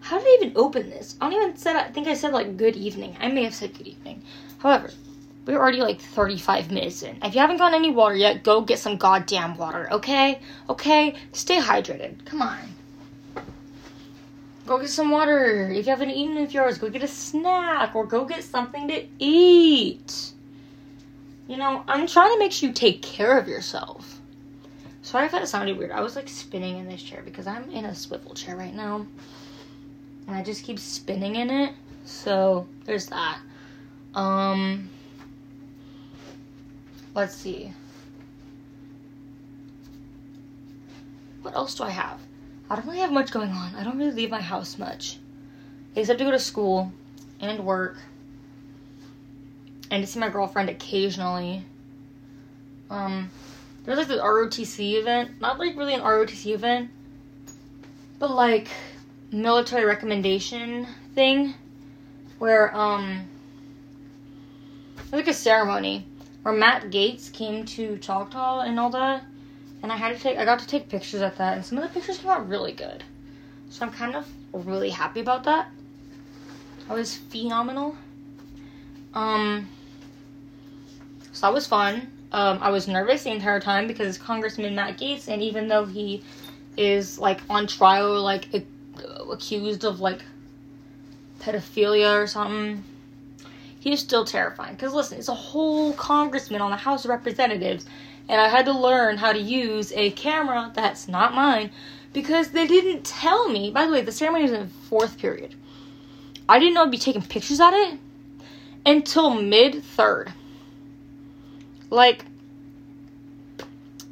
How 0.00 0.18
did 0.18 0.26
I 0.26 0.38
even 0.42 0.56
open 0.56 0.90
this? 0.90 1.16
I 1.20 1.30
don't 1.30 1.40
even 1.40 1.56
said. 1.56 1.76
I 1.76 1.84
think 1.92 2.08
I 2.08 2.14
said 2.14 2.32
like 2.32 2.56
good 2.56 2.74
evening. 2.74 3.16
I 3.20 3.28
may 3.28 3.44
have 3.44 3.54
said 3.54 3.78
good 3.78 3.86
evening. 3.86 4.24
However, 4.58 4.90
we're 5.46 5.60
already 5.60 5.80
like 5.80 6.00
35 6.00 6.72
minutes 6.72 7.04
in. 7.04 7.18
If 7.22 7.36
you 7.36 7.40
haven't 7.40 7.58
gotten 7.58 7.76
any 7.76 7.92
water 7.92 8.16
yet, 8.16 8.42
go 8.42 8.62
get 8.62 8.80
some 8.80 8.96
goddamn 8.96 9.56
water, 9.56 9.86
okay? 9.92 10.40
Okay? 10.68 11.14
Stay 11.30 11.60
hydrated. 11.60 12.24
Come 12.24 12.42
on. 12.42 12.74
go 14.66 14.80
get 14.80 14.90
some 14.90 15.12
water. 15.12 15.70
If 15.70 15.86
you 15.86 15.90
haven't 15.90 16.10
eaten 16.10 16.36
in 16.36 16.42
a 16.46 16.48
few 16.48 16.62
hours, 16.62 16.78
go 16.78 16.90
get 16.90 17.04
a 17.04 17.06
snack 17.06 17.94
or 17.94 18.06
go 18.06 18.24
get 18.24 18.42
something 18.42 18.88
to 18.88 19.06
eat. 19.20 20.32
You 21.46 21.56
know, 21.56 21.84
I'm 21.86 22.06
trying 22.06 22.32
to 22.32 22.38
make 22.38 22.52
sure 22.52 22.68
you 22.68 22.74
take 22.74 23.02
care 23.02 23.38
of 23.38 23.46
yourself. 23.46 24.20
Sorry 25.02 25.26
if 25.26 25.32
that 25.32 25.46
sounded 25.46 25.78
weird. 25.78 25.92
I 25.92 26.00
was 26.00 26.16
like 26.16 26.28
spinning 26.28 26.78
in 26.78 26.88
this 26.88 27.02
chair 27.02 27.22
because 27.24 27.46
I'm 27.46 27.70
in 27.70 27.84
a 27.84 27.94
swivel 27.94 28.34
chair 28.34 28.56
right 28.56 28.74
now. 28.74 29.06
And 30.26 30.36
I 30.36 30.42
just 30.42 30.64
keep 30.64 30.80
spinning 30.80 31.36
in 31.36 31.50
it. 31.50 31.74
So 32.04 32.66
there's 32.84 33.06
that. 33.06 33.38
Um 34.14 34.90
let's 37.14 37.36
see. 37.36 37.72
What 41.42 41.54
else 41.54 41.76
do 41.76 41.84
I 41.84 41.90
have? 41.90 42.18
I 42.68 42.74
don't 42.74 42.86
really 42.86 42.98
have 42.98 43.12
much 43.12 43.30
going 43.30 43.50
on. 43.50 43.76
I 43.76 43.84
don't 43.84 43.96
really 43.96 44.10
leave 44.10 44.30
my 44.30 44.40
house 44.40 44.78
much. 44.78 45.18
Except 45.94 46.18
to 46.18 46.24
go 46.24 46.32
to 46.32 46.40
school 46.40 46.92
and 47.40 47.64
work. 47.64 47.98
And 49.90 50.02
to 50.04 50.06
see 50.06 50.18
my 50.18 50.28
girlfriend 50.28 50.68
occasionally. 50.68 51.64
Um 52.90 53.30
there's 53.84 53.98
like 53.98 54.08
this 54.08 54.20
ROTC 54.20 54.98
event. 54.98 55.40
Not 55.40 55.58
like 55.58 55.76
really 55.76 55.94
an 55.94 56.00
ROTC 56.00 56.54
event. 56.54 56.90
But 58.18 58.30
like 58.30 58.68
military 59.30 59.84
recommendation 59.84 60.86
thing. 61.14 61.54
Where 62.38 62.74
um 62.76 63.28
like 65.12 65.28
a 65.28 65.34
ceremony 65.34 66.06
where 66.42 66.54
Matt 66.54 66.90
Gaetz 66.90 67.32
came 67.32 67.64
to 67.64 67.98
Choctaw 67.98 68.60
and 68.60 68.78
all 68.78 68.90
that 68.90 69.24
and 69.82 69.92
I 69.92 69.96
had 69.96 70.16
to 70.16 70.22
take 70.22 70.38
I 70.38 70.44
got 70.44 70.58
to 70.60 70.66
take 70.66 70.88
pictures 70.88 71.22
at 71.22 71.36
that 71.38 71.54
and 71.54 71.64
some 71.64 71.78
of 71.78 71.84
the 71.84 71.90
pictures 71.90 72.18
came 72.18 72.30
out 72.30 72.48
really 72.48 72.72
good. 72.72 73.02
So 73.70 73.86
I'm 73.86 73.92
kind 73.92 74.14
of 74.14 74.26
really 74.52 74.90
happy 74.90 75.20
about 75.20 75.44
that. 75.44 75.70
That 76.88 76.94
was 76.94 77.16
phenomenal. 77.16 77.96
Um 79.14 79.68
so 81.36 81.46
that 81.46 81.52
was 81.52 81.66
fun. 81.66 82.10
Um, 82.32 82.58
I 82.62 82.70
was 82.70 82.88
nervous 82.88 83.24
the 83.24 83.30
entire 83.30 83.60
time 83.60 83.86
because 83.86 84.16
Congressman 84.16 84.74
Matt 84.74 84.96
Gaetz, 84.96 85.28
and 85.28 85.42
even 85.42 85.68
though 85.68 85.84
he 85.84 86.22
is 86.78 87.18
like 87.18 87.40
on 87.50 87.66
trial, 87.66 88.22
like 88.22 88.48
accused 89.30 89.84
of 89.84 90.00
like 90.00 90.22
pedophilia 91.40 92.22
or 92.22 92.26
something, 92.26 92.82
he 93.80 93.92
is 93.92 94.00
still 94.00 94.24
terrifying. 94.24 94.74
Because 94.76 94.94
listen, 94.94 95.18
it's 95.18 95.28
a 95.28 95.34
whole 95.34 95.92
congressman 95.92 96.62
on 96.62 96.70
the 96.70 96.76
House 96.78 97.04
of 97.04 97.10
Representatives 97.10 97.84
and 98.30 98.40
I 98.40 98.48
had 98.48 98.64
to 98.64 98.72
learn 98.72 99.18
how 99.18 99.32
to 99.32 99.38
use 99.38 99.92
a 99.92 100.10
camera 100.12 100.72
that's 100.74 101.06
not 101.06 101.34
mine 101.34 101.70
because 102.14 102.48
they 102.50 102.66
didn't 102.66 103.04
tell 103.04 103.50
me. 103.50 103.70
By 103.70 103.84
the 103.84 103.92
way, 103.92 104.00
the 104.00 104.10
ceremony 104.10 104.44
was 104.44 104.52
in 104.52 104.68
fourth 104.88 105.18
period. 105.18 105.54
I 106.48 106.58
didn't 106.58 106.72
know 106.72 106.84
I'd 106.84 106.90
be 106.90 106.96
taking 106.96 107.20
pictures 107.20 107.60
at 107.60 107.74
it 107.74 107.98
until 108.86 109.30
mid 109.42 109.84
third. 109.84 110.32
Like, 111.90 112.24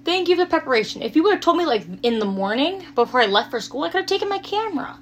thank 0.04 0.28
you 0.28 0.36
for 0.36 0.46
preparation. 0.46 1.02
If 1.02 1.16
you 1.16 1.22
would 1.24 1.34
have 1.34 1.40
told 1.40 1.56
me 1.56 1.66
like 1.66 1.86
in 2.02 2.18
the 2.18 2.24
morning 2.24 2.84
before 2.94 3.20
I 3.20 3.26
left 3.26 3.50
for 3.50 3.60
school, 3.60 3.84
I 3.84 3.88
could 3.88 4.02
have 4.02 4.06
taken 4.06 4.28
my 4.28 4.38
camera. 4.38 4.98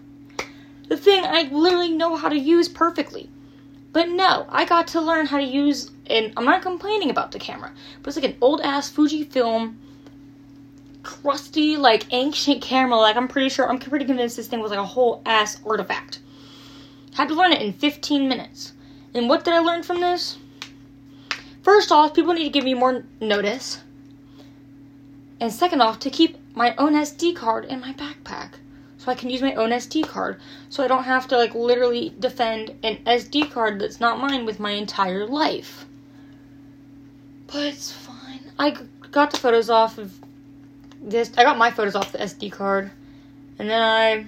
The 0.88 0.96
thing 0.96 1.24
I 1.24 1.48
literally 1.50 1.92
know 1.92 2.16
how 2.16 2.28
to 2.28 2.38
use 2.38 2.68
perfectly. 2.68 3.30
But 3.92 4.08
no, 4.08 4.46
I 4.48 4.64
got 4.64 4.88
to 4.88 5.00
learn 5.00 5.26
how 5.26 5.36
to 5.36 5.44
use, 5.44 5.90
and 6.06 6.32
I'm 6.36 6.46
not 6.46 6.62
complaining 6.62 7.10
about 7.10 7.32
the 7.32 7.38
camera, 7.38 7.72
but 8.02 8.08
it's 8.08 8.16
like 8.16 8.30
an 8.30 8.38
old 8.40 8.62
ass 8.62 8.90
Fujifilm, 8.90 9.76
crusty, 11.02 11.76
like 11.76 12.06
ancient 12.12 12.62
camera. 12.62 12.96
Like 12.96 13.16
I'm 13.16 13.28
pretty 13.28 13.50
sure, 13.50 13.68
I'm 13.68 13.78
pretty 13.78 14.06
convinced 14.06 14.36
this 14.36 14.48
thing 14.48 14.60
was 14.60 14.70
like 14.70 14.80
a 14.80 14.84
whole 14.84 15.20
ass 15.26 15.60
artifact. 15.66 16.20
Had 17.14 17.28
to 17.28 17.34
learn 17.34 17.52
it 17.52 17.60
in 17.60 17.74
15 17.74 18.28
minutes. 18.28 18.72
And 19.12 19.28
what 19.28 19.44
did 19.44 19.52
I 19.52 19.58
learn 19.58 19.82
from 19.82 20.00
this? 20.00 20.38
First 21.62 21.92
off, 21.92 22.14
people 22.14 22.34
need 22.34 22.44
to 22.44 22.50
give 22.50 22.64
me 22.64 22.74
more 22.74 23.04
notice. 23.20 23.80
And 25.40 25.52
second 25.52 25.80
off, 25.80 25.98
to 26.00 26.10
keep 26.10 26.36
my 26.54 26.74
own 26.76 26.94
SD 26.94 27.34
card 27.34 27.64
in 27.64 27.80
my 27.80 27.92
backpack 27.92 28.54
so 29.02 29.10
I 29.10 29.16
can 29.16 29.30
use 29.30 29.42
my 29.42 29.54
own 29.54 29.70
SD 29.70 30.06
card. 30.06 30.40
So 30.68 30.84
I 30.84 30.88
don't 30.88 31.04
have 31.04 31.26
to 31.28 31.36
like 31.36 31.54
literally 31.54 32.14
defend 32.18 32.70
an 32.84 32.98
SD 33.04 33.50
card 33.50 33.80
that's 33.80 33.98
not 33.98 34.20
mine 34.20 34.44
with 34.44 34.60
my 34.60 34.70
entire 34.70 35.26
life. 35.26 35.86
But 37.48 37.66
it's 37.66 37.90
fine. 37.90 38.52
I 38.58 38.76
got 39.10 39.32
the 39.32 39.38
photos 39.38 39.70
off 39.70 39.98
of 39.98 40.14
this. 41.00 41.32
I 41.36 41.42
got 41.42 41.58
my 41.58 41.70
photos 41.70 41.96
off 41.96 42.12
the 42.12 42.18
SD 42.18 42.52
card. 42.52 42.92
And 43.58 43.68
then 43.68 43.82
I 43.82 44.26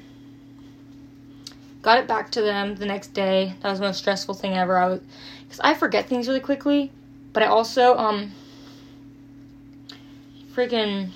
got 1.82 1.99
it 1.99 2.09
back 2.09 2.30
to 2.32 2.43
them 2.43 2.74
the 2.74 2.87
next 2.87 3.14
day. 3.14 3.55
That 3.61 3.70
was 3.70 3.78
the 3.78 3.87
most 3.87 3.99
stressful 3.99 4.35
thing 4.35 4.55
ever. 4.55 4.76
I 4.76 4.89
was 4.89 5.01
cuz 5.49 5.61
I 5.61 5.74
forget 5.74 6.09
things 6.09 6.26
really 6.26 6.41
quickly, 6.41 6.91
but 7.35 7.43
I 7.43 7.47
also 7.47 7.95
um 7.99 8.32
freaking 10.55 11.11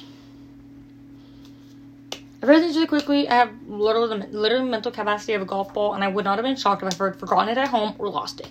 Everything's 2.41 2.77
really 2.77 2.87
quickly. 2.87 3.29
I 3.29 3.35
have 3.35 3.53
literally, 3.67 4.25
literally 4.31 4.71
mental 4.71 4.93
capacity 4.93 5.33
of 5.33 5.43
a 5.43 5.45
golf 5.45 5.75
ball, 5.75 5.95
and 5.95 6.05
I 6.05 6.09
would 6.09 6.25
not 6.25 6.39
have 6.39 6.45
been 6.45 6.57
shocked 6.57 6.83
if 6.83 7.01
I 7.01 7.05
had 7.07 7.17
forgotten 7.17 7.49
it 7.49 7.59
at 7.59 7.69
home 7.69 7.95
or 7.99 8.09
lost 8.09 8.41
it. 8.41 8.49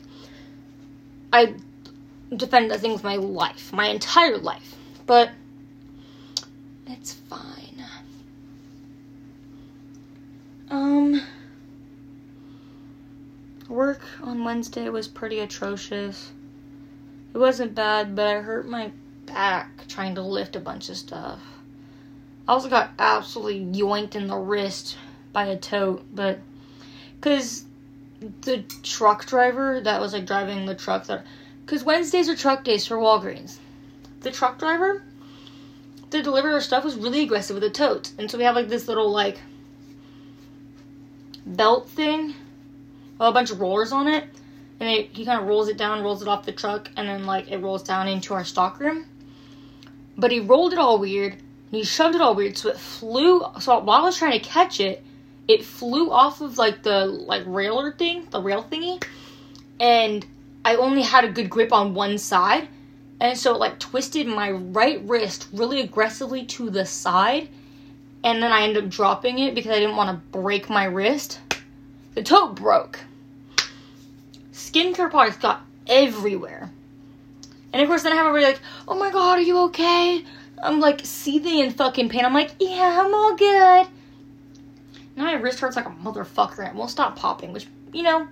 I 1.31 1.55
defend 2.35 2.69
that 2.71 2.81
thing 2.81 2.91
with 2.91 3.03
my 3.03 3.15
life, 3.15 3.71
my 3.71 3.87
entire 3.87 4.37
life, 4.37 4.75
but 5.05 5.31
it's 6.87 7.13
fine. 7.13 7.85
Um, 10.69 11.21
work 13.69 14.01
on 14.21 14.43
Wednesday 14.43 14.89
was 14.89 15.07
pretty 15.07 15.39
atrocious. 15.39 16.33
It 17.37 17.39
wasn't 17.39 17.75
bad, 17.75 18.15
but 18.15 18.25
I 18.25 18.41
hurt 18.41 18.67
my 18.67 18.91
back 19.27 19.87
trying 19.87 20.15
to 20.15 20.23
lift 20.23 20.55
a 20.55 20.59
bunch 20.59 20.89
of 20.89 20.97
stuff. 20.97 21.39
I 22.47 22.51
also 22.51 22.67
got 22.67 22.89
absolutely 22.97 23.63
yoinked 23.79 24.15
in 24.15 24.25
the 24.25 24.35
wrist 24.35 24.97
by 25.33 25.45
a 25.45 25.55
tote, 25.55 26.03
but 26.15 26.39
because 27.21 27.65
the 28.41 28.63
truck 28.81 29.27
driver 29.27 29.79
that 29.81 30.01
was 30.01 30.13
like 30.13 30.25
driving 30.25 30.65
the 30.65 30.73
truck 30.73 31.05
that 31.05 31.27
because 31.63 31.83
Wednesdays 31.83 32.27
are 32.27 32.35
truck 32.35 32.63
days 32.63 32.87
for 32.87 32.97
Walgreens. 32.97 33.57
The 34.21 34.31
truck 34.31 34.57
driver 34.57 35.03
to 36.09 36.23
deliver 36.23 36.53
our 36.53 36.59
stuff 36.59 36.83
was 36.83 36.95
really 36.95 37.21
aggressive 37.21 37.53
with 37.53 37.61
the 37.61 37.69
totes, 37.69 38.15
and 38.17 38.31
so 38.31 38.39
we 38.39 38.45
have 38.45 38.55
like 38.55 38.67
this 38.67 38.87
little 38.87 39.11
like 39.11 39.39
belt 41.45 41.87
thing, 41.87 42.33
well, 43.19 43.29
a 43.29 43.31
bunch 43.31 43.51
of 43.51 43.61
rollers 43.61 43.91
on 43.91 44.07
it, 44.07 44.27
and 44.79 44.89
it, 44.89 45.09
he 45.11 45.25
kind 45.25 45.41
of 45.41 45.47
rolls 45.47 45.69
it 45.69 45.77
down, 45.77 46.03
rolls 46.03 46.21
it 46.21 46.27
off 46.27 46.45
the 46.45 46.51
truck, 46.51 46.89
and 46.95 47.07
then 47.07 47.25
like 47.25 47.51
it 47.51 47.57
rolls 47.57 47.83
down 47.83 48.07
into 48.07 48.33
our 48.33 48.43
stock 48.43 48.79
room. 48.79 49.05
But 50.17 50.31
he 50.31 50.39
rolled 50.39 50.73
it 50.73 50.79
all 50.79 50.99
weird 50.99 51.37
he 51.71 51.83
shoved 51.83 52.15
it 52.15 52.21
all 52.21 52.35
weird, 52.35 52.57
so 52.57 52.69
it 52.69 52.77
flew. 52.77 53.43
So 53.59 53.79
while 53.79 54.01
I 54.01 54.03
was 54.03 54.17
trying 54.17 54.39
to 54.39 54.39
catch 54.39 54.79
it, 54.79 55.03
it 55.47 55.65
flew 55.65 56.11
off 56.11 56.41
of 56.41 56.57
like 56.57 56.83
the 56.83 57.05
like 57.05 57.43
railer 57.45 57.91
thing, 57.91 58.27
the 58.31 58.41
rail 58.41 58.63
thingy, 58.63 59.03
and 59.79 60.25
I 60.63 60.75
only 60.75 61.01
had 61.01 61.25
a 61.25 61.29
good 61.29 61.49
grip 61.49 61.73
on 61.73 61.93
one 61.93 62.17
side, 62.17 62.69
and 63.19 63.37
so 63.37 63.55
it 63.55 63.59
like 63.59 63.79
twisted 63.79 64.27
my 64.27 64.51
right 64.51 65.01
wrist 65.03 65.47
really 65.51 65.81
aggressively 65.81 66.45
to 66.45 66.69
the 66.69 66.85
side, 66.85 67.49
and 68.23 68.41
then 68.41 68.51
I 68.51 68.61
ended 68.61 68.85
up 68.85 68.89
dropping 68.89 69.39
it 69.39 69.53
because 69.53 69.71
I 69.71 69.79
didn't 69.79 69.97
want 69.97 70.09
to 70.09 70.39
break 70.39 70.69
my 70.69 70.85
wrist. 70.85 71.39
The 72.15 72.23
tote 72.23 72.55
broke. 72.55 73.01
Skincare 74.57 75.09
products 75.11 75.37
got 75.37 75.61
everywhere. 75.85 76.69
And 77.71 77.81
of 77.81 77.87
course, 77.87 78.03
then 78.03 78.11
I 78.11 78.15
have 78.15 78.25
everybody 78.25 78.53
like, 78.53 78.61
"Oh 78.87 78.97
my 78.97 79.11
god, 79.11 79.37
are 79.37 79.41
you 79.41 79.59
okay? 79.65 80.25
I'm 80.61 80.79
like 80.79 81.01
seething 81.03 81.59
in 81.59 81.71
fucking 81.71 82.09
pain. 82.09 82.25
I'm 82.25 82.33
like, 82.33 82.51
yeah, 82.59 83.03
I'm 83.03 83.13
all 83.13 83.35
good. 83.35 83.87
Now 85.15 85.25
my 85.25 85.33
wrist 85.33 85.59
hurts 85.59 85.75
like 85.75 85.85
a 85.85 85.91
motherfucker 85.91 86.67
and 86.67 86.77
won't 86.77 86.91
stop 86.91 87.15
popping, 87.15 87.53
which, 87.53 87.67
you 87.93 88.03
know, 88.03 88.27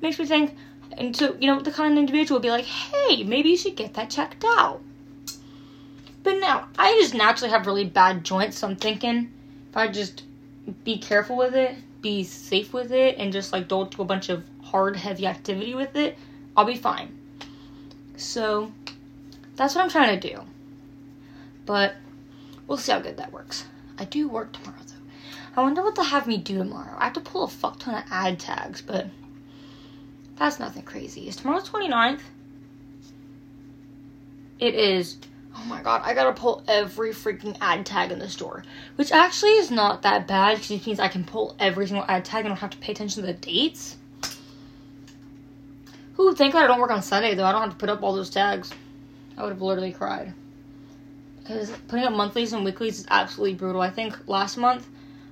makes 0.00 0.18
me 0.18 0.26
think, 0.26 0.56
and 0.96 1.14
so, 1.16 1.36
you 1.40 1.46
know, 1.46 1.60
the 1.60 1.70
kind 1.70 1.92
of 1.92 1.98
individual 1.98 2.36
would 2.38 2.42
be 2.42 2.50
like, 2.50 2.64
hey, 2.64 3.22
maybe 3.24 3.50
you 3.50 3.56
should 3.56 3.76
get 3.76 3.94
that 3.94 4.10
checked 4.10 4.44
out. 4.44 4.80
But 6.22 6.34
now, 6.40 6.68
I 6.78 6.98
just 7.00 7.14
naturally 7.14 7.50
have 7.50 7.66
really 7.66 7.84
bad 7.84 8.24
joints, 8.24 8.58
so 8.58 8.68
I'm 8.68 8.76
thinking 8.76 9.32
if 9.70 9.76
I 9.76 9.88
just 9.88 10.24
be 10.84 10.98
careful 10.98 11.36
with 11.36 11.54
it, 11.54 11.76
be 12.02 12.24
safe 12.24 12.72
with 12.72 12.92
it, 12.92 13.16
and 13.18 13.32
just 13.32 13.52
like 13.52 13.68
don't 13.68 13.90
do 13.94 14.02
a 14.02 14.04
bunch 14.04 14.28
of 14.28 14.44
hard, 14.70 14.96
heavy 14.96 15.26
activity 15.26 15.74
with 15.74 15.96
it, 15.96 16.16
I'll 16.56 16.64
be 16.64 16.76
fine. 16.76 17.16
So, 18.16 18.72
that's 19.56 19.74
what 19.74 19.84
I'm 19.84 19.90
trying 19.90 20.18
to 20.18 20.28
do. 20.28 20.40
But 21.66 21.96
we'll 22.66 22.78
see 22.78 22.92
how 22.92 23.00
good 23.00 23.16
that 23.16 23.32
works. 23.32 23.64
I 23.98 24.04
do 24.04 24.28
work 24.28 24.52
tomorrow 24.52 24.78
though. 24.86 25.60
I 25.60 25.62
wonder 25.62 25.82
what 25.82 25.94
they'll 25.94 26.04
have 26.04 26.26
me 26.26 26.38
do 26.38 26.58
tomorrow. 26.58 26.96
I 26.96 27.04
have 27.04 27.12
to 27.14 27.20
pull 27.20 27.44
a 27.44 27.48
fuck 27.48 27.78
ton 27.78 27.94
of 27.94 28.04
ad 28.10 28.38
tags, 28.38 28.80
but 28.80 29.06
that's 30.36 30.58
nothing 30.58 30.82
crazy. 30.82 31.28
Is 31.28 31.36
tomorrow 31.36 31.60
29th? 31.60 32.20
It 34.60 34.74
is 34.74 35.18
Oh 35.60 35.64
my 35.64 35.82
god, 35.82 36.02
I 36.04 36.14
gotta 36.14 36.32
pull 36.32 36.62
every 36.68 37.10
freaking 37.10 37.56
ad 37.60 37.84
tag 37.84 38.12
in 38.12 38.20
the 38.20 38.28
store. 38.28 38.64
Which 38.94 39.10
actually 39.10 39.52
is 39.52 39.70
not 39.70 40.02
that 40.02 40.28
bad 40.28 40.54
because 40.56 40.70
it 40.70 40.86
means 40.86 41.00
I 41.00 41.08
can 41.08 41.24
pull 41.24 41.56
every 41.58 41.86
single 41.86 42.06
ad 42.08 42.24
tag 42.24 42.44
and 42.44 42.46
I 42.46 42.50
don't 42.50 42.60
have 42.60 42.70
to 42.70 42.78
pay 42.78 42.92
attention 42.92 43.22
to 43.22 43.26
the 43.26 43.32
dates. 43.32 43.96
Ooh, 46.20 46.34
thank 46.34 46.52
god 46.52 46.64
I 46.64 46.66
don't 46.66 46.80
work 46.80 46.90
on 46.90 47.02
Sunday 47.02 47.34
though. 47.34 47.44
I 47.44 47.52
don't 47.52 47.62
have 47.62 47.70
to 47.70 47.76
put 47.76 47.88
up 47.88 48.02
all 48.02 48.14
those 48.14 48.30
tags. 48.30 48.72
I 49.36 49.42
would 49.42 49.50
have 49.50 49.62
literally 49.62 49.92
cried. 49.92 50.34
Because 51.38 51.70
putting 51.88 52.04
up 52.04 52.12
monthlies 52.12 52.52
and 52.52 52.64
weeklies 52.64 52.98
is 52.98 53.06
absolutely 53.08 53.54
brutal. 53.54 53.80
I 53.80 53.90
think 53.90 54.28
last 54.28 54.56
month 54.56 54.86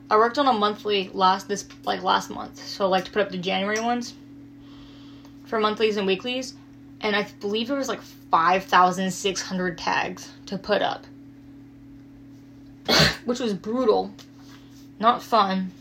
I 0.08 0.16
worked 0.16 0.38
on 0.38 0.46
a 0.46 0.52
monthly 0.52 1.10
last 1.12 1.48
this 1.48 1.66
like 1.84 2.02
last 2.02 2.30
month. 2.30 2.58
So 2.58 2.88
like 2.88 3.04
to 3.06 3.10
put 3.10 3.22
up 3.22 3.30
the 3.30 3.38
January 3.38 3.80
ones 3.80 4.14
for 5.44 5.60
monthlies 5.60 5.96
and 5.96 6.06
weeklies 6.06 6.54
and 7.00 7.14
I 7.14 7.26
believe 7.40 7.70
it 7.70 7.74
was 7.74 7.88
like 7.88 8.02
5,600 8.02 9.78
tags 9.78 10.30
to 10.46 10.58
put 10.58 10.82
up, 10.82 11.06
which 13.24 13.40
was 13.40 13.54
brutal, 13.54 14.12
not 14.98 15.22
fun. 15.22 15.72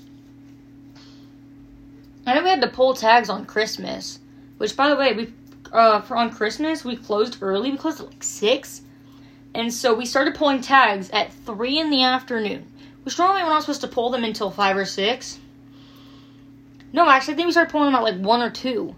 And 2.26 2.38
then 2.38 2.44
we 2.44 2.50
had 2.50 2.62
to 2.62 2.68
pull 2.68 2.94
tags 2.94 3.30
on 3.30 3.46
Christmas, 3.46 4.20
which, 4.58 4.76
by 4.76 4.90
the 4.90 4.96
way, 4.96 5.14
we 5.14 5.34
uh, 5.72 6.02
for 6.02 6.16
on 6.16 6.30
Christmas 6.30 6.86
we 6.86 6.96
closed 6.96 7.38
early. 7.42 7.72
We 7.72 7.78
closed 7.78 8.00
at 8.00 8.08
like 8.08 8.24
six, 8.24 8.82
and 9.54 9.74
so 9.74 9.94
we 9.94 10.06
started 10.06 10.36
pulling 10.36 10.62
tags 10.62 11.10
at 11.12 11.34
three 11.34 11.80
in 11.80 11.90
the 11.90 12.04
afternoon. 12.04 12.66
Which 13.04 13.20
normally 13.20 13.44
we're 13.44 13.50
not 13.50 13.62
supposed 13.62 13.82
to 13.82 13.88
pull 13.88 14.10
them 14.10 14.24
until 14.24 14.50
five 14.50 14.76
or 14.76 14.86
six. 14.86 15.40
No, 16.92 17.08
actually, 17.08 17.36
I 17.36 17.38
think 17.38 17.46
we 17.46 17.52
started 17.52 17.72
pulling 17.72 17.92
them 17.92 17.96
at 17.96 18.04
like 18.04 18.20
one 18.20 18.42
or 18.42 18.50
two 18.50 18.96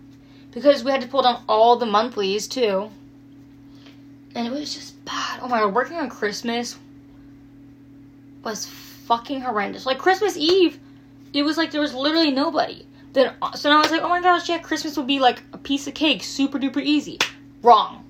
because 0.51 0.83
we 0.83 0.91
had 0.91 1.01
to 1.01 1.07
pull 1.07 1.23
down 1.23 1.43
all 1.49 1.75
the 1.75 1.85
monthlies 1.85 2.47
too. 2.47 2.89
And 4.33 4.47
it 4.47 4.51
was 4.51 4.73
just 4.73 5.03
bad. 5.03 5.39
Oh 5.41 5.47
my 5.47 5.59
god, 5.59 5.75
working 5.75 5.97
on 5.97 6.09
Christmas 6.09 6.77
was 8.43 8.65
fucking 8.65 9.41
horrendous. 9.41 9.85
Like 9.85 9.97
Christmas 9.97 10.37
Eve, 10.37 10.79
it 11.33 11.43
was 11.43 11.57
like 11.57 11.71
there 11.71 11.81
was 11.81 11.93
literally 11.93 12.31
nobody. 12.31 12.86
Then 13.17 13.33
uh, 13.41 13.51
so 13.53 13.71
now 13.71 13.79
I 13.79 13.81
was 13.81 13.89
like, 13.89 14.03
oh 14.03 14.09
my 14.09 14.21
gosh, 14.21 14.47
yeah, 14.47 14.59
Christmas 14.59 14.95
would 14.95 15.07
be 15.07 15.17
like 15.17 15.41
a 15.51 15.57
piece 15.57 15.87
of 15.87 15.95
cake, 15.95 16.21
super 16.21 16.59
duper 16.59 16.83
easy. 16.83 17.17
Wrong. 17.63 18.05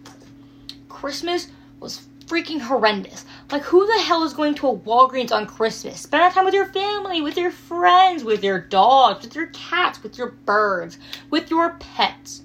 Christmas 0.89 1.47
was 1.79 2.07
freaking 2.25 2.59
horrendous. 2.59 3.23
Like, 3.49 3.61
who 3.61 3.87
the 3.87 4.01
hell 4.01 4.23
is 4.23 4.33
going 4.33 4.55
to 4.55 4.67
a 4.67 4.75
Walgreens 4.75 5.31
on 5.31 5.47
Christmas? 5.47 6.01
Spend 6.01 6.33
time 6.33 6.43
with 6.43 6.53
your 6.53 6.65
family, 6.65 7.21
with 7.21 7.37
your 7.37 7.51
friends, 7.51 8.25
with 8.25 8.43
your 8.43 8.59
dogs, 8.59 9.23
with 9.23 9.33
your 9.33 9.47
cats, 9.47 10.03
with 10.03 10.17
your 10.17 10.31
birds, 10.45 10.97
with 11.29 11.49
your 11.49 11.77
pets. 11.79 12.41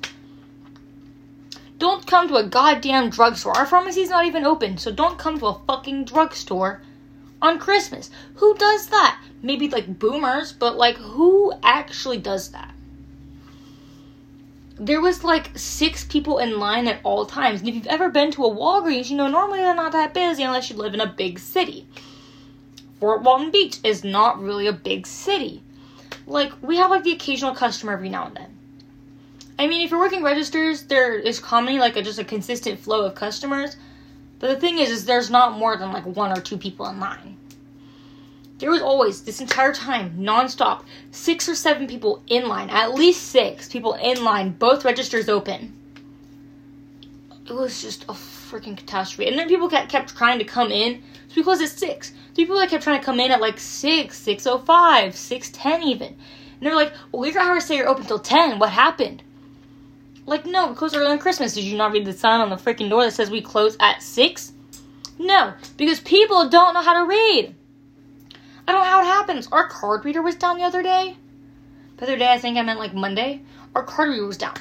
Don't 1.78 2.06
come 2.06 2.28
to 2.28 2.36
a 2.36 2.44
goddamn 2.44 3.10
drugstore. 3.10 3.56
Our 3.56 3.66
pharmacy's 3.66 4.10
not 4.10 4.26
even 4.26 4.44
open, 4.44 4.78
so 4.78 4.92
don't 4.92 5.18
come 5.18 5.36
to 5.40 5.46
a 5.46 5.60
fucking 5.66 6.04
drugstore 6.04 6.80
on 7.42 7.58
Christmas. 7.58 8.08
Who 8.36 8.56
does 8.56 8.86
that? 8.86 9.20
Maybe 9.42 9.68
like 9.68 9.98
boomers, 9.98 10.52
but 10.52 10.78
like, 10.78 10.96
who 10.96 11.52
actually 11.62 12.18
does 12.18 12.52
that? 12.52 12.72
there 14.86 15.00
was 15.00 15.22
like 15.22 15.56
six 15.56 16.04
people 16.04 16.38
in 16.38 16.58
line 16.58 16.88
at 16.88 17.00
all 17.04 17.24
times. 17.24 17.60
And 17.60 17.68
if 17.68 17.74
you've 17.74 17.86
ever 17.86 18.08
been 18.08 18.32
to 18.32 18.44
a 18.44 18.50
Walgreens, 18.50 19.10
you 19.10 19.16
know 19.16 19.28
normally 19.28 19.60
they're 19.60 19.74
not 19.74 19.92
that 19.92 20.12
busy 20.12 20.42
unless 20.42 20.70
you 20.70 20.76
live 20.76 20.92
in 20.92 21.00
a 21.00 21.06
big 21.06 21.38
city. 21.38 21.86
Fort 22.98 23.22
Walton 23.22 23.52
Beach 23.52 23.78
is 23.84 24.02
not 24.02 24.40
really 24.40 24.66
a 24.66 24.72
big 24.72 25.06
city. 25.06 25.62
Like 26.26 26.52
we 26.62 26.76
have 26.78 26.90
like 26.90 27.04
the 27.04 27.12
occasional 27.12 27.54
customer 27.54 27.92
every 27.92 28.08
now 28.08 28.26
and 28.26 28.36
then. 28.36 28.58
I 29.58 29.68
mean, 29.68 29.82
if 29.82 29.90
you're 29.90 30.00
working 30.00 30.24
registers, 30.24 30.84
there 30.84 31.14
is 31.14 31.38
commonly 31.38 31.78
like 31.78 31.96
a, 31.96 32.02
just 32.02 32.18
a 32.18 32.24
consistent 32.24 32.80
flow 32.80 33.04
of 33.04 33.14
customers. 33.14 33.76
But 34.42 34.48
the 34.48 34.60
thing 34.60 34.78
is, 34.78 34.90
is 34.90 35.04
there's 35.04 35.30
not 35.30 35.56
more 35.56 35.76
than 35.76 35.92
like 35.92 36.04
one 36.04 36.36
or 36.36 36.40
two 36.40 36.58
people 36.58 36.88
in 36.88 36.98
line. 36.98 37.36
There 38.58 38.72
was 38.72 38.82
always, 38.82 39.22
this 39.22 39.40
entire 39.40 39.72
time, 39.72 40.16
nonstop, 40.18 40.82
six 41.12 41.48
or 41.48 41.54
seven 41.54 41.86
people 41.86 42.24
in 42.26 42.48
line, 42.48 42.68
at 42.68 42.92
least 42.92 43.28
six 43.28 43.68
people 43.68 43.94
in 43.94 44.24
line, 44.24 44.50
both 44.50 44.84
registers 44.84 45.28
open. 45.28 45.72
It 47.46 47.52
was 47.52 47.80
just 47.80 48.02
a 48.04 48.14
freaking 48.14 48.76
catastrophe. 48.76 49.30
And 49.30 49.38
then 49.38 49.46
people 49.46 49.68
kept, 49.68 49.92
kept 49.92 50.16
trying 50.16 50.40
to 50.40 50.44
come 50.44 50.72
in. 50.72 51.04
It's 51.26 51.36
because 51.36 51.60
it's 51.60 51.78
six. 51.78 52.12
People 52.34 52.58
that 52.58 52.68
kept 52.68 52.82
trying 52.82 52.98
to 52.98 53.06
come 53.06 53.20
in 53.20 53.30
at 53.30 53.40
like 53.40 53.60
six, 53.60 54.18
six 54.18 54.44
oh 54.48 54.58
five, 54.58 55.14
six 55.14 55.50
ten 55.50 55.84
even. 55.84 56.08
And 56.08 56.16
they're 56.60 56.74
like, 56.74 56.92
well, 57.12 57.30
your 57.30 57.40
hours 57.40 57.66
say 57.66 57.76
you're 57.76 57.88
open 57.88 58.06
till 58.06 58.18
ten. 58.18 58.58
What 58.58 58.70
happened? 58.70 59.22
Like, 60.24 60.46
no, 60.46 60.68
we 60.68 60.74
close 60.74 60.94
early 60.94 61.10
on 61.10 61.18
Christmas. 61.18 61.54
Did 61.54 61.64
you 61.64 61.76
not 61.76 61.92
read 61.92 62.04
the 62.04 62.12
sign 62.12 62.40
on 62.40 62.50
the 62.50 62.56
freaking 62.56 62.88
door 62.88 63.04
that 63.04 63.12
says 63.12 63.30
we 63.30 63.42
close 63.42 63.76
at 63.80 64.02
six? 64.02 64.52
No, 65.18 65.52
because 65.76 66.00
people 66.00 66.48
don't 66.48 66.74
know 66.74 66.82
how 66.82 67.02
to 67.02 67.08
read. 67.08 67.54
I 68.66 68.72
don't 68.72 68.82
know 68.82 68.88
how 68.88 69.00
it 69.00 69.06
happens. 69.06 69.48
Our 69.50 69.68
card 69.68 70.04
reader 70.04 70.22
was 70.22 70.36
down 70.36 70.58
the 70.58 70.64
other 70.64 70.82
day. 70.82 71.16
The 71.96 72.04
other 72.04 72.16
day, 72.16 72.32
I 72.32 72.38
think 72.38 72.56
I 72.56 72.62
meant 72.62 72.78
like 72.78 72.94
Monday. 72.94 73.42
Our 73.74 73.82
card 73.82 74.10
reader 74.10 74.26
was 74.26 74.38
down. 74.38 74.54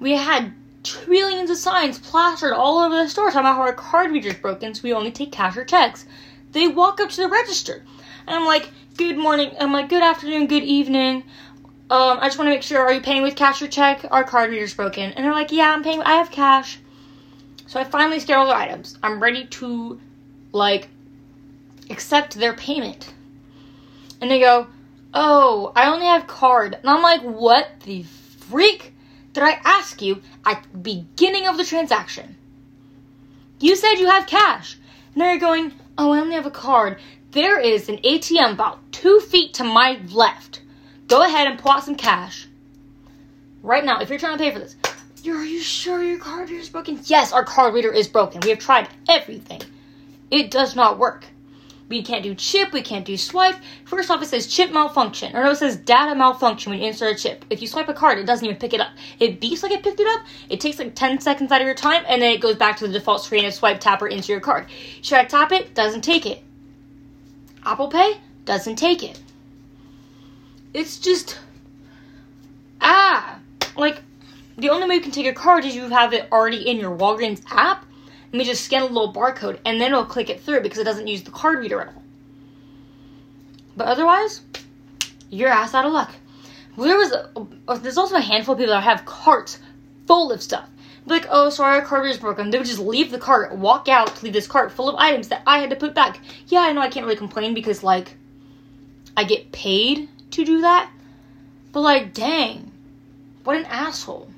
We 0.00 0.12
had 0.12 0.54
trillions 0.82 1.50
of 1.50 1.56
signs 1.56 1.98
plastered 1.98 2.52
all 2.52 2.78
over 2.78 2.94
the 2.94 3.08
store 3.08 3.26
talking 3.26 3.40
about 3.40 3.56
how 3.56 3.62
our 3.62 3.72
card 3.72 4.10
reader's 4.10 4.36
broken, 4.36 4.74
so 4.74 4.82
we 4.82 4.92
only 4.92 5.10
take 5.10 5.32
cash 5.32 5.56
or 5.56 5.64
checks. 5.64 6.06
They 6.52 6.68
walk 6.68 7.00
up 7.00 7.10
to 7.10 7.22
the 7.22 7.28
register, 7.28 7.84
and 8.26 8.36
I'm 8.36 8.44
like, 8.44 8.70
"Good 8.96 9.16
morning." 9.16 9.54
I'm 9.58 9.72
like, 9.72 9.88
"Good 9.88 10.02
afternoon. 10.02 10.46
Good 10.46 10.62
evening." 10.62 11.24
Um, 11.90 12.18
I 12.20 12.26
just 12.26 12.38
want 12.38 12.48
to 12.48 12.54
make 12.54 12.62
sure. 12.62 12.80
Are 12.80 12.92
you 12.92 13.00
paying 13.00 13.22
with 13.22 13.36
cash 13.36 13.60
or 13.62 13.68
check? 13.68 14.04
Our 14.10 14.24
card 14.24 14.50
reader's 14.50 14.74
broken, 14.74 15.12
and 15.12 15.24
they're 15.24 15.34
like, 15.34 15.52
"Yeah, 15.52 15.70
I'm 15.72 15.82
paying. 15.82 16.02
I 16.02 16.14
have 16.14 16.30
cash." 16.30 16.78
So 17.66 17.80
I 17.80 17.84
finally 17.84 18.20
scanned 18.20 18.40
all 18.40 18.46
the 18.46 18.56
items. 18.56 18.98
I'm 19.02 19.20
ready 19.20 19.46
to, 19.46 20.00
like, 20.52 20.88
accept 21.90 22.34
their 22.34 22.52
payment. 22.52 23.12
And 24.20 24.30
they 24.30 24.40
go, 24.40 24.66
Oh, 25.12 25.72
I 25.76 25.92
only 25.92 26.06
have 26.06 26.26
card. 26.26 26.74
And 26.74 26.88
I'm 26.88 27.02
like, 27.02 27.22
What 27.22 27.68
the 27.84 28.02
freak 28.02 28.92
did 29.32 29.42
I 29.42 29.60
ask 29.64 30.00
you 30.02 30.22
at 30.44 30.64
the 30.72 30.78
beginning 30.78 31.46
of 31.46 31.56
the 31.56 31.64
transaction? 31.64 32.36
You 33.60 33.76
said 33.76 33.94
you 33.94 34.06
have 34.06 34.26
cash. 34.26 34.76
And 35.12 35.20
they're 35.20 35.38
going, 35.38 35.72
Oh, 35.96 36.12
I 36.12 36.20
only 36.20 36.34
have 36.34 36.46
a 36.46 36.50
card. 36.50 36.98
There 37.30 37.58
is 37.58 37.88
an 37.88 37.98
ATM 37.98 38.52
about 38.52 38.80
two 38.92 39.20
feet 39.20 39.54
to 39.54 39.64
my 39.64 40.00
left. 40.10 40.60
Go 41.08 41.22
ahead 41.22 41.46
and 41.46 41.58
pull 41.58 41.72
out 41.72 41.84
some 41.84 41.96
cash. 41.96 42.46
Right 43.62 43.84
now, 43.84 44.00
if 44.00 44.08
you're 44.08 44.18
trying 44.18 44.38
to 44.38 44.44
pay 44.44 44.50
for 44.50 44.58
this, 44.58 44.76
are 45.26 45.44
you 45.44 45.60
sure 45.60 46.02
your 46.02 46.18
card 46.18 46.50
reader 46.50 46.60
is 46.60 46.68
broken? 46.68 47.00
Yes, 47.04 47.32
our 47.32 47.44
card 47.44 47.74
reader 47.74 47.92
is 47.92 48.08
broken. 48.08 48.40
We 48.42 48.50
have 48.50 48.58
tried 48.58 48.88
everything. 49.08 49.62
It 50.30 50.50
does 50.50 50.76
not 50.76 50.98
work. 50.98 51.24
We 51.88 52.02
can't 52.02 52.22
do 52.22 52.34
chip, 52.34 52.72
we 52.72 52.82
can't 52.82 53.04
do 53.04 53.16
swipe. 53.16 53.56
First 53.84 54.10
off, 54.10 54.22
it 54.22 54.26
says 54.26 54.46
chip 54.46 54.72
malfunction, 54.72 55.36
or 55.36 55.44
no, 55.44 55.50
it 55.50 55.56
says 55.56 55.76
data 55.76 56.14
malfunction 56.14 56.70
when 56.70 56.80
you 56.80 56.88
insert 56.88 57.14
a 57.14 57.22
chip. 57.22 57.44
If 57.50 57.60
you 57.60 57.68
swipe 57.68 57.88
a 57.88 57.94
card, 57.94 58.18
it 58.18 58.24
doesn't 58.24 58.44
even 58.44 58.58
pick 58.58 58.72
it 58.72 58.80
up. 58.80 58.92
It 59.20 59.40
beeps 59.40 59.62
like 59.62 59.72
it 59.72 59.82
picked 59.82 60.00
it 60.00 60.06
up, 60.06 60.26
it 60.48 60.60
takes 60.60 60.78
like 60.78 60.94
10 60.94 61.20
seconds 61.20 61.52
out 61.52 61.60
of 61.60 61.66
your 61.66 61.74
time, 61.74 62.02
and 62.08 62.22
then 62.22 62.32
it 62.32 62.40
goes 62.40 62.56
back 62.56 62.78
to 62.78 62.86
the 62.86 62.92
default 62.94 63.22
screen 63.22 63.44
of 63.44 63.52
swipe, 63.52 63.80
tap, 63.80 64.00
or 64.00 64.08
insert 64.08 64.30
your 64.30 64.40
card. 64.40 64.66
Should 65.02 65.18
I 65.18 65.24
tap 65.24 65.52
it? 65.52 65.74
Doesn't 65.74 66.02
take 66.02 66.24
it. 66.24 66.42
Apple 67.64 67.88
Pay? 67.88 68.18
Doesn't 68.46 68.76
take 68.76 69.02
it. 69.02 69.20
It's 70.74 70.98
just. 70.98 71.38
Ah! 72.80 73.38
Like, 73.76 74.02
the 74.58 74.68
only 74.68 74.86
way 74.86 74.96
you 74.96 75.00
can 75.00 75.12
take 75.12 75.24
your 75.24 75.34
card 75.34 75.64
is 75.64 75.74
you 75.74 75.88
have 75.88 76.12
it 76.12 76.28
already 76.30 76.68
in 76.68 76.78
your 76.78 76.96
Walgreens 76.96 77.42
app 77.50 77.86
let 78.34 78.38
me 78.38 78.44
just 78.46 78.64
scan 78.64 78.82
a 78.82 78.86
little 78.86 79.12
barcode 79.12 79.60
and 79.64 79.80
then 79.80 79.92
it'll 79.92 80.04
click 80.04 80.28
it 80.28 80.40
through 80.40 80.60
because 80.62 80.80
it 80.80 80.84
doesn't 80.84 81.06
use 81.06 81.22
the 81.22 81.30
card 81.30 81.60
reader 81.60 81.80
at 81.80 81.86
all. 81.86 82.02
But 83.76 83.86
otherwise, 83.86 84.40
you're 85.30 85.50
ass 85.50 85.72
out 85.72 85.86
of 85.86 85.92
luck. 85.92 86.10
There 86.76 86.98
was 86.98 87.12
a, 87.12 87.76
there's 87.76 87.96
also 87.96 88.16
a 88.16 88.20
handful 88.20 88.54
of 88.54 88.58
people 88.58 88.74
that 88.74 88.80
have 88.80 89.04
carts 89.04 89.60
full 90.08 90.32
of 90.32 90.42
stuff. 90.42 90.68
Like, 91.06 91.28
oh, 91.30 91.48
sorry, 91.48 91.76
our 91.76 91.86
cart 91.86 92.06
is 92.06 92.18
broken. 92.18 92.50
They 92.50 92.58
would 92.58 92.66
just 92.66 92.80
leave 92.80 93.12
the 93.12 93.20
cart, 93.20 93.54
walk 93.54 93.88
out 93.88 94.20
leave 94.24 94.32
this 94.32 94.48
cart 94.48 94.72
full 94.72 94.88
of 94.88 94.96
items 94.96 95.28
that 95.28 95.42
I 95.46 95.60
had 95.60 95.70
to 95.70 95.76
put 95.76 95.94
back. 95.94 96.18
Yeah, 96.48 96.62
I 96.62 96.72
know 96.72 96.80
I 96.80 96.88
can't 96.88 97.06
really 97.06 97.16
complain 97.16 97.54
because, 97.54 97.84
like, 97.84 98.16
I 99.16 99.22
get 99.22 99.52
paid 99.52 100.08
to 100.34 100.44
do 100.44 100.60
that. 100.60 100.90
But, 101.72 101.80
like, 101.80 102.14
dang, 102.14 102.70
what 103.42 103.56
an 103.56 103.66
asshole. 103.66 104.28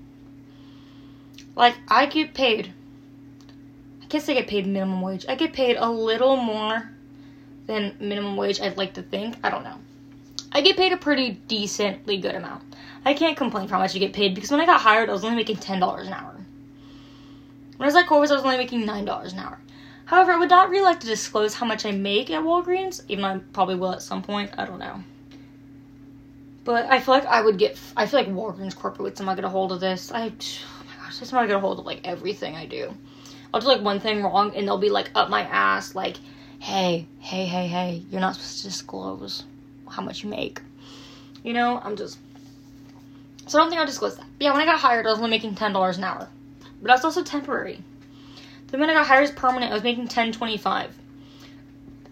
Like, 1.55 1.76
I 1.88 2.07
get 2.07 2.34
paid 2.34 2.72
I 4.07 4.09
guess 4.09 4.28
I 4.28 4.34
get 4.34 4.47
paid 4.47 4.68
minimum 4.68 5.03
wage. 5.03 5.26
I 5.28 5.34
get 5.34 5.53
paid 5.53 5.76
a 5.76 5.90
little 5.90 6.36
more 6.36 6.92
than 7.66 7.97
minimum 7.99 8.36
wage, 8.36 8.61
I'd 8.61 8.76
like 8.76 8.94
to 8.94 9.03
think. 9.03 9.34
I 9.42 9.51
don't 9.51 9.64
know. 9.64 9.78
I 10.53 10.61
get 10.61 10.76
paid 10.76 10.92
a 10.92 10.97
pretty 10.97 11.32
decently 11.49 12.16
good 12.16 12.36
amount. 12.36 12.62
I 13.05 13.14
can't 13.14 13.36
complain 13.36 13.66
for 13.66 13.74
how 13.74 13.80
much 13.80 13.97
I 13.97 13.99
get 13.99 14.12
paid 14.12 14.32
because 14.32 14.53
when 14.53 14.61
I 14.61 14.66
got 14.66 14.80
hired, 14.80 15.09
I 15.09 15.12
was 15.12 15.24
only 15.24 15.34
making 15.34 15.57
$10 15.57 16.07
an 16.07 16.12
hour. 16.12 16.36
When 17.78 17.84
I 17.84 17.86
was 17.86 17.97
at 17.97 18.07
Culver's, 18.07 18.30
I 18.30 18.34
was 18.34 18.44
only 18.44 18.59
making 18.59 18.86
$9 18.86 19.32
an 19.32 19.38
hour. 19.40 19.59
However, 20.05 20.30
I 20.30 20.38
would 20.38 20.51
not 20.51 20.70
really 20.70 20.84
like 20.84 21.01
to 21.01 21.07
disclose 21.09 21.55
how 21.55 21.66
much 21.66 21.84
I 21.84 21.90
make 21.90 22.30
at 22.30 22.44
Walgreens, 22.44 23.03
even 23.09 23.22
though 23.22 23.28
I 23.28 23.40
probably 23.53 23.74
will 23.74 23.90
at 23.90 24.03
some 24.03 24.22
point. 24.22 24.53
I 24.57 24.66
don't 24.66 24.78
know. 24.78 25.03
But 26.67 26.87
I 26.91 26.99
feel 26.99 27.14
like 27.14 27.25
I 27.27 27.41
would 27.41 27.59
get. 27.59 27.79
I 27.97 28.07
feel 28.07 28.19
like 28.19 28.29
Walgreens 28.29 28.75
corporate 28.75 29.05
would 29.05 29.17
somehow 29.17 29.37
get 29.37 29.45
a 29.45 29.49
hold 29.49 29.71
of 29.71 29.79
this. 29.79 30.11
I. 30.11 30.27
Oh 30.27 30.85
my 30.85 31.05
gosh, 31.05 31.14
somehow 31.14 31.47
get 31.47 31.55
a 31.55 31.61
hold 31.61 31.79
of 31.79 31.87
like 31.87 32.01
everything 32.03 32.57
I 32.57 32.67
do. 32.67 32.93
I'll 33.55 33.61
do 33.61 33.69
like 33.69 33.83
one 33.83 34.01
thing 34.01 34.21
wrong 34.23 34.53
and 34.55 34.67
they'll 34.67 34.77
be 34.77 34.91
like 34.91 35.11
up 35.14 35.31
my 35.31 35.43
ass, 35.43 35.95
like, 35.95 36.17
hey, 36.59 37.07
hey, 37.21 37.47
hey, 37.47 37.69
hey, 37.69 38.03
you're 38.11 38.21
not 38.21 38.35
supposed 38.35 38.59
to 38.59 38.62
disclose 38.64 39.45
how 39.89 40.03
much 40.03 40.25
you 40.25 40.29
make. 40.29 40.61
You 41.45 41.53
know, 41.53 41.81
I'm 41.85 41.97
just. 41.97 42.19
So 43.47 43.59
I 43.59 43.62
don't 43.62 43.71
think 43.71 43.79
I'll 43.79 43.87
disclose 43.87 44.17
that. 44.17 44.27
But 44.37 44.45
yeah, 44.45 44.53
when 44.53 44.61
I 44.61 44.67
got 44.67 44.81
hired, 44.81 45.07
I 45.07 45.11
was 45.11 45.19
only 45.19 45.31
making 45.31 45.55
ten 45.55 45.73
dollars 45.73 45.99
an 45.99 46.05
hour, 46.05 46.29
but 46.83 46.89
that's 46.89 47.05
also 47.05 47.23
temporary. 47.23 47.81
Then 48.73 48.81
when 48.81 48.91
I 48.91 48.95
got 48.95 49.07
hired 49.07 49.23
as 49.23 49.31
permanent, 49.31 49.71
I 49.71 49.75
was 49.75 49.85
making 49.85 50.09
ten 50.09 50.33
twenty 50.33 50.57
five. 50.57 50.93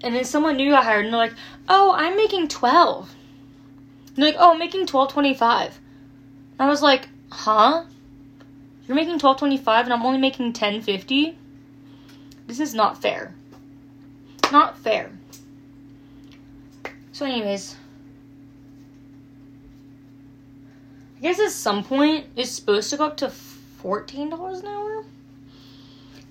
And 0.05 0.15
then 0.15 0.25
someone 0.25 0.57
new 0.57 0.71
got 0.71 0.85
hired, 0.85 1.07
and 1.07 1.13
they're 1.13 1.19
like, 1.19 1.35
"Oh, 1.69 1.93
I'm 1.97 2.15
making 2.15 2.47
12 2.47 3.11
And 3.11 3.17
they're 4.15 4.27
like, 4.27 4.37
"Oh, 4.39 4.53
I'm 4.53 4.59
making 4.59 4.87
twelve 4.87 5.13
twenty 5.13 5.35
five. 5.35 5.79
I 6.59 6.69
was 6.69 6.83
like, 6.83 7.09
"Huh? 7.31 7.85
You're 8.87 8.95
making 8.95 9.19
twelve 9.19 9.39
twenty 9.39 9.59
five, 9.59 9.87
and 9.87 9.93
I'm 9.93 10.05
only 10.05 10.19
making 10.19 10.53
ten 10.53 10.81
fifty? 10.81 11.37
This 12.47 12.61
is 12.61 12.75
not 12.75 13.01
fair. 13.01 13.35
Not 14.53 14.79
fair." 14.79 15.11
So, 17.13 17.27
anyways, 17.27 17.77
I 21.19 21.21
guess 21.21 21.41
at 21.41 21.51
some 21.51 21.83
point 21.83 22.27
it's 22.37 22.51
supposed 22.51 22.91
to 22.91 22.97
go 22.97 23.07
up 23.07 23.17
to 23.19 23.31
fourteen 23.31 24.31
dollars 24.31 24.61
an 24.61 24.67
hour. 24.67 25.05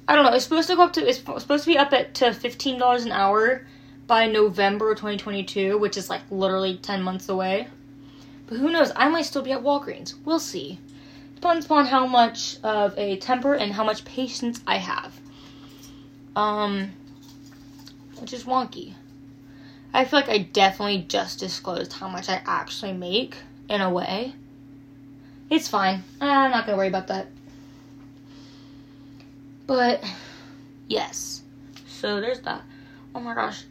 I 0.08 0.16
don't 0.16 0.26
know. 0.26 0.34
It's 0.34 0.44
supposed 0.44 0.70
to 0.70 0.76
go 0.76 0.84
up 0.84 0.94
to. 0.94 1.08
It's 1.08 1.20
supposed 1.20 1.64
to 1.66 1.70
be 1.70 1.78
up 1.78 1.92
at 1.94 2.14
to 2.16 2.34
fifteen 2.34 2.80
dollars 2.80 3.06
an 3.06 3.12
hour 3.12 3.66
by 4.08 4.28
November 4.28 4.94
2022, 4.94 5.78
which 5.78 5.98
is 5.98 6.10
like 6.10 6.22
literally 6.30 6.78
ten 6.78 7.02
months 7.02 7.30
away. 7.30 7.68
But 8.48 8.58
who 8.58 8.72
knows? 8.72 8.92
I 8.96 9.08
might 9.10 9.26
still 9.26 9.42
be 9.42 9.52
at 9.52 9.62
Walgreens. 9.62 10.16
We'll 10.26 10.40
see. 10.40 10.80
Depends 11.36 11.66
upon 11.66 11.86
how 11.86 12.06
much 12.06 12.58
of 12.64 12.98
a 12.98 13.18
temper 13.18 13.54
and 13.54 13.74
how 13.74 13.84
much 13.84 14.06
patience 14.06 14.62
I 14.68 14.78
have. 14.78 15.20
Um, 16.36 16.92
which 18.20 18.34
is 18.34 18.44
wonky. 18.44 18.94
I 19.94 20.06
feel 20.06 20.20
like 20.20 20.30
I 20.30 20.40
definitely 20.40 21.06
just 21.08 21.40
disclosed 21.40 21.94
how 21.94 22.08
much 22.08 22.30
I 22.30 22.42
actually 22.46 22.94
make 22.94 23.36
in 23.70 23.82
a 23.82 23.90
way. 23.90 24.34
It's 25.50 25.68
fine. 25.68 26.04
I'm 26.20 26.52
not 26.52 26.66
gonna 26.66 26.78
worry 26.78 26.88
about 26.88 27.08
that. 27.08 27.28
But 29.68 30.04
yes, 30.88 31.44
so 31.88 32.20
there's 32.20 32.40
that. 32.42 32.64
Oh 33.14 33.20
my 33.20 33.36
gosh, 33.36 33.66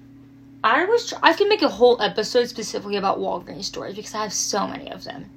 I 0.64 0.84
was 0.84 1.08
tr- 1.08 1.16
I 1.22 1.32
can 1.32 1.48
make 1.48 1.62
a 1.62 1.68
whole 1.68 2.00
episode 2.00 2.48
specifically 2.48 2.96
about 2.96 3.18
Walgreens 3.18 3.64
stories 3.64 3.96
because 3.96 4.14
I 4.14 4.22
have 4.22 4.32
so 4.32 4.66
many 4.66 4.90
of 4.90 5.04
them. 5.04 5.30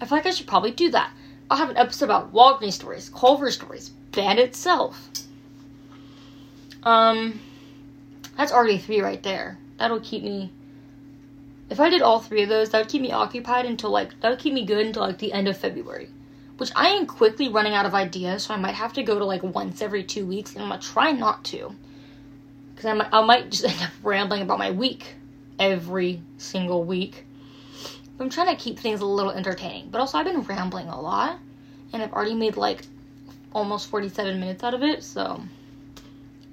I 0.00 0.06
feel 0.06 0.18
like 0.18 0.26
I 0.26 0.30
should 0.30 0.46
probably 0.46 0.70
do 0.70 0.90
that. 0.90 1.12
I'll 1.50 1.58
have 1.58 1.70
an 1.70 1.76
episode 1.76 2.06
about 2.06 2.32
Walgreens 2.32 2.72
stories, 2.72 3.10
Culver 3.14 3.50
stories, 3.50 3.90
Band 4.12 4.38
itself. 4.38 5.08
Um, 6.82 7.40
that's 8.36 8.52
already 8.52 8.78
three 8.78 9.00
right 9.00 9.22
there. 9.22 9.58
That'll 9.78 10.00
keep 10.00 10.22
me. 10.22 10.50
If 11.70 11.78
I 11.80 11.90
did 11.90 12.02
all 12.02 12.20
three 12.20 12.42
of 12.42 12.48
those, 12.48 12.70
that 12.70 12.78
would 12.78 12.88
keep 12.88 13.02
me 13.02 13.12
occupied 13.12 13.66
until 13.66 13.90
like 13.90 14.18
that 14.20 14.30
would 14.30 14.38
keep 14.38 14.54
me 14.54 14.64
good 14.64 14.86
until 14.86 15.02
like 15.02 15.18
the 15.18 15.32
end 15.32 15.48
of 15.48 15.56
February 15.56 16.08
which 16.62 16.70
I 16.76 16.90
am 16.90 17.06
quickly 17.06 17.48
running 17.48 17.74
out 17.74 17.86
of 17.86 17.94
ideas, 17.94 18.44
so 18.44 18.54
I 18.54 18.56
might 18.56 18.76
have 18.76 18.92
to 18.92 19.02
go 19.02 19.18
to 19.18 19.24
like 19.24 19.42
once 19.42 19.82
every 19.82 20.04
two 20.04 20.24
weeks, 20.24 20.52
and 20.52 20.62
I'm 20.62 20.68
gonna 20.68 20.80
try 20.80 21.10
not 21.10 21.42
to, 21.46 21.74
because 22.82 22.90
I 22.90 22.94
might, 22.94 23.08
I 23.12 23.24
might 23.24 23.50
just 23.50 23.64
end 23.64 23.80
up 23.80 23.90
rambling 24.02 24.42
about 24.42 24.58
my 24.58 24.72
week 24.72 25.14
every 25.58 26.20
single 26.38 26.82
week. 26.82 27.24
I'm 28.18 28.28
trying 28.28 28.54
to 28.54 28.60
keep 28.60 28.78
things 28.78 29.00
a 29.00 29.06
little 29.06 29.30
entertaining, 29.30 29.88
but 29.90 30.00
also 30.00 30.18
I've 30.18 30.26
been 30.26 30.42
rambling 30.42 30.88
a 30.88 31.00
lot, 31.00 31.38
and 31.92 32.02
I've 32.02 32.12
already 32.12 32.34
made 32.34 32.56
like 32.56 32.82
almost 33.52 33.88
47 33.88 34.40
minutes 34.40 34.64
out 34.64 34.74
of 34.74 34.82
it, 34.82 35.04
so 35.04 35.40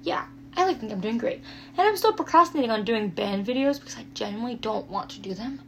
yeah, 0.04 0.26
I 0.56 0.66
like 0.66 0.78
think 0.78 0.92
I'm 0.92 1.00
doing 1.00 1.18
great. 1.18 1.42
And 1.76 1.86
I'm 1.86 1.96
still 1.96 2.12
procrastinating 2.12 2.70
on 2.70 2.84
doing 2.84 3.08
band 3.08 3.44
videos 3.46 3.80
because 3.80 3.96
I 3.96 4.04
genuinely 4.14 4.54
don't 4.54 4.88
want 4.88 5.10
to 5.10 5.20
do 5.20 5.34
them. 5.34 5.60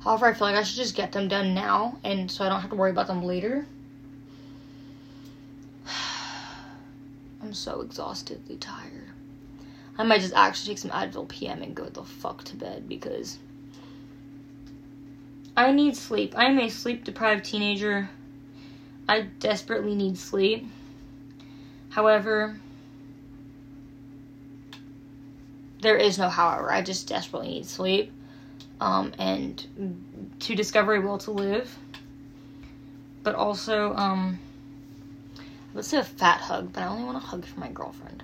However, 0.00 0.26
I 0.26 0.34
feel 0.34 0.46
like 0.46 0.56
I 0.56 0.62
should 0.62 0.76
just 0.76 0.94
get 0.94 1.12
them 1.12 1.28
done 1.28 1.54
now, 1.54 1.98
and 2.04 2.30
so 2.30 2.44
I 2.44 2.48
don't 2.50 2.60
have 2.60 2.70
to 2.70 2.76
worry 2.76 2.90
about 2.90 3.06
them 3.06 3.22
later. 3.22 3.66
I'm 7.42 7.54
so 7.54 7.80
exhaustedly 7.80 8.56
tired. 8.56 9.11
I 9.98 10.04
might 10.04 10.20
just 10.20 10.34
actually 10.34 10.74
take 10.74 10.78
some 10.78 10.90
Advil 10.90 11.28
PM 11.28 11.62
and 11.62 11.74
go 11.74 11.84
the 11.86 12.02
fuck 12.02 12.44
to 12.44 12.56
bed 12.56 12.88
because 12.88 13.38
I 15.56 15.70
need 15.72 15.96
sleep. 15.96 16.34
I 16.36 16.46
am 16.46 16.58
a 16.58 16.68
sleep 16.68 17.04
deprived 17.04 17.44
teenager. 17.44 18.08
I 19.08 19.22
desperately 19.40 19.94
need 19.94 20.16
sleep. 20.16 20.66
However, 21.90 22.56
there 25.82 25.96
is 25.96 26.18
no 26.18 26.28
however. 26.28 26.72
I 26.72 26.82
just 26.82 27.06
desperately 27.08 27.48
need 27.48 27.66
sleep. 27.66 28.12
Um, 28.80 29.12
and 29.18 30.34
to 30.40 30.54
discover 30.54 30.94
a 30.94 31.00
will 31.00 31.18
to 31.18 31.30
live. 31.30 31.76
But 33.22 33.34
also, 33.34 33.94
um, 33.94 34.38
Let's 35.74 35.88
say 35.88 35.98
a 35.98 36.04
fat 36.04 36.40
hug, 36.42 36.72
but 36.72 36.82
I 36.82 36.86
only 36.86 37.04
want 37.04 37.16
a 37.16 37.20
hug 37.20 37.46
from 37.46 37.60
my 37.60 37.70
girlfriend. 37.70 38.22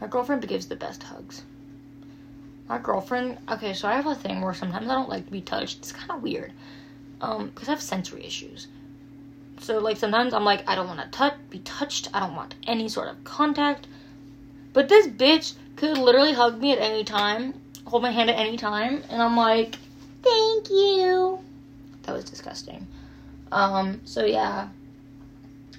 My 0.00 0.06
girlfriend 0.06 0.46
gives 0.46 0.66
the 0.66 0.76
best 0.76 1.02
hugs. 1.02 1.42
My 2.68 2.78
girlfriend, 2.78 3.38
okay, 3.48 3.72
so 3.72 3.88
I 3.88 3.94
have 3.94 4.06
a 4.06 4.14
thing 4.14 4.40
where 4.40 4.54
sometimes 4.54 4.88
I 4.88 4.94
don't 4.94 5.08
like 5.08 5.26
to 5.26 5.32
be 5.32 5.40
touched. 5.40 5.78
It's 5.78 5.92
kind 5.92 6.10
of 6.10 6.22
weird, 6.22 6.52
um, 7.20 7.48
because 7.48 7.68
I 7.68 7.72
have 7.72 7.80
sensory 7.80 8.24
issues. 8.24 8.68
So 9.60 9.78
like 9.78 9.96
sometimes 9.96 10.34
I'm 10.34 10.44
like 10.44 10.68
I 10.68 10.74
don't 10.74 10.86
want 10.86 11.00
to 11.00 11.08
touch, 11.08 11.34
be 11.50 11.58
touched. 11.60 12.08
I 12.14 12.20
don't 12.20 12.36
want 12.36 12.54
any 12.66 12.88
sort 12.88 13.08
of 13.08 13.24
contact. 13.24 13.86
But 14.72 14.88
this 14.88 15.06
bitch 15.06 15.54
could 15.76 15.98
literally 15.98 16.32
hug 16.32 16.60
me 16.60 16.72
at 16.72 16.78
any 16.78 17.04
time, 17.04 17.54
hold 17.84 18.02
my 18.02 18.10
hand 18.10 18.30
at 18.30 18.38
any 18.38 18.56
time, 18.56 19.02
and 19.10 19.20
I'm 19.20 19.36
like, 19.36 19.76
thank 20.22 20.70
you. 20.70 21.40
That 22.02 22.14
was 22.14 22.24
disgusting. 22.24 22.86
Um, 23.50 24.00
so 24.04 24.24
yeah, 24.24 24.68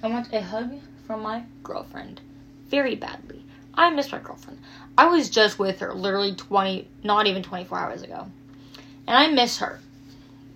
I 0.02 0.08
want 0.08 0.32
a 0.32 0.42
hug 0.42 0.72
from 1.06 1.22
my 1.22 1.44
girlfriend 1.62 2.20
very 2.68 2.96
badly. 2.96 3.39
I 3.74 3.90
miss 3.90 4.12
my 4.12 4.18
girlfriend. 4.18 4.60
I 4.96 5.06
was 5.06 5.30
just 5.30 5.58
with 5.58 5.80
her 5.80 5.94
literally 5.94 6.34
20, 6.34 6.88
not 7.02 7.26
even 7.26 7.42
24 7.42 7.78
hours 7.78 8.02
ago. 8.02 8.26
And 9.06 9.16
I 9.16 9.28
miss 9.28 9.58
her. 9.58 9.80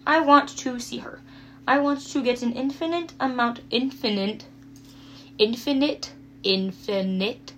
I 0.06 0.20
want 0.20 0.50
to 0.50 0.78
see 0.78 0.98
her. 0.98 1.20
I 1.66 1.78
want 1.78 2.00
to 2.08 2.22
get 2.22 2.42
an 2.42 2.52
infinite 2.52 3.12
amount, 3.18 3.60
infinite, 3.70 4.44
infinite, 5.38 6.12
infinite, 6.42 7.52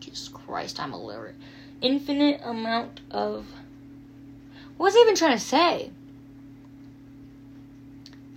Jesus 0.00 0.28
Christ, 0.28 0.78
I'm 0.78 0.92
illiterate. 0.92 1.36
Infinite 1.80 2.40
amount 2.44 3.00
of. 3.10 3.46
What 4.76 4.86
was 4.86 4.96
I 4.96 5.00
even 5.00 5.16
trying 5.16 5.38
to 5.38 5.42
say? 5.42 5.90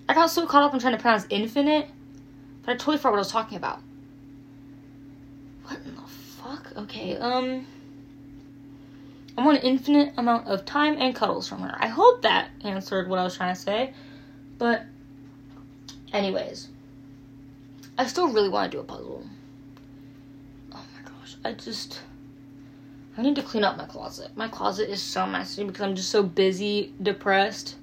I 0.08 0.14
got 0.14 0.28
so 0.28 0.48
caught 0.48 0.64
up 0.64 0.74
in 0.74 0.80
trying 0.80 0.96
to 0.96 1.02
pronounce 1.02 1.28
infinite 1.30 1.90
but 2.70 2.74
I 2.74 2.78
totally 2.78 2.98
forgot 2.98 3.14
what 3.14 3.18
I 3.18 3.22
was 3.22 3.32
talking 3.32 3.58
about. 3.58 3.80
What 5.64 5.80
in? 5.86 5.99
Okay, 6.80 7.18
um. 7.18 7.68
I 9.38 9.46
want 9.46 9.60
an 9.60 9.64
infinite 9.64 10.14
amount 10.18 10.48
of 10.48 10.66
time 10.66 10.98
and 10.98 11.16
cuddles 11.16 11.48
from 11.48 11.62
her. 11.62 11.74
I 11.78 11.88
hope 11.88 12.24
that 12.24 12.50
answered 12.62 13.08
what 13.10 13.20
I 13.20 13.24
was 13.24 13.38
trying 13.38 13.56
to 13.56 13.62
say. 13.62 13.94
But, 14.58 14.84
anyways, 16.12 16.68
I 17.98 18.06
still 18.06 18.30
really 18.30 18.50
want 18.50 18.72
to 18.72 18.78
do 18.78 18.82
a 18.82 18.84
puzzle. 18.86 19.26
Oh 20.74 20.84
my 20.96 21.10
gosh, 21.10 21.36
I 21.44 21.54
just. 21.54 22.02
I 23.18 23.22
need 23.22 23.36
to 23.36 23.44
clean 23.44 23.66
up 23.66 23.78
my 23.78 23.86
closet. 23.86 24.32
My 24.36 24.48
closet 24.48 24.90
is 24.90 25.02
so 25.02 25.26
messy 25.26 25.66
because 25.66 25.82
I'm 25.82 25.96
just 25.96 26.10
so 26.10 26.24
busy, 26.24 26.94
depressed, 27.02 27.76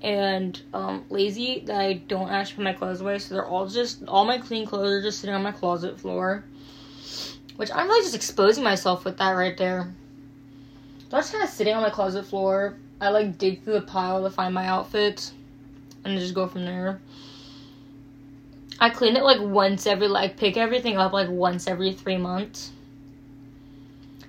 and 0.00 0.60
um, 0.72 1.04
lazy 1.10 1.60
that 1.66 1.78
I 1.78 1.94
don't 1.94 2.30
actually 2.30 2.56
put 2.56 2.64
my 2.64 2.72
clothes 2.72 3.02
away. 3.02 3.18
So 3.18 3.34
they're 3.34 3.46
all 3.46 3.66
just 3.66 4.04
all 4.08 4.24
my 4.24 4.38
clean 4.38 4.66
clothes 4.66 4.90
are 4.90 5.02
just 5.02 5.20
sitting 5.20 5.34
on 5.34 5.42
my 5.42 5.52
closet 5.52 6.00
floor. 6.00 6.44
Which 7.56 7.70
I'm 7.72 7.86
really 7.86 8.04
just 8.04 8.14
exposing 8.14 8.64
myself 8.64 9.04
with 9.04 9.18
that 9.18 9.30
right 9.30 9.56
there. 9.56 9.92
So 11.10 11.16
I'm 11.16 11.22
just 11.22 11.32
kind 11.32 11.44
of 11.44 11.50
sitting 11.50 11.74
on 11.74 11.82
my 11.82 11.90
closet 11.90 12.26
floor. 12.26 12.76
I 13.00 13.10
like 13.10 13.38
dig 13.38 13.62
through 13.62 13.74
the 13.74 13.82
pile 13.82 14.22
to 14.22 14.30
find 14.30 14.54
my 14.54 14.66
outfits 14.66 15.32
and 16.04 16.18
just 16.18 16.34
go 16.34 16.46
from 16.46 16.64
there. 16.64 17.00
I 18.80 18.90
clean 18.90 19.16
it 19.16 19.22
like 19.22 19.40
once 19.40 19.86
every 19.86 20.08
like 20.08 20.36
pick 20.36 20.56
everything 20.56 20.96
up 20.96 21.12
like 21.12 21.28
once 21.28 21.66
every 21.66 21.92
three 21.92 22.16
months. 22.16 22.72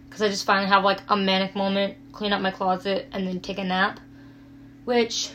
Cause 0.10 0.22
I 0.22 0.30
just 0.30 0.46
finally 0.46 0.68
have 0.68 0.84
like 0.84 1.02
a 1.10 1.18
manic 1.18 1.56
moment, 1.56 1.98
clean 2.14 2.32
up 2.32 2.42
my 2.42 2.52
closet, 2.52 3.08
and 3.12 3.28
then 3.28 3.42
take 3.42 3.58
a 3.58 3.64
nap. 3.64 4.00
Which 4.86 5.30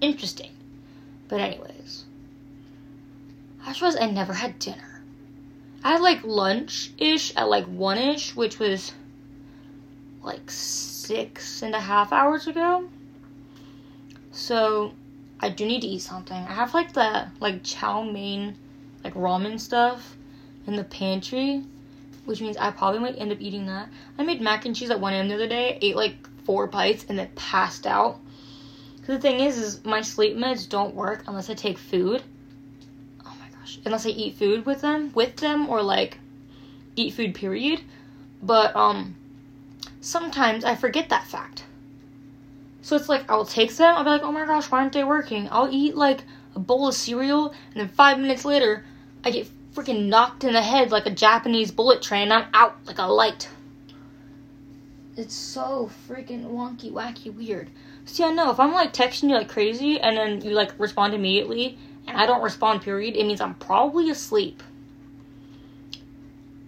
interesting. 0.00 0.52
But 1.28 1.40
anyways, 1.40 2.04
I 3.66 3.72
suppose 3.72 3.96
I 4.00 4.06
never 4.10 4.32
had 4.32 4.58
dinner. 4.58 4.85
I 5.84 5.92
had 5.92 6.00
like 6.00 6.24
lunch 6.24 6.90
ish 6.98 7.34
at 7.36 7.48
like 7.48 7.66
one 7.66 7.98
ish, 7.98 8.34
which 8.34 8.58
was 8.58 8.92
like 10.22 10.50
six 10.50 11.62
and 11.62 11.74
a 11.74 11.80
half 11.80 12.12
hours 12.12 12.46
ago. 12.46 12.88
So 14.32 14.92
I 15.40 15.48
do 15.50 15.64
need 15.64 15.82
to 15.82 15.86
eat 15.86 16.02
something. 16.02 16.36
I 16.36 16.52
have 16.52 16.74
like 16.74 16.92
the 16.92 17.28
like 17.40 17.62
chow 17.62 18.02
mein, 18.02 18.56
like 19.04 19.14
ramen 19.14 19.60
stuff 19.60 20.16
in 20.66 20.76
the 20.76 20.84
pantry, 20.84 21.62
which 22.24 22.40
means 22.40 22.56
I 22.56 22.70
probably 22.70 23.00
might 23.00 23.18
end 23.18 23.32
up 23.32 23.40
eating 23.40 23.66
that. 23.66 23.88
I 24.18 24.24
made 24.24 24.40
mac 24.40 24.66
and 24.66 24.74
cheese 24.74 24.90
at 24.90 25.00
1 25.00 25.12
a.m. 25.12 25.28
the 25.28 25.34
other 25.34 25.48
day, 25.48 25.78
ate 25.80 25.96
like 25.96 26.16
four 26.44 26.66
bites, 26.66 27.06
and 27.08 27.18
then 27.18 27.30
passed 27.36 27.86
out. 27.86 28.18
Cause 28.98 29.16
the 29.16 29.20
thing 29.20 29.40
is, 29.40 29.56
is 29.58 29.84
my 29.84 30.00
sleep 30.00 30.36
meds 30.36 30.68
don't 30.68 30.94
work 30.94 31.24
unless 31.28 31.48
I 31.48 31.54
take 31.54 31.78
food. 31.78 32.22
Gosh! 33.66 33.78
Unless 33.84 34.06
I 34.06 34.10
eat 34.10 34.34
food 34.34 34.64
with 34.64 34.80
them, 34.80 35.10
with 35.12 35.36
them, 35.36 35.68
or 35.68 35.82
like 35.82 36.18
eat 36.94 37.14
food. 37.14 37.34
Period. 37.34 37.80
But 38.40 38.76
um, 38.76 39.16
sometimes 40.00 40.64
I 40.64 40.76
forget 40.76 41.08
that 41.08 41.26
fact. 41.26 41.64
So 42.82 42.94
it's 42.94 43.08
like 43.08 43.28
I'll 43.28 43.44
take 43.44 43.74
them. 43.74 43.96
I'll 43.96 44.04
be 44.04 44.10
like, 44.10 44.22
oh 44.22 44.30
my 44.30 44.46
gosh, 44.46 44.70
why 44.70 44.80
aren't 44.80 44.92
they 44.92 45.02
working? 45.02 45.48
I'll 45.50 45.68
eat 45.72 45.96
like 45.96 46.22
a 46.54 46.60
bowl 46.60 46.86
of 46.86 46.94
cereal, 46.94 47.52
and 47.72 47.80
then 47.80 47.88
five 47.88 48.20
minutes 48.20 48.44
later, 48.44 48.84
I 49.24 49.30
get 49.32 49.48
freaking 49.74 50.06
knocked 50.06 50.44
in 50.44 50.52
the 50.52 50.62
head 50.62 50.92
like 50.92 51.06
a 51.06 51.10
Japanese 51.10 51.72
bullet 51.72 52.02
train. 52.02 52.30
I'm 52.30 52.46
out 52.54 52.76
like 52.86 52.98
a 52.98 53.06
light. 53.06 53.48
It's 55.16 55.34
so 55.34 55.90
freaking 56.08 56.44
wonky, 56.44 56.92
wacky, 56.92 57.34
weird. 57.34 57.70
See, 58.04 58.22
I 58.22 58.30
know 58.30 58.52
if 58.52 58.60
I'm 58.60 58.72
like 58.72 58.92
texting 58.92 59.24
you 59.24 59.34
like 59.34 59.48
crazy 59.48 59.98
and 59.98 60.16
then 60.16 60.40
you 60.42 60.50
like 60.50 60.78
respond 60.78 61.14
immediately 61.14 61.76
and 62.06 62.16
I 62.16 62.26
don't 62.26 62.42
respond, 62.42 62.82
period, 62.82 63.16
it 63.16 63.24
means 63.26 63.40
I'm 63.40 63.54
probably 63.54 64.10
asleep. 64.10 64.62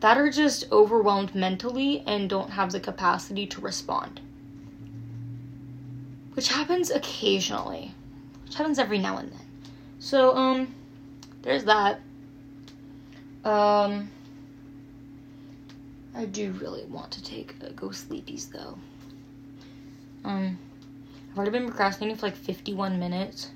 That 0.01 0.17
are 0.17 0.31
just 0.31 0.71
overwhelmed 0.71 1.35
mentally 1.35 2.03
and 2.07 2.31
don't 2.31 2.51
have 2.51 2.73
the 2.73 2.81
capacity 2.81 3.47
to 3.49 3.61
respond 3.61 4.21
which 6.39 6.47
happens 6.47 6.93
occasionally, 6.93 7.93
which 8.45 8.55
happens 8.55 8.79
every 8.79 8.99
now 8.99 9.17
and 9.17 9.29
then. 9.29 9.41
So, 9.99 10.37
um, 10.37 10.73
there's 11.43 11.65
that. 11.65 12.01
Um, 13.45 14.09
I 16.15 16.27
do 16.27 16.53
really 16.53 16.85
want 16.85 17.11
to 17.11 17.25
take 17.25 17.57
uh, 17.61 17.71
go 17.71 17.89
sleepies 17.89 18.53
though. 18.53 18.79
Um, 20.25 20.57
I've 21.33 21.39
already 21.39 21.51
been 21.51 21.67
procrastinating 21.67 22.17
for 22.17 22.27
like 22.27 22.37
51 22.37 23.01
minutes. 23.01 23.51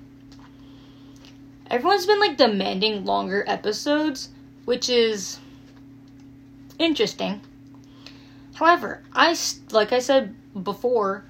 Everyone's 1.73 2.05
been 2.05 2.19
like 2.19 2.37
demanding 2.37 3.03
longer 3.03 3.43
episodes, 3.47 4.29
which 4.65 4.89
is 4.89 5.39
interesting. 6.77 7.41
However, 8.53 9.01
I 9.11 9.35
like 9.71 9.91
I 9.91 9.97
said 9.97 10.35
before, 10.63 11.25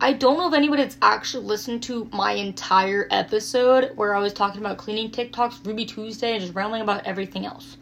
I 0.00 0.12
don't 0.12 0.38
know 0.38 0.46
if 0.46 0.54
anybody 0.54 0.84
that's 0.84 0.96
actually 1.02 1.44
listened 1.44 1.82
to 1.82 2.08
my 2.12 2.34
entire 2.34 3.08
episode 3.10 3.90
where 3.96 4.14
I 4.14 4.20
was 4.20 4.32
talking 4.32 4.60
about 4.60 4.78
cleaning 4.78 5.10
TikToks, 5.10 5.66
Ruby 5.66 5.86
Tuesday, 5.86 6.34
and 6.34 6.40
just 6.40 6.54
rambling 6.54 6.82
about 6.82 7.04
everything 7.04 7.44
else. 7.44 7.76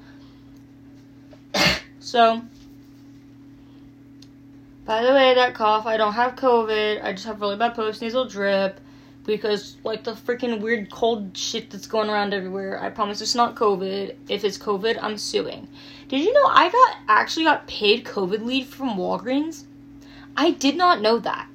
so, 2.00 2.40
by 4.86 5.02
the 5.02 5.12
way, 5.12 5.34
that 5.34 5.52
cough, 5.52 5.84
I 5.84 5.98
don't 5.98 6.14
have 6.14 6.36
COVID. 6.36 7.04
I 7.04 7.12
just 7.12 7.26
have 7.26 7.42
really 7.42 7.56
bad 7.56 7.74
post 7.74 8.00
nasal 8.00 8.24
drip 8.24 8.80
because, 9.28 9.76
like, 9.84 10.04
the 10.04 10.14
freaking 10.14 10.58
weird 10.58 10.90
cold 10.90 11.36
shit 11.36 11.68
that's 11.68 11.86
going 11.86 12.08
around 12.08 12.32
everywhere. 12.32 12.82
I 12.82 12.88
promise 12.88 13.20
it's 13.20 13.34
not 13.34 13.56
COVID. 13.56 14.16
If 14.30 14.42
it's 14.42 14.56
COVID, 14.56 14.98
I'm 15.02 15.18
suing. 15.18 15.68
Did 16.08 16.20
you 16.20 16.32
know 16.32 16.46
I 16.46 16.70
got 16.70 16.96
actually 17.08 17.44
got 17.44 17.66
paid 17.66 18.06
COVID 18.06 18.42
leave 18.42 18.68
from 18.68 18.96
Walgreens? 18.96 19.64
I 20.34 20.52
did 20.52 20.76
not 20.76 21.02
know 21.02 21.18
that 21.18 21.46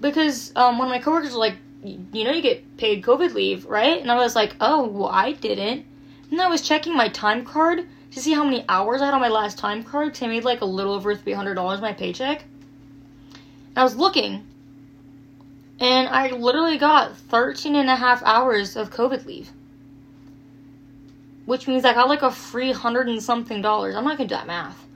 because 0.00 0.52
um, 0.56 0.76
one 0.76 0.88
of 0.88 0.92
my 0.92 0.98
coworkers 0.98 1.28
was 1.28 1.36
like, 1.36 1.54
you 1.84 2.24
know, 2.24 2.32
you 2.32 2.42
get 2.42 2.76
paid 2.76 3.04
COVID 3.04 3.32
leave, 3.32 3.64
right? 3.66 4.00
And 4.00 4.10
I 4.10 4.16
was 4.16 4.34
like, 4.34 4.56
oh, 4.60 4.88
well, 4.88 5.08
I 5.08 5.32
didn't. 5.32 5.86
And 6.32 6.42
I 6.42 6.48
was 6.48 6.62
checking 6.62 6.96
my 6.96 7.08
time 7.10 7.44
card 7.44 7.86
to 8.10 8.20
see 8.20 8.32
how 8.32 8.42
many 8.42 8.64
hours 8.68 9.00
I 9.00 9.04
had 9.04 9.14
on 9.14 9.20
my 9.20 9.28
last 9.28 9.56
time 9.56 9.84
card 9.84 10.08
because 10.08 10.22
I 10.24 10.26
made 10.26 10.42
like 10.42 10.62
a 10.62 10.66
little 10.66 10.94
over 10.94 11.14
$300 11.14 11.80
my 11.80 11.92
paycheck. 11.92 12.42
And 13.30 13.78
I 13.78 13.84
was 13.84 13.94
looking, 13.94 14.44
and 15.80 16.08
I 16.08 16.28
literally 16.30 16.76
got 16.76 17.16
13 17.16 17.74
and 17.74 17.88
a 17.88 17.96
half 17.96 18.22
hours 18.22 18.76
of 18.76 18.90
COVID 18.90 19.24
leave. 19.24 19.50
Which 21.46 21.66
means 21.66 21.84
I 21.84 21.94
got 21.94 22.08
like 22.08 22.22
a 22.22 22.30
free 22.30 22.70
hundred 22.70 23.08
and 23.08 23.22
something 23.22 23.62
dollars. 23.62 23.96
I'm 23.96 24.04
not 24.04 24.18
gonna 24.18 24.28
do 24.28 24.34
that 24.34 24.46
math. 24.46 24.86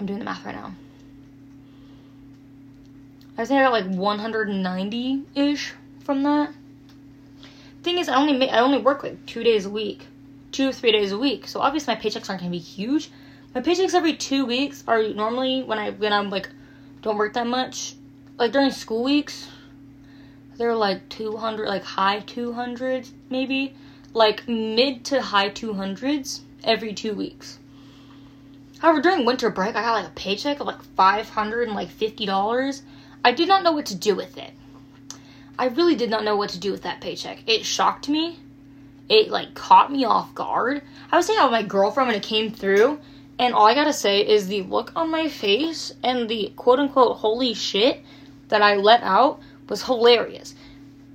I'm 0.00 0.06
doing 0.06 0.18
the 0.18 0.24
math 0.24 0.44
right 0.44 0.54
now. 0.54 0.74
I 3.38 3.44
think 3.44 3.60
I 3.60 3.62
got 3.62 3.72
like 3.72 3.86
190 3.86 5.22
ish 5.34 5.74
from 6.00 6.22
that. 6.24 6.52
Thing 7.82 7.98
is, 7.98 8.08
I 8.08 8.16
only 8.16 8.32
make, 8.32 8.50
I 8.50 8.60
only 8.60 8.78
work 8.78 9.02
like 9.02 9.24
two 9.26 9.42
days 9.44 9.66
a 9.66 9.70
week, 9.70 10.06
two 10.50 10.68
or 10.68 10.72
three 10.72 10.92
days 10.92 11.12
a 11.12 11.18
week. 11.18 11.46
So 11.46 11.60
obviously 11.60 11.94
my 11.94 12.00
paychecks 12.00 12.28
aren't 12.28 12.40
gonna 12.40 12.50
be 12.50 12.58
huge. 12.58 13.10
My 13.54 13.60
paychecks 13.60 13.94
every 13.94 14.16
two 14.16 14.44
weeks 14.44 14.82
are 14.88 15.02
normally 15.08 15.62
when 15.62 15.78
I 15.78 15.90
when 15.90 16.12
I'm 16.12 16.30
like 16.30 16.48
don't 17.02 17.18
work 17.18 17.34
that 17.34 17.46
much. 17.46 17.94
Like 18.38 18.52
during 18.52 18.70
school 18.70 19.02
weeks, 19.04 19.48
they're 20.56 20.74
like 20.74 21.08
200, 21.10 21.68
like 21.68 21.84
high 21.84 22.20
200s 22.20 23.10
maybe, 23.28 23.74
like 24.14 24.48
mid 24.48 25.04
to 25.06 25.20
high 25.20 25.50
200s 25.50 26.40
every 26.64 26.94
two 26.94 27.14
weeks. 27.14 27.58
However, 28.78 29.00
during 29.00 29.24
winter 29.24 29.50
break, 29.50 29.76
I 29.76 29.82
got 29.82 29.92
like 29.92 30.06
a 30.06 30.14
paycheck 30.14 30.60
of 30.60 30.66
like 30.66 30.82
500 30.82 31.68
and 31.68 31.76
like 31.76 31.88
$50 31.88 32.82
I 33.24 33.30
did 33.32 33.46
not 33.46 33.62
know 33.62 33.72
what 33.72 33.86
to 33.86 33.94
do 33.94 34.16
with 34.16 34.36
it. 34.36 34.50
I 35.58 35.66
really 35.66 35.94
did 35.94 36.10
not 36.10 36.24
know 36.24 36.36
what 36.36 36.50
to 36.50 36.58
do 36.58 36.72
with 36.72 36.82
that 36.82 37.00
paycheck. 37.00 37.44
It 37.46 37.64
shocked 37.64 38.08
me. 38.08 38.40
It 39.08 39.30
like 39.30 39.54
caught 39.54 39.92
me 39.92 40.04
off 40.04 40.34
guard. 40.34 40.82
I 41.10 41.16
was 41.16 41.26
saying 41.26 41.40
with 41.40 41.52
my 41.52 41.62
girlfriend 41.62 42.08
when 42.08 42.16
it 42.16 42.22
came 42.24 42.50
through, 42.50 42.98
and 43.42 43.54
all 43.54 43.66
I 43.66 43.74
gotta 43.74 43.92
say 43.92 44.20
is 44.20 44.46
the 44.46 44.62
look 44.62 44.92
on 44.94 45.10
my 45.10 45.28
face 45.28 45.92
and 46.04 46.28
the 46.28 46.52
quote 46.54 46.78
unquote 46.78 47.16
holy 47.16 47.54
shit 47.54 48.00
that 48.48 48.62
I 48.62 48.76
let 48.76 49.02
out 49.02 49.40
was 49.68 49.82
hilarious. 49.82 50.54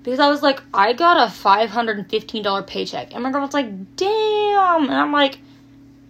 Because 0.03 0.19
I 0.19 0.27
was 0.27 0.43
like, 0.43 0.61
I 0.73 0.91
got 0.91 1.15
a 1.15 1.31
$515 1.31 2.67
paycheck. 2.67 3.13
And 3.13 3.23
my 3.23 3.31
girl 3.31 3.43
was 3.43 3.53
like, 3.53 3.95
damn. 3.95 4.83
And 4.83 4.93
I'm 4.93 5.13
like, 5.13 5.39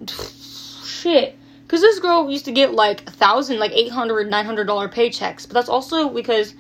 shit. 0.08 1.38
Because 1.62 1.82
this 1.82 2.00
girl 2.00 2.32
used 2.32 2.46
to 2.46 2.52
get 2.52 2.74
like 2.74 3.08
a 3.08 3.12
thousand, 3.12 3.60
like 3.60 3.74
eight 3.74 3.92
hundred, 3.92 4.28
nine 4.28 4.46
hundred 4.46 4.66
dollar 4.66 4.90
paychecks. 4.90 5.48
But 5.48 5.54
that's 5.54 5.70
also 5.70 6.10
because 6.10 6.56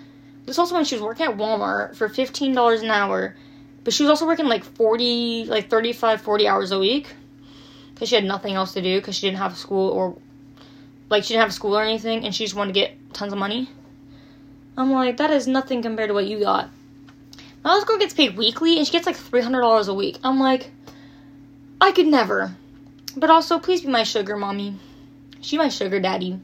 this 0.46 0.60
also 0.60 0.76
when 0.76 0.86
she 0.86 0.96
was 0.96 1.02
working 1.02 1.26
at 1.26 1.38
Walmart 1.38 1.96
for 1.96 2.10
fifteen 2.10 2.54
dollars 2.54 2.84
an 2.84 2.92
hour. 2.92 3.36
But 3.84 3.94
she 3.94 4.04
was 4.04 4.10
also 4.10 4.28
working 4.28 4.48
like 4.48 4.64
forty, 4.66 5.46
like 5.46 5.70
35, 5.70 6.22
40 6.22 6.48
hours 6.48 6.72
a 6.72 6.80
week 6.80 7.08
because 7.98 8.10
she 8.10 8.16
had 8.16 8.26
nothing 8.26 8.54
else 8.54 8.74
to 8.74 8.82
do 8.82 9.00
because 9.00 9.16
she 9.16 9.26
didn't 9.26 9.40
have 9.40 9.58
school 9.58 9.90
or 9.90 10.16
like 11.10 11.24
she 11.24 11.34
didn't 11.34 11.46
have 11.46 11.54
school 11.54 11.76
or 11.76 11.82
anything, 11.82 12.26
and 12.26 12.36
she 12.36 12.44
just 12.44 12.54
wanted 12.54 12.76
to 12.76 12.80
get 12.80 13.14
tons 13.14 13.34
of 13.34 13.40
money. 13.40 13.68
I'm 14.78 14.92
like, 14.92 15.18
that 15.18 15.32
is 15.32 15.48
nothing 15.48 15.82
compared 15.82 16.10
to 16.10 16.14
what 16.14 16.28
you 16.28 16.40
got. 16.40 16.70
Now 17.66 17.74
this 17.74 17.86
girl 17.86 17.98
gets 17.98 18.14
paid 18.14 18.38
weekly 18.38 18.78
and 18.78 18.86
she 18.86 18.92
gets 18.92 19.08
like 19.08 19.16
three 19.16 19.42
hundred 19.42 19.62
dollars 19.62 19.88
a 19.88 19.96
week. 19.96 20.20
I'm 20.24 20.40
like, 20.40 20.70
I 21.82 21.92
could 21.92 22.06
never. 22.06 22.56
But 23.16 23.32
also, 23.32 23.58
please 23.58 23.82
be 23.82 23.88
my 23.88 24.04
sugar 24.04 24.38
mommy. 24.38 24.76
She 25.42 25.58
my 25.58 25.70
sugar 25.70 26.00
daddy. 26.00 26.40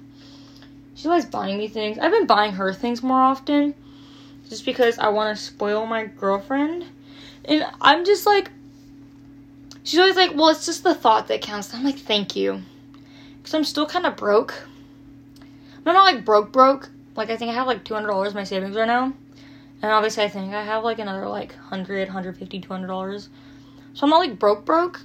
She's 0.96 1.06
always 1.06 1.26
buying 1.26 1.60
me 1.60 1.68
things. 1.68 2.00
I've 2.00 2.12
been 2.12 2.26
buying 2.26 2.54
her 2.54 2.74
things 2.74 3.04
more 3.04 3.22
often 3.22 3.76
just 4.50 4.66
because 4.66 4.98
I 4.98 5.10
want 5.10 5.38
to 5.38 5.44
spoil 5.44 5.86
my 5.86 6.06
girlfriend. 6.06 6.86
And 7.46 7.66
I'm 7.80 8.06
just 8.06 8.26
like, 8.26 8.50
she's 9.84 10.00
always 10.00 10.16
like, 10.16 10.34
well, 10.36 10.50
it's 10.50 10.66
just 10.66 10.84
the 10.84 10.96
thought 10.96 11.28
that 11.28 11.42
counts. 11.42 11.74
I'm 11.74 11.84
like, 11.84 11.98
thank 11.98 12.36
you. 12.36 12.62
Because 13.38 13.54
I'm 13.54 13.64
still 13.64 13.86
kind 13.86 14.06
of 14.06 14.16
broke. 14.16 14.54
I'm 15.86 15.94
not 15.94 16.14
like 16.14 16.26
broke, 16.26 16.52
broke. 16.52 16.90
Like, 17.16 17.30
I 17.30 17.38
think 17.38 17.52
I 17.52 17.54
have 17.54 17.68
like 17.68 17.84
$200 17.84 18.28
in 18.28 18.34
my 18.34 18.44
savings 18.44 18.76
right 18.76 18.88
now. 18.88 19.14
And 19.82 19.92
obviously, 19.92 20.24
I 20.24 20.30
think 20.30 20.54
I 20.54 20.64
have 20.64 20.84
like 20.84 21.00
another 21.00 21.28
like 21.28 21.52
100 21.54 22.08
150 22.08 22.62
$200. 22.62 23.28
So 23.94 24.04
I'm 24.04 24.10
not 24.10 24.20
like 24.20 24.40
broke, 24.40 24.66
broke. 24.66 25.02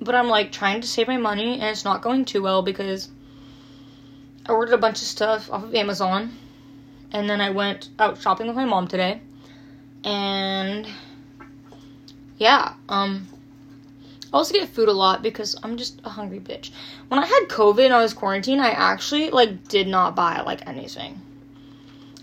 But 0.00 0.14
I'm 0.14 0.28
like 0.28 0.52
trying 0.52 0.80
to 0.80 0.86
save 0.86 1.08
my 1.08 1.16
money 1.16 1.54
and 1.54 1.64
it's 1.64 1.84
not 1.84 2.02
going 2.02 2.24
too 2.24 2.42
well 2.42 2.62
because 2.62 3.08
I 4.46 4.52
ordered 4.52 4.74
a 4.74 4.78
bunch 4.78 5.00
of 5.00 5.06
stuff 5.06 5.50
off 5.50 5.64
of 5.64 5.74
Amazon. 5.74 6.36
And 7.12 7.28
then 7.28 7.40
I 7.40 7.50
went 7.50 7.90
out 7.98 8.20
shopping 8.20 8.46
with 8.46 8.56
my 8.56 8.64
mom 8.64 8.88
today. 8.88 9.20
And 10.04 10.88
yeah, 12.38 12.74
um 12.88 13.28
I 14.32 14.36
also 14.36 14.54
get 14.54 14.68
food 14.68 14.88
a 14.88 14.92
lot 14.92 15.22
because 15.22 15.56
I'm 15.62 15.76
just 15.76 16.00
a 16.04 16.08
hungry 16.08 16.40
bitch. 16.40 16.70
When 17.08 17.20
I 17.20 17.26
had 17.26 17.48
COVID 17.48 17.84
and 17.84 17.94
I 17.94 18.00
was 18.00 18.14
quarantined, 18.14 18.62
I 18.62 18.70
actually 18.70 19.30
like 19.30 19.68
did 19.68 19.88
not 19.88 20.16
buy 20.16 20.40
like 20.40 20.66
anything. 20.66 21.20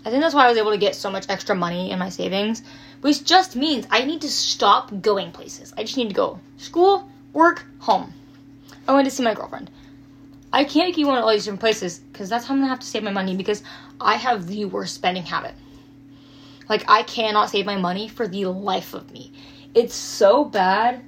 I 0.04 0.10
think 0.10 0.22
that's 0.22 0.34
why 0.34 0.46
I 0.46 0.48
was 0.48 0.58
able 0.58 0.72
to 0.72 0.78
get 0.78 0.96
so 0.96 1.10
much 1.10 1.26
extra 1.28 1.54
money 1.54 1.90
in 1.90 1.98
my 1.98 2.08
savings, 2.08 2.62
which 3.02 3.24
just 3.24 3.54
means 3.54 3.86
I 3.90 4.04
need 4.04 4.22
to 4.22 4.30
stop 4.30 5.02
going 5.02 5.30
places. 5.30 5.72
I 5.76 5.84
just 5.84 5.96
need 5.96 6.08
to 6.08 6.14
go 6.14 6.40
school, 6.56 7.08
work, 7.32 7.64
home. 7.78 8.12
I 8.88 8.94
went 8.94 9.04
to 9.04 9.10
see 9.10 9.22
my 9.22 9.34
girlfriend. 9.34 9.70
I 10.52 10.64
can't 10.64 10.94
keep 10.94 11.04
going 11.06 11.16
to 11.16 11.22
all 11.22 11.30
these 11.30 11.44
different 11.44 11.60
places 11.60 11.98
because 11.98 12.28
that's 12.28 12.46
how 12.46 12.54
I'm 12.54 12.60
gonna 12.60 12.70
have 12.70 12.80
to 12.80 12.86
save 12.86 13.04
my 13.04 13.12
money 13.12 13.36
because 13.36 13.62
I 14.00 14.16
have 14.16 14.48
the 14.48 14.64
worst 14.64 14.94
spending 14.94 15.22
habit. 15.22 15.54
Like 16.68 16.84
I 16.88 17.04
cannot 17.04 17.50
save 17.50 17.66
my 17.66 17.76
money 17.76 18.08
for 18.08 18.26
the 18.26 18.46
life 18.46 18.94
of 18.94 19.12
me. 19.12 19.32
It's 19.74 19.94
so 19.94 20.44
bad. 20.44 21.02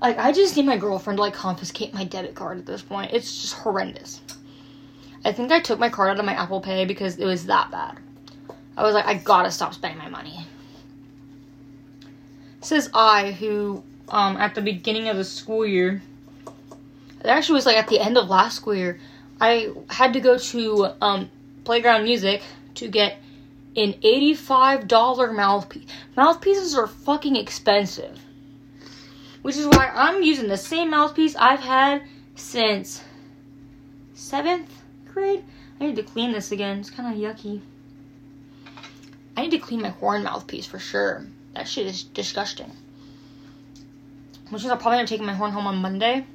Like 0.00 0.18
I 0.18 0.32
just 0.32 0.56
need 0.56 0.66
my 0.66 0.76
girlfriend 0.76 1.16
to 1.16 1.22
like 1.22 1.34
confiscate 1.34 1.92
my 1.92 2.04
debit 2.04 2.34
card 2.34 2.58
at 2.58 2.66
this 2.66 2.82
point. 2.82 3.12
It's 3.12 3.42
just 3.42 3.54
horrendous. 3.54 4.20
I 5.24 5.32
think 5.32 5.50
I 5.50 5.60
took 5.60 5.78
my 5.78 5.88
card 5.88 6.10
out 6.10 6.20
of 6.20 6.24
my 6.24 6.34
Apple 6.34 6.60
Pay 6.60 6.84
because 6.84 7.16
it 7.16 7.24
was 7.24 7.46
that 7.46 7.70
bad. 7.70 7.98
I 8.76 8.82
was 8.84 8.94
like, 8.94 9.06
I 9.06 9.14
gotta 9.14 9.50
stop 9.50 9.74
spending 9.74 9.98
my 9.98 10.08
money. 10.08 10.46
Says 12.60 12.88
I, 12.94 13.32
who 13.32 13.82
um, 14.08 14.36
at 14.36 14.54
the 14.54 14.60
beginning 14.60 15.08
of 15.08 15.16
the 15.16 15.24
school 15.24 15.66
year, 15.66 16.00
it 17.20 17.26
actually 17.26 17.56
was 17.56 17.66
like 17.66 17.76
at 17.76 17.88
the 17.88 17.98
end 17.98 18.16
of 18.16 18.28
last 18.28 18.56
school 18.56 18.74
year, 18.74 19.00
I 19.40 19.72
had 19.90 20.12
to 20.12 20.20
go 20.20 20.38
to 20.38 20.94
um, 21.00 21.30
Playground 21.64 22.04
Music 22.04 22.42
to 22.76 22.88
get 22.88 23.18
an 23.76 23.94
$85 23.94 25.34
mouthpiece. 25.34 25.88
Mouthpieces 26.16 26.76
are 26.76 26.86
fucking 26.86 27.36
expensive. 27.36 28.18
Which 29.42 29.56
is 29.56 29.66
why 29.66 29.90
I'm 29.94 30.22
using 30.22 30.48
the 30.48 30.56
same 30.56 30.90
mouthpiece 30.90 31.36
I've 31.36 31.60
had 31.60 32.02
since 32.34 33.02
7th 34.14 34.68
grade. 35.12 35.44
I 35.80 35.86
need 35.86 35.96
to 35.96 36.02
clean 36.02 36.32
this 36.32 36.52
again. 36.52 36.80
It's 36.80 36.90
kind 36.90 37.14
of 37.14 37.20
yucky. 37.20 37.60
I 39.36 39.42
need 39.42 39.50
to 39.52 39.58
clean 39.58 39.82
my 39.82 39.90
horn 39.90 40.24
mouthpiece 40.24 40.66
for 40.66 40.78
sure. 40.78 41.24
That 41.54 41.68
shit 41.68 41.86
is 41.86 42.02
disgusting. 42.02 42.72
Which 44.50 44.64
is 44.64 44.70
I'll 44.70 44.76
probably 44.76 44.98
end 44.98 45.06
up 45.06 45.10
taking 45.10 45.26
my 45.26 45.34
horn 45.34 45.52
home 45.52 45.66
on 45.66 45.76
Monday. 45.76 46.26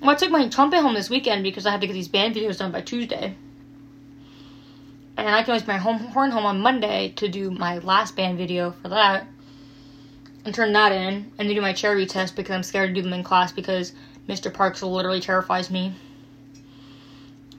Well, 0.00 0.10
I 0.10 0.14
took 0.14 0.30
my 0.30 0.48
trumpet 0.48 0.80
home 0.80 0.94
this 0.94 1.10
weekend 1.10 1.42
because 1.42 1.66
I 1.66 1.70
have 1.70 1.80
to 1.80 1.86
get 1.86 1.92
these 1.92 2.08
band 2.08 2.34
videos 2.34 2.58
done 2.58 2.72
by 2.72 2.80
Tuesday. 2.80 3.36
And 5.16 5.28
I 5.28 5.42
can 5.42 5.54
use 5.54 5.66
my 5.66 5.76
home 5.76 5.98
horn 5.98 6.30
home 6.30 6.46
on 6.46 6.60
Monday 6.60 7.12
to 7.16 7.28
do 7.28 7.50
my 7.50 7.78
last 7.78 8.16
band 8.16 8.38
video 8.38 8.70
for 8.70 8.88
that. 8.88 9.26
And 10.44 10.54
turn 10.54 10.72
that 10.72 10.92
in. 10.92 11.30
And 11.38 11.48
then 11.48 11.54
do 11.54 11.60
my 11.60 11.72
chair 11.72 12.04
test 12.06 12.36
because 12.36 12.54
I'm 12.54 12.62
scared 12.62 12.90
to 12.90 12.94
do 12.94 13.02
them 13.02 13.12
in 13.12 13.22
class 13.22 13.52
because 13.52 13.92
Mr. 14.28 14.52
Parks 14.52 14.82
literally 14.82 15.20
terrifies 15.20 15.70
me. 15.70 15.94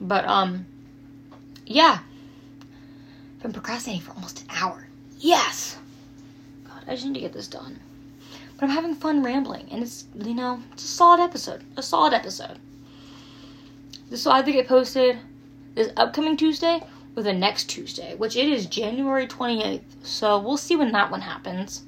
But, 0.00 0.26
um, 0.26 0.66
yeah. 1.66 1.98
I've 3.36 3.42
been 3.42 3.52
procrastinating 3.52 4.04
for 4.04 4.12
almost 4.12 4.42
an 4.42 4.48
hour. 4.50 4.86
Yes! 5.18 5.78
God, 6.66 6.82
I 6.86 6.94
just 6.94 7.06
need 7.06 7.14
to 7.14 7.20
get 7.20 7.32
this 7.32 7.48
done. 7.48 7.80
But 8.56 8.64
I'm 8.64 8.70
having 8.70 8.94
fun 8.94 9.22
rambling, 9.22 9.68
and 9.70 9.82
it's, 9.82 10.04
you 10.14 10.34
know, 10.34 10.62
it's 10.72 10.84
a 10.84 10.88
solid 10.88 11.20
episode. 11.20 11.64
A 11.76 11.82
solid 11.82 12.12
episode. 12.12 12.58
This 14.10 14.24
will 14.24 14.32
either 14.32 14.52
get 14.52 14.68
posted 14.68 15.18
this 15.74 15.92
upcoming 15.96 16.36
Tuesday 16.36 16.82
or 17.16 17.22
the 17.22 17.32
next 17.32 17.64
Tuesday, 17.64 18.14
which 18.14 18.36
it 18.36 18.48
is 18.48 18.66
January 18.66 19.26
28th. 19.26 19.82
So 20.02 20.38
we'll 20.38 20.56
see 20.56 20.76
when 20.76 20.92
that 20.92 21.10
one 21.10 21.22
happens. 21.22 21.82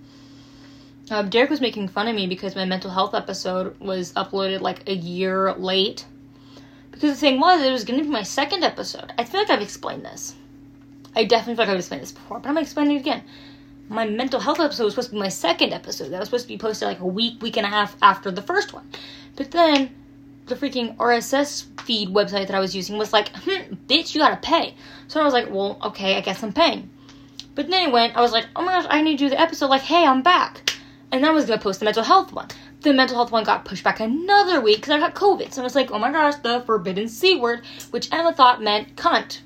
Uh, 1.09 1.23
Derek 1.23 1.51
was 1.51 1.61
making 1.61 1.89
fun 1.89 2.09
of 2.09 2.17
me 2.17 2.27
because 2.27 2.57
my 2.57 2.65
mental 2.65 2.91
health 2.91 3.15
episode 3.15 3.79
was 3.79 4.13
uploaded 4.15 4.61
like 4.61 4.89
a 4.89 4.95
year 4.95 5.53
late. 5.55 6.05
Because 6.91 7.11
the 7.11 7.17
thing 7.17 7.39
was, 7.39 7.63
it 7.63 7.71
was 7.71 7.85
going 7.85 7.99
to 8.01 8.05
be 8.05 8.11
my 8.11 8.25
second 8.25 8.65
episode. 8.65 9.13
I 9.17 9.25
feel 9.25 9.41
like 9.41 9.51
I've 9.51 9.63
explained 9.63 10.05
this. 10.05 10.35
I 11.15 11.25
definitely 11.25 11.55
feel 11.55 11.65
like 11.65 11.73
I've 11.73 11.79
explained 11.79 12.03
this 12.03 12.13
before, 12.13 12.41
but 12.41 12.49
I'm 12.49 12.59
explaining 12.59 12.97
it 12.97 13.01
again. 13.01 13.23
My 13.89 14.05
mental 14.05 14.41
health 14.41 14.59
episode 14.59 14.85
was 14.85 14.95
supposed 14.95 15.11
to 15.11 15.15
be 15.15 15.21
my 15.21 15.29
second 15.29 15.73
episode. 15.73 16.09
That 16.09 16.19
was 16.19 16.29
supposed 16.29 16.47
to 16.47 16.49
be 16.49 16.59
posted 16.59 16.89
like 16.89 16.99
a 16.99 17.07
week, 17.07 17.41
week 17.41 17.57
and 17.57 17.67
a 17.67 17.71
half 17.71 17.97
after 18.03 18.33
the 18.33 18.43
first 18.43 18.73
one. 18.73 18.91
But 19.37 19.53
then 19.53 19.95
the 20.47 20.57
freaking 20.57 20.97
RSS 20.97 21.67
feed 21.83 22.09
website 22.09 22.49
that 22.49 22.55
I 22.55 22.61
was 22.61 22.75
using 22.75 22.99
was 22.99 23.13
like, 23.13 23.29
hmm, 23.29 23.75
bitch, 23.87 24.15
you 24.15 24.21
gotta 24.21 24.37
pay. 24.37 24.75
So 25.07 25.21
I 25.21 25.25
was 25.25 25.33
like, 25.33 25.51
well, 25.51 25.79
okay, 25.85 26.17
I 26.17 26.21
guess 26.21 26.43
I'm 26.43 26.53
paying. 26.53 26.91
But 27.55 27.69
then 27.71 27.89
it 27.89 27.93
went, 27.93 28.17
I 28.17 28.23
was 28.23 28.33
like, 28.33 28.47
oh 28.57 28.65
my 28.65 28.73
gosh, 28.73 28.87
I 28.91 29.03
need 29.03 29.19
to 29.19 29.25
do 29.25 29.31
the 29.31 29.41
episode. 29.41 29.69
Like, 29.69 29.83
hey, 29.83 30.05
I'm 30.05 30.23
back. 30.23 30.66
And 31.13 31.25
I 31.25 31.31
was 31.31 31.47
gonna 31.47 31.61
post 31.61 31.81
the 31.81 31.85
mental 31.85 32.03
health 32.03 32.33
one. 32.33 32.49
The 32.83 32.93
mental 32.93 33.17
health 33.17 33.33
one 33.33 33.45
got 33.45 33.65
pushed 33.65 33.85
back 33.85 34.01
another 34.01 34.61
week 34.61 34.77
because 34.77 34.91
I 34.91 34.99
got 34.99 35.15
COVID. 35.15 35.53
So 35.53 35.63
I 35.63 35.65
was 35.65 35.75
like, 35.75 35.91
oh 35.91 35.99
my 35.99 36.11
gosh, 36.13 36.37
the 36.37 36.63
forbidden 36.67 37.09
C 37.09 37.37
word, 37.37 37.63
which 37.91 38.13
Emma 38.13 38.33
thought 38.33 38.63
meant 38.63 38.97
cunt. 38.97 39.41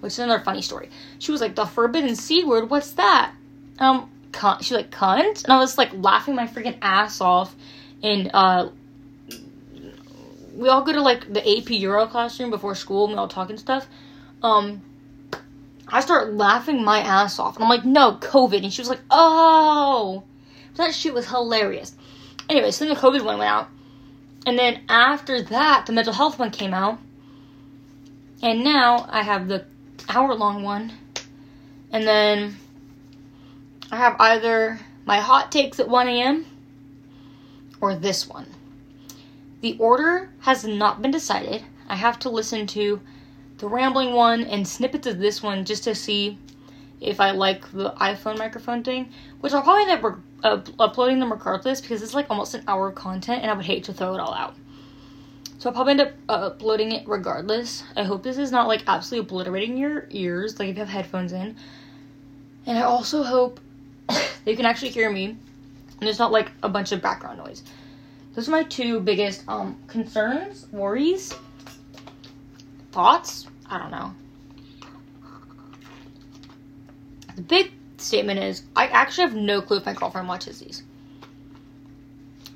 Which 0.00 0.14
is 0.14 0.18
another 0.18 0.42
funny 0.42 0.62
story. 0.62 0.88
She 1.18 1.32
was 1.32 1.40
like, 1.40 1.54
the 1.54 1.66
forbidden 1.66 2.16
C 2.16 2.44
word, 2.44 2.70
what's 2.70 2.92
that? 2.92 3.32
Um, 3.78 4.10
cunt. 4.32 4.62
She's 4.62 4.72
like, 4.72 4.90
cunt? 4.90 5.44
And 5.44 5.52
I 5.52 5.58
was 5.58 5.76
like 5.76 5.90
laughing 5.92 6.34
my 6.34 6.46
freaking 6.46 6.78
ass 6.80 7.20
off. 7.20 7.54
And, 8.02 8.30
uh, 8.32 8.70
we 10.54 10.68
all 10.68 10.82
go 10.82 10.92
to 10.92 11.00
like 11.00 11.32
the 11.32 11.40
AP 11.40 11.70
Euro 11.70 12.06
classroom 12.06 12.50
before 12.50 12.74
school 12.74 13.04
and 13.04 13.14
we 13.14 13.18
all 13.18 13.28
talk 13.28 13.50
and 13.50 13.58
stuff. 13.58 13.86
Um, 14.42 14.82
I 15.88 16.00
start 16.00 16.32
laughing 16.32 16.84
my 16.84 17.00
ass 17.00 17.38
off. 17.38 17.56
And 17.56 17.64
I'm 17.64 17.70
like, 17.70 17.84
no, 17.84 18.16
COVID. 18.16 18.62
And 18.62 18.72
she 18.72 18.80
was 18.80 18.88
like, 18.88 19.00
oh. 19.10 20.24
That 20.80 20.94
shit 20.94 21.12
was 21.12 21.28
hilarious. 21.28 21.94
Anyway, 22.48 22.70
so 22.70 22.86
then 22.86 22.94
the 22.94 23.00
COVID 23.00 23.22
one 23.22 23.36
went 23.36 23.50
out. 23.50 23.68
And 24.46 24.58
then 24.58 24.80
after 24.88 25.42
that, 25.42 25.84
the 25.84 25.92
mental 25.92 26.14
health 26.14 26.38
one 26.38 26.50
came 26.50 26.72
out. 26.72 26.98
And 28.42 28.64
now 28.64 29.06
I 29.10 29.22
have 29.22 29.46
the 29.46 29.66
hour 30.08 30.34
long 30.34 30.62
one. 30.62 30.94
And 31.92 32.06
then 32.06 32.56
I 33.92 33.96
have 33.96 34.16
either 34.18 34.80
my 35.04 35.18
hot 35.20 35.52
takes 35.52 35.78
at 35.78 35.86
1 35.90 36.08
a.m. 36.08 36.46
or 37.82 37.94
this 37.94 38.26
one. 38.26 38.46
The 39.60 39.76
order 39.78 40.30
has 40.38 40.64
not 40.64 41.02
been 41.02 41.10
decided. 41.10 41.62
I 41.90 41.96
have 41.96 42.18
to 42.20 42.30
listen 42.30 42.66
to 42.68 43.02
the 43.58 43.68
rambling 43.68 44.14
one 44.14 44.44
and 44.44 44.66
snippets 44.66 45.06
of 45.06 45.18
this 45.18 45.42
one 45.42 45.66
just 45.66 45.84
to 45.84 45.94
see 45.94 46.38
if 47.00 47.20
I 47.20 47.30
like 47.30 47.70
the 47.72 47.90
iPhone 47.92 48.38
microphone 48.38 48.82
thing, 48.82 49.12
which 49.40 49.52
I'll 49.52 49.62
probably 49.62 49.90
end 49.90 50.04
up 50.04 50.18
uh, 50.42 50.60
uploading 50.78 51.18
them 51.18 51.32
regardless 51.32 51.80
because 51.80 52.02
it's 52.02 52.14
like 52.14 52.26
almost 52.28 52.54
an 52.54 52.62
hour 52.68 52.88
of 52.88 52.94
content 52.94 53.42
and 53.42 53.50
I 53.50 53.54
would 53.54 53.64
hate 53.64 53.84
to 53.84 53.92
throw 53.92 54.14
it 54.14 54.20
all 54.20 54.34
out. 54.34 54.54
So 55.58 55.68
I'll 55.68 55.74
probably 55.74 55.92
end 55.92 56.00
up 56.00 56.12
uh, 56.28 56.46
uploading 56.46 56.92
it 56.92 57.06
regardless. 57.06 57.84
I 57.96 58.04
hope 58.04 58.22
this 58.22 58.38
is 58.38 58.50
not 58.50 58.68
like 58.68 58.82
absolutely 58.86 59.26
obliterating 59.26 59.76
your 59.76 60.06
ears, 60.10 60.58
like 60.58 60.68
if 60.68 60.76
you 60.76 60.80
have 60.80 60.88
headphones 60.88 61.32
in. 61.32 61.56
And 62.66 62.78
I 62.78 62.82
also 62.82 63.22
hope 63.22 63.60
that 64.08 64.28
you 64.46 64.56
can 64.56 64.66
actually 64.66 64.90
hear 64.90 65.10
me 65.10 65.24
and 65.26 66.06
there's 66.06 66.18
not 66.18 66.32
like 66.32 66.50
a 66.62 66.68
bunch 66.68 66.92
of 66.92 67.02
background 67.02 67.38
noise. 67.38 67.62
Those 68.34 68.48
are 68.48 68.52
my 68.52 68.62
two 68.62 69.00
biggest 69.00 69.42
um, 69.48 69.76
concerns, 69.86 70.66
worries, 70.72 71.34
thoughts. 72.92 73.46
I 73.66 73.78
don't 73.78 73.90
know. 73.90 74.14
The 77.40 77.46
big 77.46 77.72
statement 77.96 78.38
is 78.38 78.64
I 78.76 78.86
actually 78.88 79.28
have 79.28 79.34
no 79.34 79.62
clue 79.62 79.78
if 79.78 79.86
my 79.86 79.94
girlfriend 79.94 80.28
watches 80.28 80.60
these. 80.60 80.82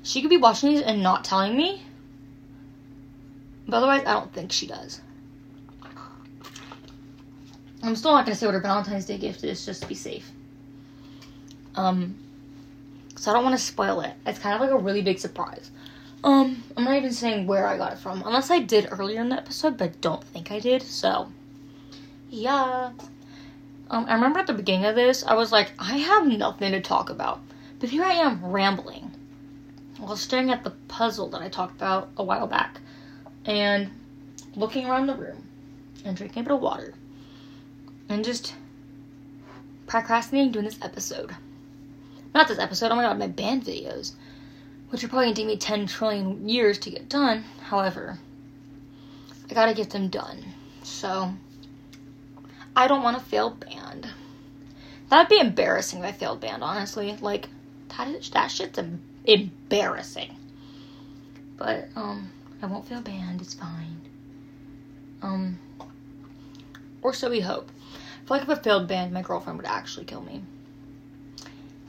She 0.03 0.21
could 0.21 0.29
be 0.29 0.37
watching 0.37 0.69
these 0.69 0.81
and 0.81 1.01
not 1.01 1.23
telling 1.25 1.57
me. 1.57 1.81
But 3.67 3.77
otherwise, 3.77 4.01
I 4.01 4.13
don't 4.13 4.31
think 4.31 4.51
she 4.51 4.67
does. 4.67 5.01
I'm 7.81 7.95
still 7.95 8.11
not 8.11 8.25
gonna 8.25 8.35
say 8.35 8.45
what 8.45 8.53
her 8.53 8.61
Valentine's 8.61 9.05
Day 9.05 9.17
gift 9.17 9.43
is, 9.43 9.65
just 9.65 9.81
to 9.81 9.87
be 9.87 9.95
safe. 9.95 10.31
Um, 11.73 12.15
so 13.15 13.31
I 13.31 13.33
don't 13.33 13.43
want 13.43 13.57
to 13.57 13.63
spoil 13.63 14.01
it. 14.01 14.13
It's 14.27 14.37
kind 14.37 14.53
of 14.53 14.61
like 14.61 14.69
a 14.69 14.77
really 14.77 15.01
big 15.01 15.17
surprise. 15.17 15.71
Um, 16.23 16.63
I'm 16.77 16.83
not 16.83 16.95
even 16.95 17.11
saying 17.11 17.47
where 17.47 17.65
I 17.65 17.77
got 17.77 17.93
it 17.93 17.99
from, 17.99 18.21
unless 18.23 18.51
I 18.51 18.59
did 18.59 18.87
earlier 18.91 19.21
in 19.21 19.29
the 19.29 19.37
episode, 19.37 19.77
but 19.77 19.99
don't 19.99 20.23
think 20.23 20.51
I 20.51 20.59
did. 20.59 20.83
So, 20.83 21.31
yeah. 22.29 22.91
Um, 23.89 24.05
I 24.07 24.15
remember 24.15 24.39
at 24.39 24.47
the 24.47 24.53
beginning 24.53 24.85
of 24.85 24.95
this, 24.95 25.23
I 25.23 25.35
was 25.35 25.51
like, 25.51 25.71
I 25.77 25.97
have 25.97 26.25
nothing 26.25 26.71
to 26.71 26.81
talk 26.81 27.09
about. 27.09 27.39
But 27.79 27.89
here 27.89 28.03
I 28.03 28.13
am 28.13 28.43
rambling 28.45 29.11
while 29.97 30.15
staring 30.15 30.51
at 30.51 30.63
the 30.63 30.71
puzzle 30.71 31.29
that 31.29 31.41
I 31.41 31.49
talked 31.49 31.75
about 31.75 32.09
a 32.17 32.23
while 32.23 32.47
back 32.47 32.79
and 33.45 33.91
looking 34.55 34.85
around 34.85 35.07
the 35.07 35.15
room 35.15 35.43
and 36.03 36.17
drinking 36.17 36.41
a 36.41 36.43
bit 36.43 36.53
of 36.53 36.61
water 36.61 36.93
and 38.09 38.23
just 38.23 38.55
procrastinating 39.87 40.51
doing 40.51 40.65
this 40.65 40.81
episode. 40.81 41.35
Not 42.33 42.47
this 42.47 42.59
episode, 42.59 42.91
oh 42.91 42.95
my 42.95 43.03
god, 43.03 43.19
my 43.19 43.27
band 43.27 43.63
videos, 43.63 44.13
which 44.89 45.03
are 45.03 45.07
probably 45.07 45.29
to 45.29 45.35
take 45.35 45.47
me 45.47 45.57
10 45.57 45.87
trillion 45.87 46.47
years 46.47 46.77
to 46.79 46.89
get 46.89 47.07
done. 47.07 47.43
However, 47.61 48.17
I 49.49 49.53
gotta 49.53 49.73
get 49.73 49.91
them 49.91 50.09
done. 50.09 50.43
So, 50.83 51.33
I 52.75 52.87
don't 52.87 53.03
want 53.03 53.17
to 53.17 53.23
fail 53.23 53.51
band. 53.51 54.09
That'd 55.09 55.29
be 55.29 55.39
embarrassing 55.39 55.99
if 55.99 56.05
I 56.05 56.11
failed 56.11 56.41
band, 56.41 56.63
honestly. 56.63 57.15
Like, 57.21 57.47
that, 57.97 58.21
that 58.33 58.47
shit's 58.47 58.79
embarrassing. 59.23 60.35
But, 61.57 61.87
um, 61.95 62.31
I 62.61 62.65
won't 62.65 62.87
fail 62.87 63.01
band. 63.01 63.41
It's 63.41 63.53
fine. 63.53 64.01
Um, 65.21 65.59
or 67.01 67.13
so 67.13 67.29
we 67.29 67.39
hope. 67.39 67.69
I 67.93 68.27
feel 68.27 68.37
like 68.37 68.41
if 68.41 68.49
I 68.49 68.55
failed 68.55 68.87
band, 68.87 69.13
my 69.13 69.21
girlfriend 69.21 69.57
would 69.57 69.67
actually 69.67 70.05
kill 70.05 70.21
me. 70.21 70.41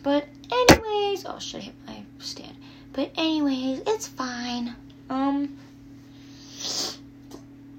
But, 0.03 0.29
anyways, 0.53 1.25
oh, 1.27 1.39
should 1.41 1.61
I 1.61 1.65
hit 1.65 1.75
my 1.87 2.03
stand? 2.19 2.57
But, 2.93 3.11
anyways, 3.17 3.83
it's 3.87 4.07
fine. 4.07 4.77
Um, 5.11 5.57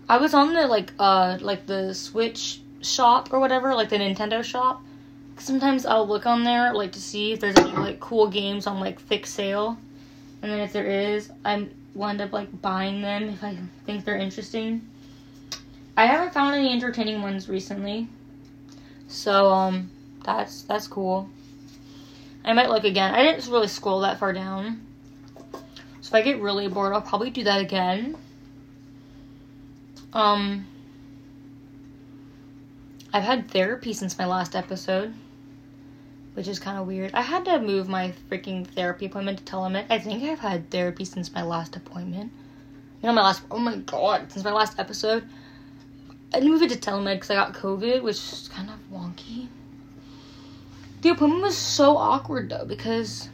I 0.10 0.18
was 0.18 0.34
on 0.34 0.54
the, 0.54 0.68
like, 0.68 0.92
uh, 1.00 1.38
like 1.40 1.68
the 1.68 1.94
Switch 1.94 2.60
shop 2.82 3.34
or 3.34 3.40
whatever, 3.40 3.74
like 3.74 3.90
the 3.90 3.98
Nintendo 3.98 4.44
shop, 4.44 4.84
sometimes 5.38 5.86
I'll 5.86 6.08
look 6.08 6.26
on 6.26 6.44
there 6.44 6.74
like 6.74 6.92
to 6.94 7.02
see 7.02 7.34
if 7.34 7.40
there's 7.40 7.58
any 7.58 7.72
like 7.72 8.00
cool 8.00 8.28
games 8.28 8.68
on 8.68 8.80
like 8.80 9.00
thick 9.00 9.26
sale, 9.26 9.78
and 10.42 10.52
then 10.52 10.60
if 10.60 10.74
there 10.74 10.86
is, 10.86 11.32
I 11.46 11.68
will 11.94 12.08
end 12.08 12.22
up 12.22 12.34
like 12.34 12.62
buying 12.62 13.02
them 13.02 13.30
if 13.30 13.44
I 13.44 13.58
think 13.86 14.06
they're 14.06 14.18
interesting. 14.18 14.88
I 15.96 16.06
haven't 16.06 16.34
found 16.34 16.56
any 16.56 16.72
entertaining 16.72 17.22
ones 17.22 17.50
recently, 17.50 18.08
so 19.08 19.50
um, 19.52 19.90
that's 20.24 20.64
that's 20.64 20.88
cool. 20.88 21.30
I 22.46 22.54
might 22.54 22.70
look 22.70 22.84
again. 22.84 23.14
I 23.14 23.24
didn't 23.24 23.48
really 23.52 23.68
scroll 23.68 24.02
that 24.02 24.20
far 24.20 24.32
down, 24.32 24.86
so 26.02 26.10
if 26.10 26.14
I 26.14 26.22
get 26.22 26.40
really 26.40 26.68
bored, 26.68 26.94
I'll 26.94 27.02
probably 27.02 27.30
do 27.30 27.44
that 27.44 27.62
again. 27.62 28.16
Um. 30.14 30.66
I've 33.14 33.24
had 33.24 33.50
therapy 33.50 33.94
since 33.94 34.18
my 34.18 34.26
last 34.26 34.56
episode 34.56 35.14
which 36.38 36.48
is 36.48 36.60
kind 36.60 36.78
of 36.78 36.86
weird. 36.86 37.10
I 37.16 37.22
had 37.22 37.46
to 37.46 37.58
move 37.58 37.90
my 37.90 38.14
freaking 38.30 38.68
therapy 38.68 39.08
appointment 39.08 39.40
to 39.40 39.44
telemed. 39.44 39.88
I 39.90 39.98
think 39.98 40.22
I've 40.24 40.38
had 40.38 40.70
therapy 40.70 41.04
since 41.04 41.34
my 41.34 41.42
last 41.42 41.76
appointment. 41.76 42.32
You 43.02 43.08
know, 43.08 43.14
my 43.14 43.24
last, 43.24 43.42
oh 43.50 43.58
my 43.58 43.78
god, 43.78 44.32
since 44.32 44.46
my 44.46 44.52
last 44.52 44.78
episode. 44.78 45.28
I 46.32 46.40
moved 46.42 46.62
it 46.62 46.70
to 46.70 46.78
telemed 46.78 47.16
because 47.16 47.32
I 47.32 47.34
got 47.34 47.56
COVID, 47.56 48.04
which 48.04 48.18
is 48.18 48.52
kind 48.54 48.70
of 48.70 48.76
wonky. 48.96 49.48
The 51.02 51.10
appointment 51.10 51.42
was 51.42 51.58
so 51.58 51.98
awkward 51.98 52.50
though 52.50 52.66
because 52.66 53.30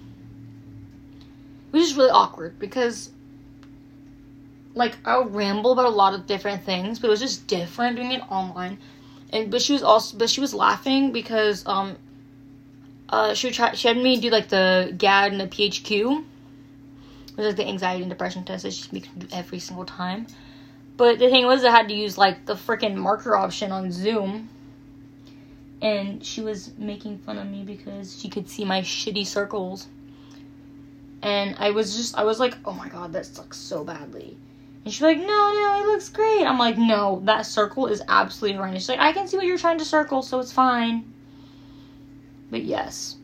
it 1.74 1.76
was 1.76 1.88
just 1.88 1.98
really 1.98 2.12
awkward 2.12 2.58
because 2.58 3.12
like 4.76 4.96
I'll 5.04 5.26
ramble 5.26 5.74
about 5.74 5.88
a 5.88 5.90
lot 5.90 6.14
of 6.14 6.26
different 6.26 6.64
things, 6.64 7.00
but 7.00 7.08
it 7.08 7.12
was 7.12 7.20
just 7.20 7.48
different 7.48 7.98
doing 7.98 8.14
it 8.14 8.22
online. 8.32 8.78
And 9.34 9.52
but 9.52 9.62
she 9.62 9.74
was 9.74 9.84
also 9.84 10.18
but 10.18 10.30
she 10.30 10.40
was 10.40 10.54
laughing 10.54 11.12
because 11.12 11.68
um 11.68 11.98
uh, 13.14 13.34
she 13.36 13.52
try. 13.52 13.74
She 13.74 13.88
had 13.88 13.98
me 13.98 14.20
do 14.20 14.32
like 14.32 14.50
the 14.50 14.92
GAD 14.98 15.34
and 15.34 15.42
the 15.42 15.48
PHQ, 15.48 16.16
which 16.16 16.26
is 17.38 17.46
like 17.46 17.56
the 17.56 17.68
anxiety 17.68 18.02
and 18.02 18.10
depression 18.10 18.44
test 18.44 18.64
that 18.64 18.74
she 18.74 18.90
makes 18.92 19.08
me 19.08 19.14
do 19.20 19.28
every 19.32 19.60
single 19.60 19.86
time. 19.86 20.26
But 20.98 21.20
the 21.20 21.30
thing 21.30 21.46
was, 21.46 21.64
I 21.64 21.70
had 21.70 21.88
to 21.90 21.94
use 21.94 22.18
like 22.18 22.48
the 22.48 22.56
freaking 22.56 22.96
marker 22.96 23.36
option 23.36 23.72
on 23.72 23.92
Zoom, 23.92 24.50
and 25.80 26.26
she 26.26 26.42
was 26.42 26.72
making 26.78 27.20
fun 27.20 27.38
of 27.38 27.46
me 27.48 27.64
because 27.64 28.20
she 28.20 28.30
could 28.30 28.50
see 28.50 28.66
my 28.66 28.82
shitty 28.82 29.28
circles. 29.28 29.88
And 31.22 31.56
I 31.60 31.70
was 31.70 31.96
just, 31.96 32.18
I 32.18 32.24
was 32.24 32.40
like, 32.40 32.58
oh 32.66 32.74
my 32.74 32.90
god, 32.90 33.14
that 33.14 33.28
sucks 33.28 33.58
so 33.58 33.84
badly. 33.84 34.38
And 34.84 34.94
she's 34.94 35.02
like, 35.02 35.18
no, 35.18 35.26
no, 35.26 35.82
it 35.82 35.88
looks 35.88 36.10
great. 36.10 36.46
I'm 36.46 36.58
like, 36.58 36.78
no, 36.78 37.22
that 37.24 37.46
circle 37.46 37.88
is 37.88 38.02
absolutely 38.08 38.58
horrendous. 38.58 38.84
She's 38.84 38.90
like, 38.90 39.00
I 39.00 39.14
can 39.14 39.28
see 39.28 39.38
what 39.38 39.46
you're 39.46 39.58
trying 39.58 39.78
to 39.78 39.86
circle, 39.86 40.22
so 40.22 40.40
it's 40.40 40.52
fine. 40.52 41.14
But 42.52 42.64
yes. 42.64 43.16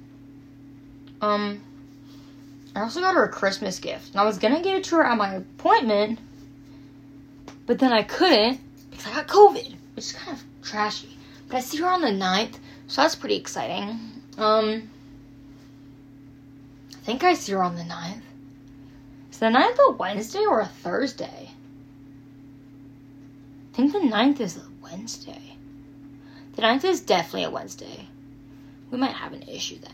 Um, 1.21 1.61
I 2.75 2.81
also 2.81 3.01
got 3.01 3.15
her 3.15 3.25
a 3.25 3.29
Christmas 3.29 3.79
gift. 3.79 4.11
And 4.11 4.21
I 4.21 4.25
was 4.25 4.37
gonna 4.37 4.61
give 4.61 4.77
it 4.77 4.83
to 4.85 4.95
her 4.95 5.05
at 5.05 5.17
my 5.17 5.35
appointment, 5.35 6.19
but 7.65 7.79
then 7.79 7.91
I 7.91 8.03
couldn't 8.03 8.61
because 8.89 9.07
I 9.07 9.15
got 9.15 9.27
COVID, 9.27 9.75
which 9.95 10.05
is 10.05 10.13
kind 10.13 10.37
of 10.37 10.43
trashy. 10.61 11.17
But 11.47 11.57
I 11.57 11.59
see 11.59 11.77
her 11.77 11.87
on 11.87 12.01
the 12.01 12.07
9th, 12.07 12.55
so 12.87 13.01
that's 13.01 13.15
pretty 13.15 13.35
exciting. 13.35 13.99
Um, 14.37 14.89
I 16.93 16.97
think 17.01 17.23
I 17.23 17.33
see 17.33 17.51
her 17.51 17.63
on 17.63 17.75
the 17.75 17.83
9th. 17.83 18.21
Is 19.31 19.39
the 19.39 19.47
9th 19.47 19.77
a 19.89 19.91
Wednesday 19.93 20.45
or 20.45 20.61
a 20.61 20.67
Thursday? 20.67 21.48
I 23.73 23.75
think 23.75 23.91
the 23.93 23.99
9th 23.99 24.39
is 24.39 24.57
a 24.57 24.63
Wednesday. 24.81 25.55
The 26.55 26.61
9th 26.61 26.83
is 26.83 27.01
definitely 27.01 27.43
a 27.43 27.49
Wednesday 27.49 28.07
we 28.91 28.97
might 28.97 29.11
have 29.11 29.33
an 29.33 29.43
issue 29.43 29.77
then. 29.79 29.93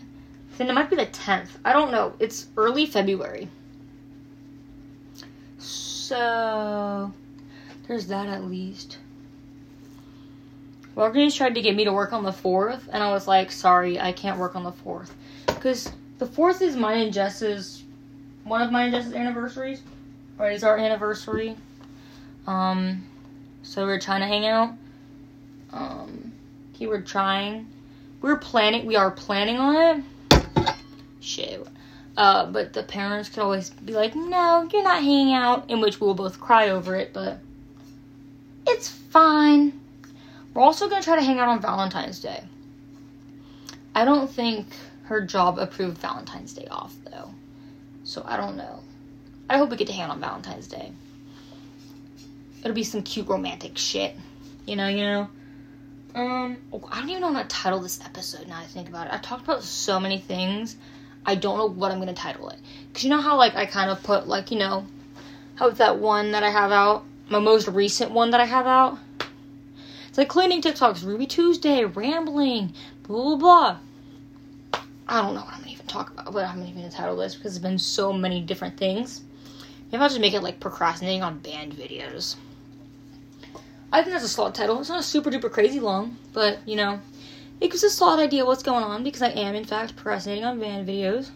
Then 0.57 0.69
it 0.69 0.73
might 0.73 0.89
be 0.89 0.95
the 0.95 1.05
10th. 1.05 1.49
I 1.65 1.73
don't 1.73 1.91
know. 1.91 2.13
It's 2.19 2.47
early 2.55 2.86
February. 2.86 3.49
So, 5.57 7.11
there's 7.88 8.07
that 8.07 8.28
at 8.28 8.45
least. 8.45 8.99
Morgan's 10.95 11.36
tried 11.36 11.55
to 11.55 11.61
get 11.61 11.76
me 11.76 11.84
to 11.84 11.91
work 11.91 12.13
on 12.13 12.23
the 12.23 12.32
4th, 12.32 12.84
and 12.93 13.03
I 13.03 13.11
was 13.11 13.28
like, 13.28 13.51
sorry, 13.51 13.99
I 13.99 14.13
can't 14.13 14.39
work 14.39 14.55
on 14.55 14.63
the 14.63 14.71
4th. 14.71 15.09
Because 15.47 15.91
the 16.19 16.26
4th 16.26 16.61
is 16.61 16.78
mine 16.78 17.01
and 17.01 17.13
Jess's, 17.13 17.84
one 18.45 18.61
of 18.61 18.71
mine 18.71 18.86
and 18.86 18.95
Jess's 18.95 19.13
anniversaries. 19.13 19.82
Or 20.39 20.49
it's 20.49 20.63
our 20.63 20.78
anniversary. 20.78 21.57
Um, 22.47 23.03
so 23.66 23.86
we're 23.86 23.99
trying 23.99 24.22
to 24.22 24.28
hang 24.28 24.45
out. 24.45 24.74
Um, 25.74 26.32
keyword 26.74 27.05
trying. 27.05 27.68
We're 28.22 28.38
planning. 28.38 28.86
We 28.86 28.95
are 28.95 29.11
planning 29.11 29.57
on 29.57 29.76
it. 29.76 30.76
Shit. 31.20 31.68
Uh, 32.16 32.45
but 32.45 32.72
the 32.74 32.84
parents 32.84 33.28
could 33.28 33.39
always 33.39 33.72
be 33.72 33.93
like, 33.93 34.16
"No, 34.16 34.70
you're 34.72 34.84
not 34.84 35.03
hanging 35.03 35.34
out," 35.34 35.70
in 35.70 35.82
which 35.82 35.99
we'll 35.99 36.13
both 36.13 36.39
cry 36.39 36.70
over 36.70 36.95
it. 36.95 37.11
But 37.11 37.39
it's 38.66 38.88
fine. 38.88 39.82
We're 40.53 40.61
also 40.61 40.88
gonna 40.88 41.03
try 41.03 41.18
to 41.18 41.22
hang 41.22 41.39
out 41.39 41.49
on 41.49 41.59
Valentine's 41.59 42.20
Day. 42.20 42.43
I 43.93 44.05
don't 44.05 44.30
think 44.30 44.68
her 45.05 45.22
job 45.22 45.59
approved 45.59 45.97
Valentine's 45.97 46.53
Day 46.53 46.68
off 46.70 46.95
though, 47.03 47.34
so 48.03 48.24
I 48.26 48.38
don't 48.38 48.55
know. 48.55 48.80
I 49.49 49.57
hope 49.57 49.72
we 49.72 49.78
get 49.78 49.88
to 49.88 49.93
hang 49.93 50.03
out 50.03 50.11
on 50.11 50.22
Valentine's 50.22 50.68
Day. 50.68 50.93
It'll 52.66 52.74
be 52.74 52.84
some 52.84 53.03
cute 53.03 53.28
romantic 53.28 53.78
shit, 53.78 54.16
you 54.66 54.76
know, 54.76 54.88
you 54.88 55.03
know. 55.03 55.30
Um, 56.16 56.57
I 56.91 56.99
don't 56.99 57.09
even 57.11 57.22
know 57.22 57.32
how 57.32 57.43
to 57.43 57.47
title 57.47 57.80
this 57.80 58.03
episode 58.03 58.47
now 58.47 58.57
I 58.57 58.66
think 58.66 58.89
about 58.89 59.05
it. 59.05 59.13
I've 59.13 59.22
talked 59.22 59.43
about 59.43 59.61
so 59.61 59.99
many 59.99 60.18
things. 60.18 60.76
I 61.28 61.36
don't 61.36 61.59
know 61.59 61.68
what 61.68 61.91
I'm 61.91 61.99
gonna 61.99 62.16
title 62.16 62.49
it. 62.49 62.57
Cause 62.91 63.03
you 63.03 63.11
know 63.11 63.22
how 63.22 63.38
like 63.38 63.55
I 63.55 63.68
kind 63.68 63.91
of 63.91 64.01
put 64.01 64.28
like 64.28 64.49
you 64.49 64.57
know 64.57 64.88
how 65.53 65.70
that 65.70 65.99
one 65.99 66.32
that 66.32 66.41
I 66.41 66.49
have 66.49 66.72
out, 66.72 67.03
my 67.30 67.38
most 67.38 67.68
recent 67.68 68.09
one 68.09 68.32
that 68.32 68.41
I 68.41 68.45
have 68.45 68.66
out. 68.66 68.97
It's 70.09 70.18
like 70.18 70.30
cleaning 70.30 70.63
TikToks, 70.63 71.05
Ruby 71.05 71.28
Tuesday, 71.28 71.86
rambling, 71.86 72.74
blah 73.03 73.36
blah 73.36 73.36
blah. 73.36 73.78
I 75.07 75.22
don't 75.22 75.36
know 75.36 75.41
what 75.41 75.53
I'm 75.53 75.59
gonna 75.59 75.72
even 75.72 75.86
talk 75.86 76.09
about, 76.09 76.34
but 76.34 76.45
I'm 76.45 76.57
gonna 76.57 76.72
even 76.72 76.89
title 76.89 77.18
this 77.18 77.36
because 77.36 77.53
there's 77.53 77.61
been 77.61 77.78
so 77.78 78.11
many 78.11 78.41
different 78.41 78.76
things. 78.76 79.22
Maybe 79.91 80.01
I'll 80.01 80.09
just 80.09 80.20
make 80.20 80.34
it 80.34 80.41
like 80.41 80.59
procrastinating 80.59 81.22
on 81.22 81.38
band 81.38 81.74
videos. 81.74 82.38
I 83.95 84.01
think 84.01 84.11
that's 84.11 84.25
a 84.25 84.27
solid 84.27 84.53
title. 84.53 84.77
It's 84.81 84.89
not 84.89 85.05
super 85.05 85.31
duper 85.31 85.49
crazy 85.49 85.79
long, 85.79 86.17
but 86.33 86.59
you 86.67 86.75
know, 86.75 86.99
it 87.61 87.71
gives 87.71 87.81
a 87.81 87.89
solid 87.89 88.21
idea 88.21 88.45
what's 88.45 88.61
going 88.61 88.83
on 88.83 89.05
because 89.05 89.21
I 89.21 89.29
am 89.29 89.55
in 89.55 89.63
fact 89.63 89.95
procrastinating 89.95 90.43
on 90.43 90.59
van 90.59 90.85
videos, 90.85 91.29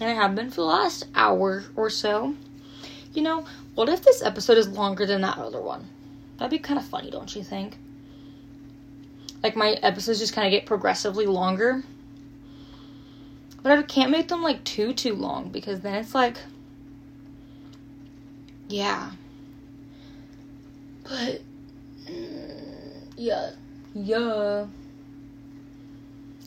and 0.00 0.08
I 0.08 0.14
have 0.14 0.36
been 0.36 0.50
for 0.50 0.60
the 0.60 0.66
last 0.66 1.06
hour 1.16 1.64
or 1.74 1.90
so. 1.90 2.36
You 3.12 3.22
know, 3.22 3.44
what 3.74 3.88
if 3.88 4.04
this 4.04 4.22
episode 4.22 4.56
is 4.56 4.68
longer 4.68 5.04
than 5.04 5.22
that 5.22 5.36
other 5.36 5.60
one? 5.60 5.88
That'd 6.38 6.52
be 6.52 6.60
kind 6.60 6.78
of 6.78 6.86
funny, 6.86 7.10
don't 7.10 7.34
you 7.34 7.42
think? 7.42 7.76
Like 9.42 9.56
my 9.56 9.72
episodes 9.82 10.20
just 10.20 10.32
kind 10.32 10.46
of 10.46 10.52
get 10.52 10.66
progressively 10.66 11.26
longer. 11.26 11.82
But 13.64 13.76
I 13.76 13.82
can't 13.82 14.12
make 14.12 14.28
them 14.28 14.42
like 14.42 14.62
too 14.62 14.92
too 14.92 15.16
long 15.16 15.48
because 15.48 15.80
then 15.80 15.96
it's 15.96 16.14
like 16.14 16.38
yeah. 18.68 19.10
But 21.02 21.42
yeah. 23.16 23.50
Yeah. 23.94 24.66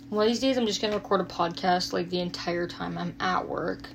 One 0.09 0.25
of 0.25 0.29
these 0.29 0.39
days, 0.39 0.57
I'm 0.57 0.65
just 0.65 0.81
gonna 0.81 0.95
record 0.95 1.21
a 1.21 1.25
podcast 1.25 1.93
like 1.93 2.09
the 2.09 2.19
entire 2.19 2.67
time 2.67 2.97
I'm 2.97 3.13
at 3.19 3.47
work. 3.47 3.89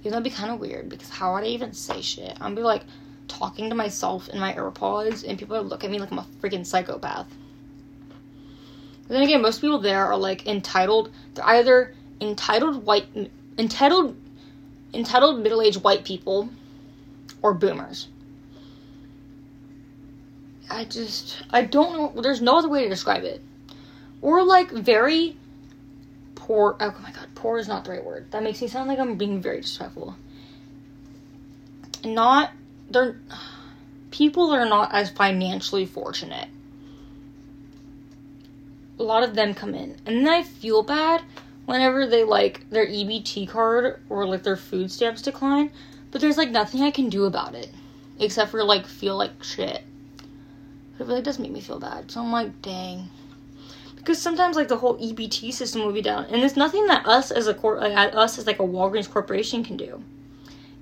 Even 0.00 0.12
that'd 0.12 0.24
be 0.24 0.30
kind 0.30 0.50
of 0.50 0.60
weird 0.60 0.88
because 0.88 1.10
how 1.10 1.34
would 1.34 1.44
I 1.44 1.48
even 1.48 1.72
say 1.72 2.00
shit? 2.00 2.36
I'm 2.40 2.54
be 2.54 2.62
like 2.62 2.82
talking 3.28 3.68
to 3.70 3.74
myself 3.74 4.28
in 4.28 4.38
my 4.38 4.52
AirPods, 4.54 5.26
and 5.26 5.38
people 5.38 5.58
would 5.58 5.68
look 5.68 5.84
at 5.84 5.90
me 5.90 5.98
like 5.98 6.10
I'm 6.10 6.18
a 6.18 6.26
freaking 6.40 6.66
psychopath. 6.66 7.26
But 9.02 9.14
then 9.14 9.22
again, 9.22 9.42
most 9.42 9.60
people 9.60 9.78
there 9.78 10.06
are 10.06 10.16
like 10.16 10.46
entitled. 10.46 11.10
They're 11.34 11.46
either 11.46 11.94
entitled 12.20 12.84
white, 12.84 13.06
entitled, 13.58 14.16
entitled 14.94 15.40
middle-aged 15.40 15.82
white 15.82 16.04
people, 16.04 16.48
or 17.42 17.54
boomers. 17.54 18.08
I 20.70 20.84
just 20.84 21.42
I 21.50 21.62
don't 21.62 22.14
know. 22.14 22.22
There's 22.22 22.40
no 22.40 22.58
other 22.58 22.68
way 22.68 22.84
to 22.84 22.88
describe 22.88 23.24
it. 23.24 23.42
Or 24.22 24.44
like 24.44 24.70
very 24.70 25.36
poor. 26.36 26.76
Oh 26.78 26.94
my 27.02 27.10
god, 27.10 27.26
poor 27.34 27.58
is 27.58 27.68
not 27.68 27.84
the 27.84 27.90
right 27.90 28.04
word. 28.04 28.30
That 28.30 28.42
makes 28.42 28.62
me 28.62 28.68
sound 28.68 28.88
like 28.88 28.98
I'm 28.98 29.16
being 29.16 29.42
very 29.42 29.60
disrespectful. 29.60 30.14
Not 32.04 32.52
they're 32.88 33.16
people 34.12 34.52
are 34.52 34.64
not 34.64 34.94
as 34.94 35.10
financially 35.10 35.86
fortunate. 35.86 36.48
A 38.98 39.02
lot 39.02 39.22
of 39.22 39.34
them 39.34 39.54
come 39.54 39.74
in, 39.74 39.96
and 40.06 40.18
then 40.18 40.28
I 40.28 40.42
feel 40.42 40.82
bad 40.82 41.22
whenever 41.64 42.06
they 42.06 42.22
like 42.22 42.68
their 42.70 42.86
EBT 42.86 43.48
card 43.48 44.00
or 44.08 44.26
like 44.26 44.42
their 44.42 44.56
food 44.56 44.92
stamps 44.92 45.22
decline. 45.22 45.72
But 46.10 46.20
there's 46.20 46.36
like 46.36 46.50
nothing 46.50 46.82
I 46.82 46.90
can 46.90 47.08
do 47.08 47.24
about 47.24 47.54
it 47.54 47.70
except 48.18 48.50
for 48.50 48.62
like 48.62 48.86
feel 48.86 49.16
like 49.16 49.42
shit 49.42 49.82
it 51.00 51.06
really 51.06 51.22
does 51.22 51.38
make 51.38 51.50
me 51.50 51.60
feel 51.60 51.80
bad. 51.80 52.10
So 52.10 52.20
I'm 52.20 52.30
like, 52.32 52.60
dang. 52.62 53.08
because 53.96 54.20
sometimes 54.20 54.56
like 54.56 54.68
the 54.68 54.76
whole 54.76 54.96
EBT 54.98 55.52
system 55.52 55.82
will 55.82 55.92
be 55.92 56.02
down, 56.02 56.24
and 56.26 56.42
there's 56.42 56.56
nothing 56.56 56.86
that 56.86 57.06
us 57.06 57.30
as 57.30 57.46
a 57.46 57.54
cor- 57.54 57.78
like, 57.78 58.14
us 58.14 58.38
as 58.38 58.46
like 58.46 58.58
a 58.58 58.62
Walgreens 58.64 59.08
corporation 59.10 59.62
can 59.64 59.76
do. 59.76 60.02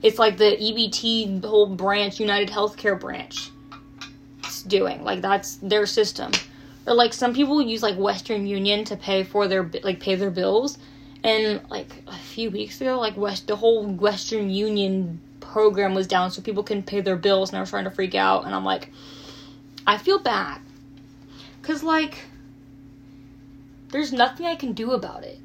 It's 0.02 0.18
like 0.18 0.38
the 0.38 0.56
EBT 0.56 1.44
whole 1.44 1.66
branch, 1.66 2.20
United 2.20 2.48
Healthcare 2.48 2.98
branch, 2.98 3.50
it's 4.44 4.62
doing 4.62 5.02
like 5.02 5.20
that's 5.20 5.56
their 5.56 5.86
system. 5.86 6.30
Or 6.86 6.94
like 6.94 7.12
some 7.12 7.34
people 7.34 7.60
use 7.60 7.82
like 7.82 7.96
Western 7.96 8.46
Union 8.46 8.84
to 8.84 8.96
pay 8.96 9.24
for 9.24 9.48
their 9.48 9.70
like 9.82 10.00
pay 10.00 10.14
their 10.14 10.30
bills, 10.30 10.78
and 11.24 11.60
like 11.70 12.02
a 12.06 12.16
few 12.16 12.50
weeks 12.50 12.80
ago, 12.80 12.98
like 12.98 13.16
West 13.16 13.48
the 13.48 13.56
whole 13.56 13.84
Western 13.86 14.50
Union 14.50 15.20
program 15.40 15.94
was 15.94 16.06
down 16.06 16.30
so 16.30 16.40
people 16.40 16.62
can 16.62 16.82
pay 16.82 17.00
their 17.00 17.16
bills, 17.16 17.50
and 17.50 17.58
was 17.58 17.70
trying 17.70 17.84
to 17.84 17.90
freak 17.90 18.14
out, 18.14 18.44
and 18.46 18.54
I'm 18.54 18.64
like, 18.64 18.90
I 19.88 19.96
feel 19.96 20.18
bad, 20.18 20.60
cause 21.62 21.82
like 21.82 22.26
there's 23.88 24.12
nothing 24.12 24.44
I 24.44 24.54
can 24.54 24.74
do 24.74 24.92
about 24.92 25.24
it. 25.24 25.38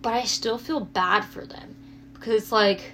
But 0.00 0.12
I 0.12 0.22
still 0.26 0.58
feel 0.58 0.78
bad 0.78 1.24
for 1.24 1.44
them. 1.44 1.74
Because 2.14 2.34
it's 2.40 2.52
like 2.52 2.92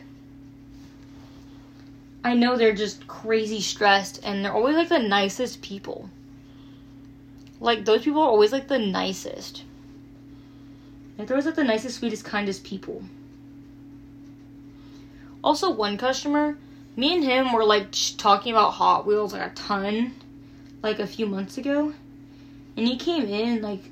I 2.25 2.33
know 2.33 2.57
they're 2.57 2.75
just 2.75 3.07
crazy 3.07 3.61
stressed 3.61 4.21
and 4.25 4.43
they're 4.43 4.55
always 4.55 4.75
like 4.75 4.89
the 4.89 4.99
nicest 4.99 5.61
people. 5.61 6.09
Like 7.61 7.85
those 7.85 8.05
people 8.05 8.23
are 8.23 8.31
always 8.31 8.51
like 8.51 8.69
the 8.69 8.79
nicest. 8.79 9.65
Like 11.19 11.29
they're 11.29 11.37
always 11.37 11.45
like 11.45 11.57
the 11.57 11.65
nicest, 11.65 11.99
sweetest, 11.99 12.25
kindest 12.25 12.65
people. 12.65 13.03
Also, 15.45 15.71
one 15.71 15.99
customer, 15.99 16.57
me 16.97 17.17
and 17.17 17.23
him 17.23 17.53
were 17.53 17.67
like 17.67 17.89
talking 18.17 18.55
about 18.55 18.71
Hot 18.71 19.07
Wheels 19.07 19.35
like 19.35 19.43
a 19.43 19.55
ton, 19.55 20.15
like 20.83 20.99
a 20.99 21.07
few 21.07 21.27
months 21.27 21.59
ago, 21.59 21.93
and 22.77 22.87
he 22.87 22.97
came 22.97 23.25
in 23.27 23.63
like 23.63 23.83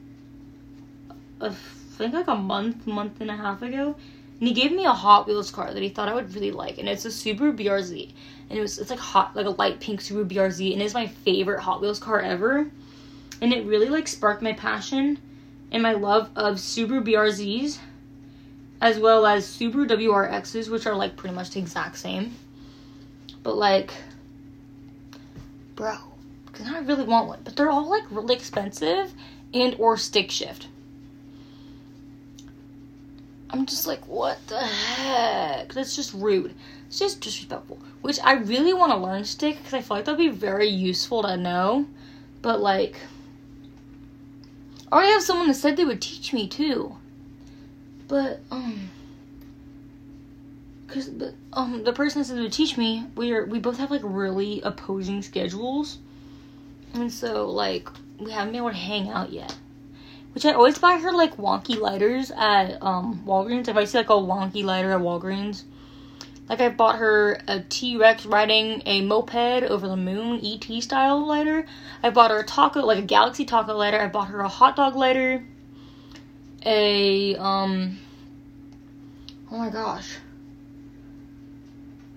I 1.40 1.50
think 1.50 2.14
like 2.14 2.28
a 2.28 2.36
month, 2.36 2.86
month 2.86 3.20
and 3.20 3.30
a 3.30 3.36
half 3.36 3.62
ago, 3.62 3.96
and 4.38 4.48
he 4.48 4.54
gave 4.54 4.72
me 4.72 4.84
a 4.84 4.92
Hot 4.92 5.26
Wheels 5.26 5.50
car 5.50 5.72
that 5.72 5.82
he 5.82 5.88
thought 5.88 6.08
I 6.08 6.14
would 6.14 6.34
really 6.34 6.52
like, 6.52 6.78
and 6.78 6.88
it's 6.88 7.04
a 7.04 7.08
Subaru 7.08 7.56
BRZ, 7.56 8.12
and 8.48 8.58
it 8.58 8.62
was 8.62 8.78
it's 8.78 8.90
like 8.90 8.98
hot 8.98 9.34
like 9.34 9.46
a 9.46 9.50
light 9.50 9.80
pink 9.80 10.00
Subaru 10.00 10.28
BRZ, 10.28 10.72
and 10.72 10.82
it's 10.82 10.94
my 10.94 11.06
favorite 11.06 11.60
Hot 11.60 11.80
Wheels 11.80 11.98
car 11.98 12.20
ever, 12.20 12.70
and 13.40 13.52
it 13.52 13.66
really 13.66 13.88
like 13.88 14.08
sparked 14.08 14.42
my 14.42 14.52
passion 14.52 15.18
and 15.72 15.82
my 15.82 15.92
love 15.92 16.30
of 16.36 16.56
Subaru 16.56 17.04
BRZs, 17.04 17.78
as 18.80 18.98
well 18.98 19.26
as 19.26 19.46
Subaru 19.46 19.88
WRXs, 19.88 20.68
which 20.68 20.86
are 20.86 20.94
like 20.94 21.16
pretty 21.16 21.34
much 21.34 21.50
the 21.50 21.58
exact 21.58 21.98
same, 21.98 22.34
but 23.42 23.56
like, 23.56 23.92
bro, 25.74 25.96
because 26.56 26.72
I 26.72 26.78
really 26.80 27.04
want 27.04 27.28
one, 27.28 27.40
but 27.44 27.54
they're 27.54 27.70
all 27.70 27.88
like 27.88 28.04
really 28.10 28.34
expensive 28.34 29.12
and 29.52 29.76
or 29.78 29.96
stick 29.96 30.30
shift. 30.30 30.68
I'm 33.50 33.66
just 33.66 33.86
like, 33.86 34.06
what 34.08 34.38
the 34.48 34.58
heck? 34.58 35.72
That's 35.74 35.94
just 35.94 36.14
rude. 36.14 36.54
It's 36.86 36.98
just 36.98 37.20
disrespectful. 37.20 37.78
Which 38.00 38.18
I 38.24 38.34
really 38.34 38.72
want 38.72 38.92
to 38.92 38.98
learn 38.98 39.24
stick 39.24 39.58
because 39.58 39.74
I 39.74 39.82
feel 39.82 39.98
like 39.98 40.06
that'd 40.06 40.18
be 40.18 40.28
very 40.28 40.68
useful 40.68 41.22
to 41.22 41.36
know. 41.36 41.86
But 42.42 42.60
like, 42.60 42.96
I 44.90 44.96
already 44.96 45.12
have 45.12 45.22
someone 45.22 45.48
that 45.48 45.54
said 45.54 45.76
they 45.76 45.84
would 45.84 46.02
teach 46.02 46.32
me 46.32 46.48
too. 46.48 46.96
But 48.08 48.40
um, 48.50 48.90
cause 50.88 51.10
um 51.52 51.84
the 51.84 51.92
person 51.92 52.20
that 52.20 52.26
said 52.26 52.38
they 52.38 52.42
would 52.42 52.52
teach 52.52 52.78
me, 52.78 53.04
we're 53.14 53.44
we 53.44 53.58
both 53.58 53.78
have 53.78 53.90
like 53.90 54.02
really 54.04 54.62
opposing 54.62 55.22
schedules, 55.22 55.98
and 56.96 57.12
so 57.12 57.48
like 57.50 57.88
we 58.18 58.30
haven't 58.30 58.52
been 58.52 58.62
able 58.62 58.70
to 58.70 58.76
hang 58.76 59.08
out 59.08 59.32
yet. 59.32 59.56
Which 60.34 60.44
I 60.44 60.52
always 60.52 60.78
buy 60.78 60.98
her 60.98 61.12
like 61.12 61.36
wonky 61.36 61.78
lighters 61.78 62.30
at 62.30 62.82
um, 62.82 63.22
Walgreens. 63.26 63.68
If 63.68 63.76
I 63.76 63.84
see 63.84 63.98
like 63.98 64.10
a 64.10 64.14
wonky 64.14 64.62
lighter 64.64 64.92
at 64.92 65.00
Walgreens, 65.00 65.64
like 66.48 66.60
I 66.60 66.68
bought 66.68 66.98
her 66.98 67.40
a 67.48 67.60
T 67.60 67.96
Rex 67.96 68.26
riding 68.26 68.82
a 68.86 69.00
moped 69.00 69.34
over 69.34 69.88
the 69.88 69.96
moon 69.96 70.40
ET 70.44 70.82
style 70.82 71.26
lighter. 71.26 71.66
I 72.02 72.10
bought 72.10 72.30
her 72.30 72.40
a 72.40 72.44
taco 72.44 72.80
like 72.84 72.98
a 72.98 73.02
Galaxy 73.02 73.44
taco 73.44 73.74
lighter. 73.74 74.00
I 74.00 74.08
bought 74.08 74.28
her 74.28 74.40
a 74.40 74.48
hot 74.48 74.76
dog 74.76 74.94
lighter. 74.94 75.44
A 76.64 77.36
um. 77.36 77.98
Oh 79.50 79.58
my 79.58 79.70
gosh. 79.70 80.16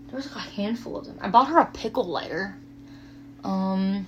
There 0.07 0.17
was 0.17 0.25
like 0.27 0.35
a 0.35 0.49
handful 0.49 0.97
of 0.97 1.05
them. 1.05 1.17
I 1.21 1.29
bought 1.29 1.47
her 1.47 1.59
a 1.59 1.65
pickle 1.65 2.05
lighter. 2.05 2.57
Um. 3.43 4.07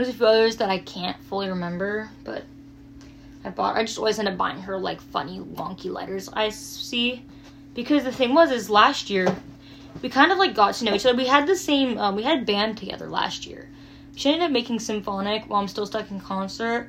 There's 0.00 0.14
a 0.14 0.16
few 0.16 0.26
others 0.28 0.56
that 0.56 0.70
I 0.70 0.78
can't 0.78 1.22
fully 1.24 1.50
remember, 1.50 2.08
but 2.24 2.44
I 3.44 3.50
bought. 3.50 3.76
I 3.76 3.84
just 3.84 3.98
always 3.98 4.18
end 4.18 4.28
up 4.28 4.38
buying 4.38 4.62
her 4.62 4.78
like 4.78 4.98
funny 4.98 5.40
wonky 5.40 5.92
letters 5.92 6.30
I 6.32 6.48
see, 6.48 7.22
because 7.74 8.04
the 8.04 8.10
thing 8.10 8.32
was 8.32 8.50
is 8.50 8.70
last 8.70 9.10
year 9.10 9.36
we 10.00 10.08
kind 10.08 10.32
of 10.32 10.38
like 10.38 10.54
got 10.54 10.72
to 10.76 10.86
know 10.86 10.94
each 10.94 11.04
other. 11.04 11.14
We 11.14 11.26
had 11.26 11.46
the 11.46 11.54
same. 11.54 11.98
Um, 11.98 12.16
we 12.16 12.22
had 12.22 12.46
band 12.46 12.78
together 12.78 13.10
last 13.10 13.46
year. 13.46 13.68
She 14.16 14.30
ended 14.30 14.46
up 14.46 14.52
making 14.52 14.80
symphonic 14.80 15.44
while 15.50 15.60
I'm 15.60 15.68
still 15.68 15.84
stuck 15.84 16.10
in 16.10 16.18
concert. 16.18 16.88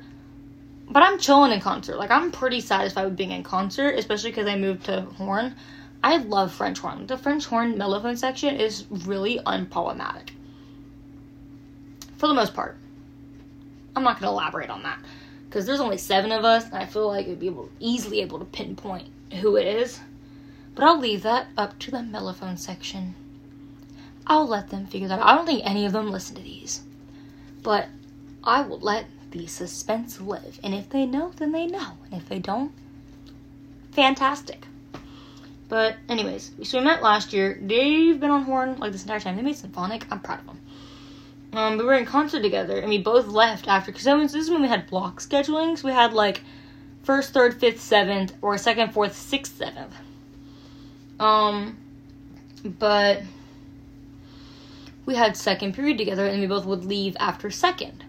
But 0.88 1.02
I'm 1.02 1.18
chilling 1.18 1.52
in 1.52 1.60
concert. 1.60 1.98
Like 1.98 2.10
I'm 2.10 2.32
pretty 2.32 2.62
satisfied 2.62 3.04
with 3.04 3.16
being 3.18 3.32
in 3.32 3.42
concert, 3.42 3.98
especially 3.98 4.30
because 4.30 4.46
I 4.46 4.56
moved 4.56 4.84
to 4.84 5.02
horn. 5.02 5.54
I 6.02 6.16
love 6.16 6.50
French 6.50 6.78
horn. 6.78 7.06
The 7.06 7.18
French 7.18 7.44
horn 7.44 7.74
mellophone 7.74 8.16
section 8.16 8.56
is 8.56 8.86
really 8.90 9.38
unproblematic. 9.40 10.30
For 12.16 12.26
the 12.26 12.32
most 12.32 12.54
part. 12.54 12.78
I'm 13.94 14.04
not 14.04 14.20
going 14.20 14.28
to 14.30 14.32
elaborate 14.32 14.70
on 14.70 14.82
that 14.84 14.98
because 15.52 15.66
there's 15.66 15.80
only 15.80 15.98
seven 15.98 16.32
of 16.32 16.44
us, 16.44 16.64
and 16.64 16.76
I 16.76 16.86
feel 16.86 17.08
like 17.08 17.26
it'd 17.26 17.40
be 17.40 17.46
able, 17.46 17.68
easily 17.78 18.22
able 18.22 18.38
to 18.38 18.44
pinpoint 18.46 19.08
who 19.40 19.56
it 19.56 19.66
is. 19.66 20.00
But 20.74 20.84
I'll 20.84 20.98
leave 20.98 21.22
that 21.24 21.48
up 21.58 21.78
to 21.80 21.90
the 21.90 21.98
mellophone 21.98 22.58
section. 22.58 23.14
I'll 24.26 24.46
let 24.46 24.70
them 24.70 24.86
figure 24.86 25.08
that 25.08 25.18
out. 25.18 25.26
I 25.26 25.34
don't 25.34 25.44
think 25.44 25.62
any 25.64 25.84
of 25.84 25.92
them 25.92 26.10
listen 26.10 26.36
to 26.36 26.42
these, 26.42 26.82
but 27.62 27.88
I 28.42 28.62
will 28.62 28.78
let 28.78 29.04
the 29.32 29.46
suspense 29.46 30.20
live. 30.20 30.58
And 30.62 30.74
if 30.74 30.88
they 30.88 31.04
know, 31.04 31.32
then 31.36 31.52
they 31.52 31.66
know, 31.66 31.92
and 32.10 32.20
if 32.20 32.28
they 32.28 32.38
don't, 32.38 32.72
fantastic. 33.90 34.66
But 35.68 35.96
anyways, 36.08 36.52
so 36.62 36.78
we 36.78 36.84
met 36.84 37.02
last 37.02 37.32
year. 37.32 37.58
They've 37.60 38.18
been 38.18 38.30
on 38.30 38.44
horn 38.44 38.76
like 38.78 38.92
this 38.92 39.02
entire 39.02 39.20
time. 39.20 39.36
They 39.36 39.42
made 39.42 39.56
symphonic. 39.56 40.06
I'm 40.10 40.20
proud 40.20 40.40
of 40.40 40.46
them. 40.46 40.60
Um, 41.52 41.76
we 41.76 41.84
were 41.84 41.94
in 41.94 42.06
concert 42.06 42.42
together, 42.42 42.78
and 42.78 42.88
we 42.88 42.98
both 42.98 43.26
left 43.26 43.68
after 43.68 43.92
because 43.92 44.04
this 44.04 44.34
is 44.34 44.50
when 44.50 44.62
we 44.62 44.68
had 44.68 44.86
block 44.86 45.20
scheduling. 45.20 45.76
So 45.76 45.88
we 45.88 45.94
had 45.94 46.14
like 46.14 46.42
first, 47.02 47.34
third, 47.34 47.60
fifth, 47.60 47.80
seventh, 47.80 48.32
or 48.40 48.56
second, 48.56 48.92
fourth, 48.92 49.14
sixth, 49.14 49.58
seventh. 49.58 49.94
Um, 51.20 51.76
but 52.64 53.22
we 55.04 55.14
had 55.14 55.36
second 55.36 55.74
period 55.74 55.98
together, 55.98 56.26
and 56.26 56.40
we 56.40 56.46
both 56.46 56.64
would 56.64 56.84
leave 56.84 57.16
after 57.20 57.50
second. 57.50 58.04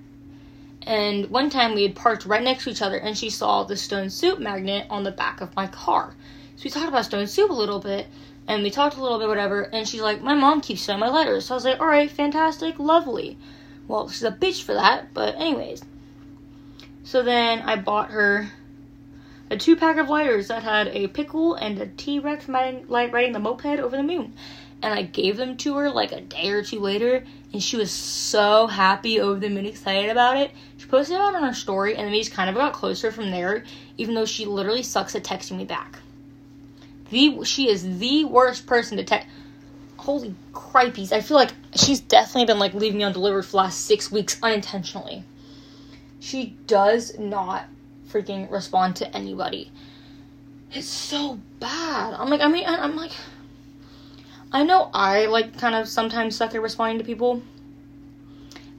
And 0.83 1.29
one 1.29 1.49
time 1.49 1.75
we 1.75 1.83
had 1.83 1.95
parked 1.95 2.25
right 2.25 2.43
next 2.43 2.63
to 2.63 2.69
each 2.69 2.81
other, 2.81 2.97
and 2.97 3.17
she 3.17 3.29
saw 3.29 3.63
the 3.63 3.75
Stone 3.75 4.09
Soup 4.09 4.39
magnet 4.39 4.87
on 4.89 5.03
the 5.03 5.11
back 5.11 5.41
of 5.41 5.55
my 5.55 5.67
car. 5.67 6.13
So 6.55 6.63
we 6.65 6.69
talked 6.69 6.87
about 6.87 7.05
Stone 7.05 7.27
Soup 7.27 7.49
a 7.49 7.53
little 7.53 7.79
bit, 7.79 8.07
and 8.47 8.63
we 8.63 8.69
talked 8.69 8.97
a 8.97 9.01
little 9.01 9.19
bit, 9.19 9.27
whatever. 9.27 9.61
And 9.61 9.87
she's 9.87 10.01
like, 10.01 10.21
"My 10.21 10.33
mom 10.33 10.61
keeps 10.61 10.81
sending 10.81 10.99
my 10.99 11.09
letters." 11.09 11.45
So 11.45 11.53
I 11.53 11.57
was 11.57 11.65
like, 11.65 11.79
"All 11.79 11.87
right, 11.87 12.09
fantastic, 12.09 12.79
lovely." 12.79 13.37
Well, 13.87 14.09
she's 14.09 14.23
a 14.23 14.31
bitch 14.31 14.63
for 14.63 14.73
that, 14.73 15.13
but 15.13 15.35
anyways. 15.35 15.83
So 17.03 17.21
then 17.21 17.61
I 17.61 17.75
bought 17.75 18.11
her 18.11 18.51
a 19.49 19.57
two 19.57 19.75
pack 19.75 19.97
of 19.97 20.09
lighters 20.09 20.47
that 20.47 20.63
had 20.63 20.87
a 20.87 21.07
pickle 21.07 21.55
and 21.55 21.79
a 21.79 21.87
T 21.87 22.19
Rex 22.19 22.47
riding, 22.47 22.87
riding 22.87 23.33
the 23.33 23.39
moped 23.39 23.65
over 23.79 23.95
the 23.95 24.03
moon. 24.03 24.33
And 24.81 24.93
I 24.93 25.03
gave 25.03 25.37
them 25.37 25.55
to 25.57 25.75
her 25.75 25.89
like 25.89 26.11
a 26.11 26.21
day 26.21 26.49
or 26.49 26.63
two 26.63 26.79
later, 26.79 27.23
and 27.53 27.63
she 27.63 27.77
was 27.77 27.91
so 27.91 28.67
happy 28.67 29.19
over 29.19 29.39
them 29.39 29.57
and 29.57 29.67
excited 29.67 30.09
about 30.09 30.37
it. 30.37 30.51
She 30.77 30.87
posted 30.87 31.15
about 31.15 31.33
it 31.33 31.37
on 31.37 31.43
her 31.43 31.53
story, 31.53 31.95
and 31.95 32.05
then 32.05 32.11
we 32.11 32.19
just 32.19 32.33
kind 32.33 32.49
of 32.49 32.55
got 32.55 32.73
closer 32.73 33.11
from 33.11 33.31
there, 33.31 33.63
even 33.97 34.15
though 34.15 34.25
she 34.25 34.45
literally 34.45 34.83
sucks 34.83 35.15
at 35.15 35.23
texting 35.23 35.57
me 35.57 35.65
back. 35.65 35.99
The 37.09 37.43
she 37.43 37.69
is 37.69 37.99
the 37.99 38.25
worst 38.25 38.65
person 38.65 38.97
to 38.97 39.03
text. 39.03 39.27
Holy 39.97 40.35
cripees! 40.51 41.11
I 41.11 41.21
feel 41.21 41.37
like 41.37 41.51
she's 41.75 41.99
definitely 41.99 42.45
been 42.45 42.59
like 42.59 42.73
leaving 42.73 42.97
me 42.97 43.03
undelivered 43.03 43.45
for 43.45 43.51
the 43.51 43.57
last 43.57 43.85
six 43.85 44.11
weeks 44.11 44.37
unintentionally. 44.41 45.23
She 46.19 46.57
does 46.67 47.17
not 47.19 47.65
freaking 48.09 48.49
respond 48.51 48.95
to 48.97 49.15
anybody. 49.15 49.71
It's 50.71 50.87
so 50.87 51.39
bad. 51.59 52.13
I'm 52.13 52.29
like, 52.29 52.41
I 52.41 52.47
mean, 52.47 52.65
I'm 52.65 52.95
like, 52.95 53.11
I 54.51 54.63
know 54.63 54.89
I 54.93 55.25
like 55.25 55.57
kind 55.57 55.75
of 55.75 55.87
sometimes 55.87 56.35
suck 56.35 56.55
at 56.55 56.61
responding 56.61 56.99
to 56.99 57.03
people, 57.03 57.41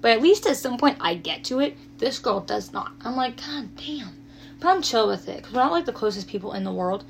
but 0.00 0.12
at 0.12 0.22
least 0.22 0.46
at 0.46 0.56
some 0.56 0.78
point 0.78 0.98
I 1.00 1.14
get 1.14 1.44
to 1.44 1.60
it. 1.60 1.76
This 1.98 2.18
girl 2.18 2.40
does 2.40 2.72
not. 2.72 2.92
I'm 3.02 3.16
like, 3.16 3.36
god 3.36 3.68
damn. 3.76 4.10
But 4.60 4.68
I'm 4.68 4.82
chill 4.82 5.08
with 5.08 5.28
it 5.28 5.38
because 5.38 5.52
we're 5.52 5.62
not 5.62 5.72
like 5.72 5.84
the 5.84 5.92
closest 5.92 6.28
people 6.28 6.52
in 6.52 6.64
the 6.64 6.72
world. 6.72 7.04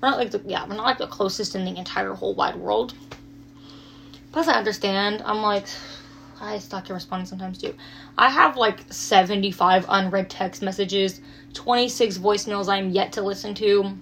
We're 0.00 0.10
not 0.10 0.18
like 0.18 0.30
the 0.30 0.42
yeah, 0.46 0.66
we're 0.66 0.76
not 0.76 0.84
like 0.84 0.98
the 0.98 1.06
closest 1.06 1.54
in 1.54 1.64
the 1.64 1.76
entire 1.76 2.14
whole 2.14 2.34
wide 2.34 2.56
world. 2.56 2.94
Plus, 4.32 4.48
I 4.48 4.54
understand. 4.54 5.22
I'm 5.24 5.40
like, 5.42 5.66
I 6.40 6.58
suck 6.58 6.90
at 6.90 6.92
responding 6.92 7.26
sometimes 7.26 7.58
too. 7.58 7.74
I 8.18 8.28
have 8.28 8.56
like 8.56 8.84
75 8.90 9.86
unread 9.88 10.28
text 10.28 10.62
messages, 10.62 11.20
26 11.54 12.18
voicemails 12.18 12.68
I'm 12.68 12.90
yet 12.90 13.12
to 13.12 13.22
listen 13.22 13.54
to. 13.54 13.96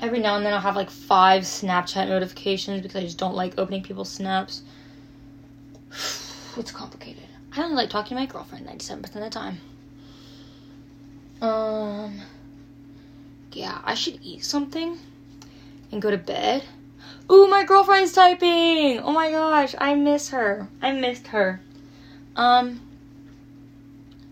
Every 0.00 0.18
now 0.18 0.36
and 0.36 0.44
then 0.44 0.52
I'll 0.52 0.60
have 0.60 0.76
like 0.76 0.90
five 0.90 1.44
Snapchat 1.44 2.08
notifications 2.08 2.82
because 2.82 2.96
I 2.96 3.00
just 3.02 3.18
don't 3.18 3.34
like 3.34 3.54
opening 3.58 3.82
people's 3.82 4.10
snaps. 4.10 4.62
It's 6.58 6.72
complicated. 6.72 7.22
I 7.54 7.62
only 7.62 7.76
like 7.76 7.90
talking 7.90 8.16
to 8.16 8.22
my 8.22 8.24
girlfriend 8.24 8.66
97% 8.66 9.04
of 9.04 9.12
the 9.12 9.28
time. 9.28 9.58
Um, 11.42 12.22
yeah, 13.56 13.80
I 13.84 13.94
should 13.94 14.18
eat 14.22 14.44
something 14.44 14.98
and 15.90 16.02
go 16.02 16.10
to 16.10 16.18
bed. 16.18 16.62
Ooh, 17.32 17.46
my 17.48 17.64
girlfriend's 17.64 18.12
typing. 18.12 19.00
Oh 19.00 19.12
my 19.12 19.30
gosh, 19.30 19.74
I 19.78 19.94
miss 19.94 20.28
her. 20.28 20.68
I 20.82 20.92
missed 20.92 21.28
her. 21.28 21.60
Um, 22.36 22.82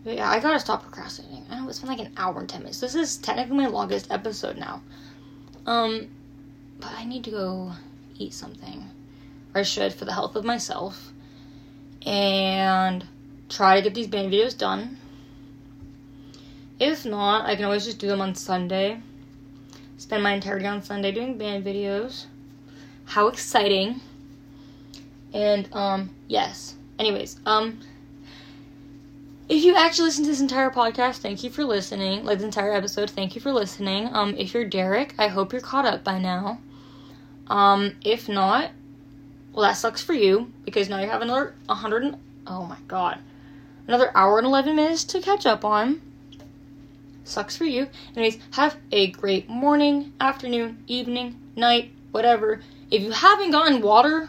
yeah, 0.04 0.30
I 0.30 0.40
gotta 0.40 0.60
stop 0.60 0.82
procrastinating. 0.82 1.46
I 1.50 1.58
know 1.58 1.68
it's 1.70 1.78
been 1.78 1.88
like 1.88 2.00
an 2.00 2.12
hour 2.18 2.38
and 2.38 2.48
ten 2.48 2.60
minutes. 2.60 2.80
This 2.80 2.94
is 2.94 3.16
technically 3.16 3.56
my 3.56 3.66
longest 3.66 4.10
episode 4.10 4.58
now. 4.58 4.82
Um, 5.64 6.08
but 6.78 6.92
I 6.92 7.06
need 7.06 7.24
to 7.24 7.30
go 7.30 7.72
eat 8.18 8.34
something, 8.34 8.90
or 9.54 9.60
I 9.60 9.62
should 9.62 9.94
for 9.94 10.04
the 10.04 10.12
health 10.12 10.36
of 10.36 10.44
myself, 10.44 11.12
and 12.04 13.02
try 13.48 13.76
to 13.76 13.82
get 13.82 13.94
these 13.94 14.06
band 14.06 14.30
videos 14.30 14.56
done. 14.56 14.98
If 16.78 17.06
not, 17.06 17.46
I 17.46 17.56
can 17.56 17.64
always 17.64 17.86
just 17.86 17.98
do 17.98 18.06
them 18.08 18.20
on 18.20 18.34
Sunday. 18.34 19.00
Spend 19.96 20.22
my 20.22 20.32
entire 20.32 20.58
day 20.58 20.66
on 20.66 20.82
Sunday 20.82 21.12
doing 21.12 21.38
band 21.38 21.64
videos. 21.64 22.26
How 23.04 23.28
exciting. 23.28 24.00
And 25.32 25.68
um 25.72 26.10
yes. 26.28 26.74
Anyways, 26.98 27.38
um 27.46 27.80
if 29.48 29.62
you 29.62 29.76
actually 29.76 30.06
listen 30.06 30.24
to 30.24 30.30
this 30.30 30.40
entire 30.40 30.70
podcast, 30.70 31.18
thank 31.18 31.44
you 31.44 31.50
for 31.50 31.64
listening. 31.64 32.24
Like 32.24 32.38
the 32.38 32.44
entire 32.44 32.72
episode, 32.72 33.10
thank 33.10 33.34
you 33.34 33.40
for 33.40 33.52
listening. 33.52 34.08
Um 34.12 34.36
if 34.36 34.52
you're 34.52 34.64
Derek, 34.64 35.14
I 35.18 35.28
hope 35.28 35.52
you're 35.52 35.62
caught 35.62 35.86
up 35.86 36.02
by 36.02 36.18
now. 36.18 36.58
Um 37.46 37.96
if 38.04 38.28
not, 38.28 38.70
well 39.52 39.62
that 39.62 39.74
sucks 39.74 40.02
for 40.02 40.14
you 40.14 40.52
because 40.64 40.88
now 40.88 40.98
you 41.00 41.08
have 41.08 41.22
another 41.22 41.54
100 41.66 42.02
and, 42.02 42.16
oh 42.46 42.66
my 42.66 42.78
god. 42.88 43.18
Another 43.86 44.10
hour 44.14 44.38
and 44.38 44.46
11 44.46 44.74
minutes 44.74 45.04
to 45.04 45.20
catch 45.20 45.46
up 45.46 45.64
on. 45.64 46.00
Sucks 47.24 47.56
for 47.56 47.64
you. 47.64 47.88
Anyways, 48.14 48.38
have 48.52 48.76
a 48.92 49.10
great 49.10 49.48
morning, 49.48 50.12
afternoon, 50.20 50.84
evening, 50.86 51.40
night, 51.56 51.90
whatever. 52.10 52.60
If 52.90 53.02
you 53.02 53.10
haven't 53.10 53.50
gotten 53.50 53.80
water 53.80 54.28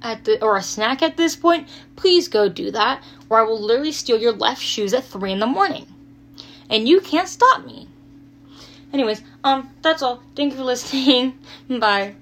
at 0.00 0.24
the 0.24 0.42
or 0.42 0.56
a 0.56 0.62
snack 0.62 1.02
at 1.02 1.16
this 1.16 1.34
point, 1.34 1.68
please 1.96 2.28
go 2.28 2.48
do 2.48 2.70
that, 2.70 3.02
or 3.28 3.40
I 3.40 3.42
will 3.42 3.60
literally 3.60 3.92
steal 3.92 4.20
your 4.20 4.32
left 4.32 4.62
shoes 4.62 4.94
at 4.94 5.04
three 5.04 5.32
in 5.32 5.40
the 5.40 5.46
morning. 5.46 5.86
And 6.70 6.88
you 6.88 7.00
can't 7.00 7.28
stop 7.28 7.66
me. 7.66 7.88
Anyways, 8.92 9.22
um, 9.42 9.70
that's 9.82 10.02
all. 10.02 10.22
Thank 10.34 10.52
you 10.52 10.58
for 10.58 10.64
listening. 10.64 11.38
Bye. 11.68 12.14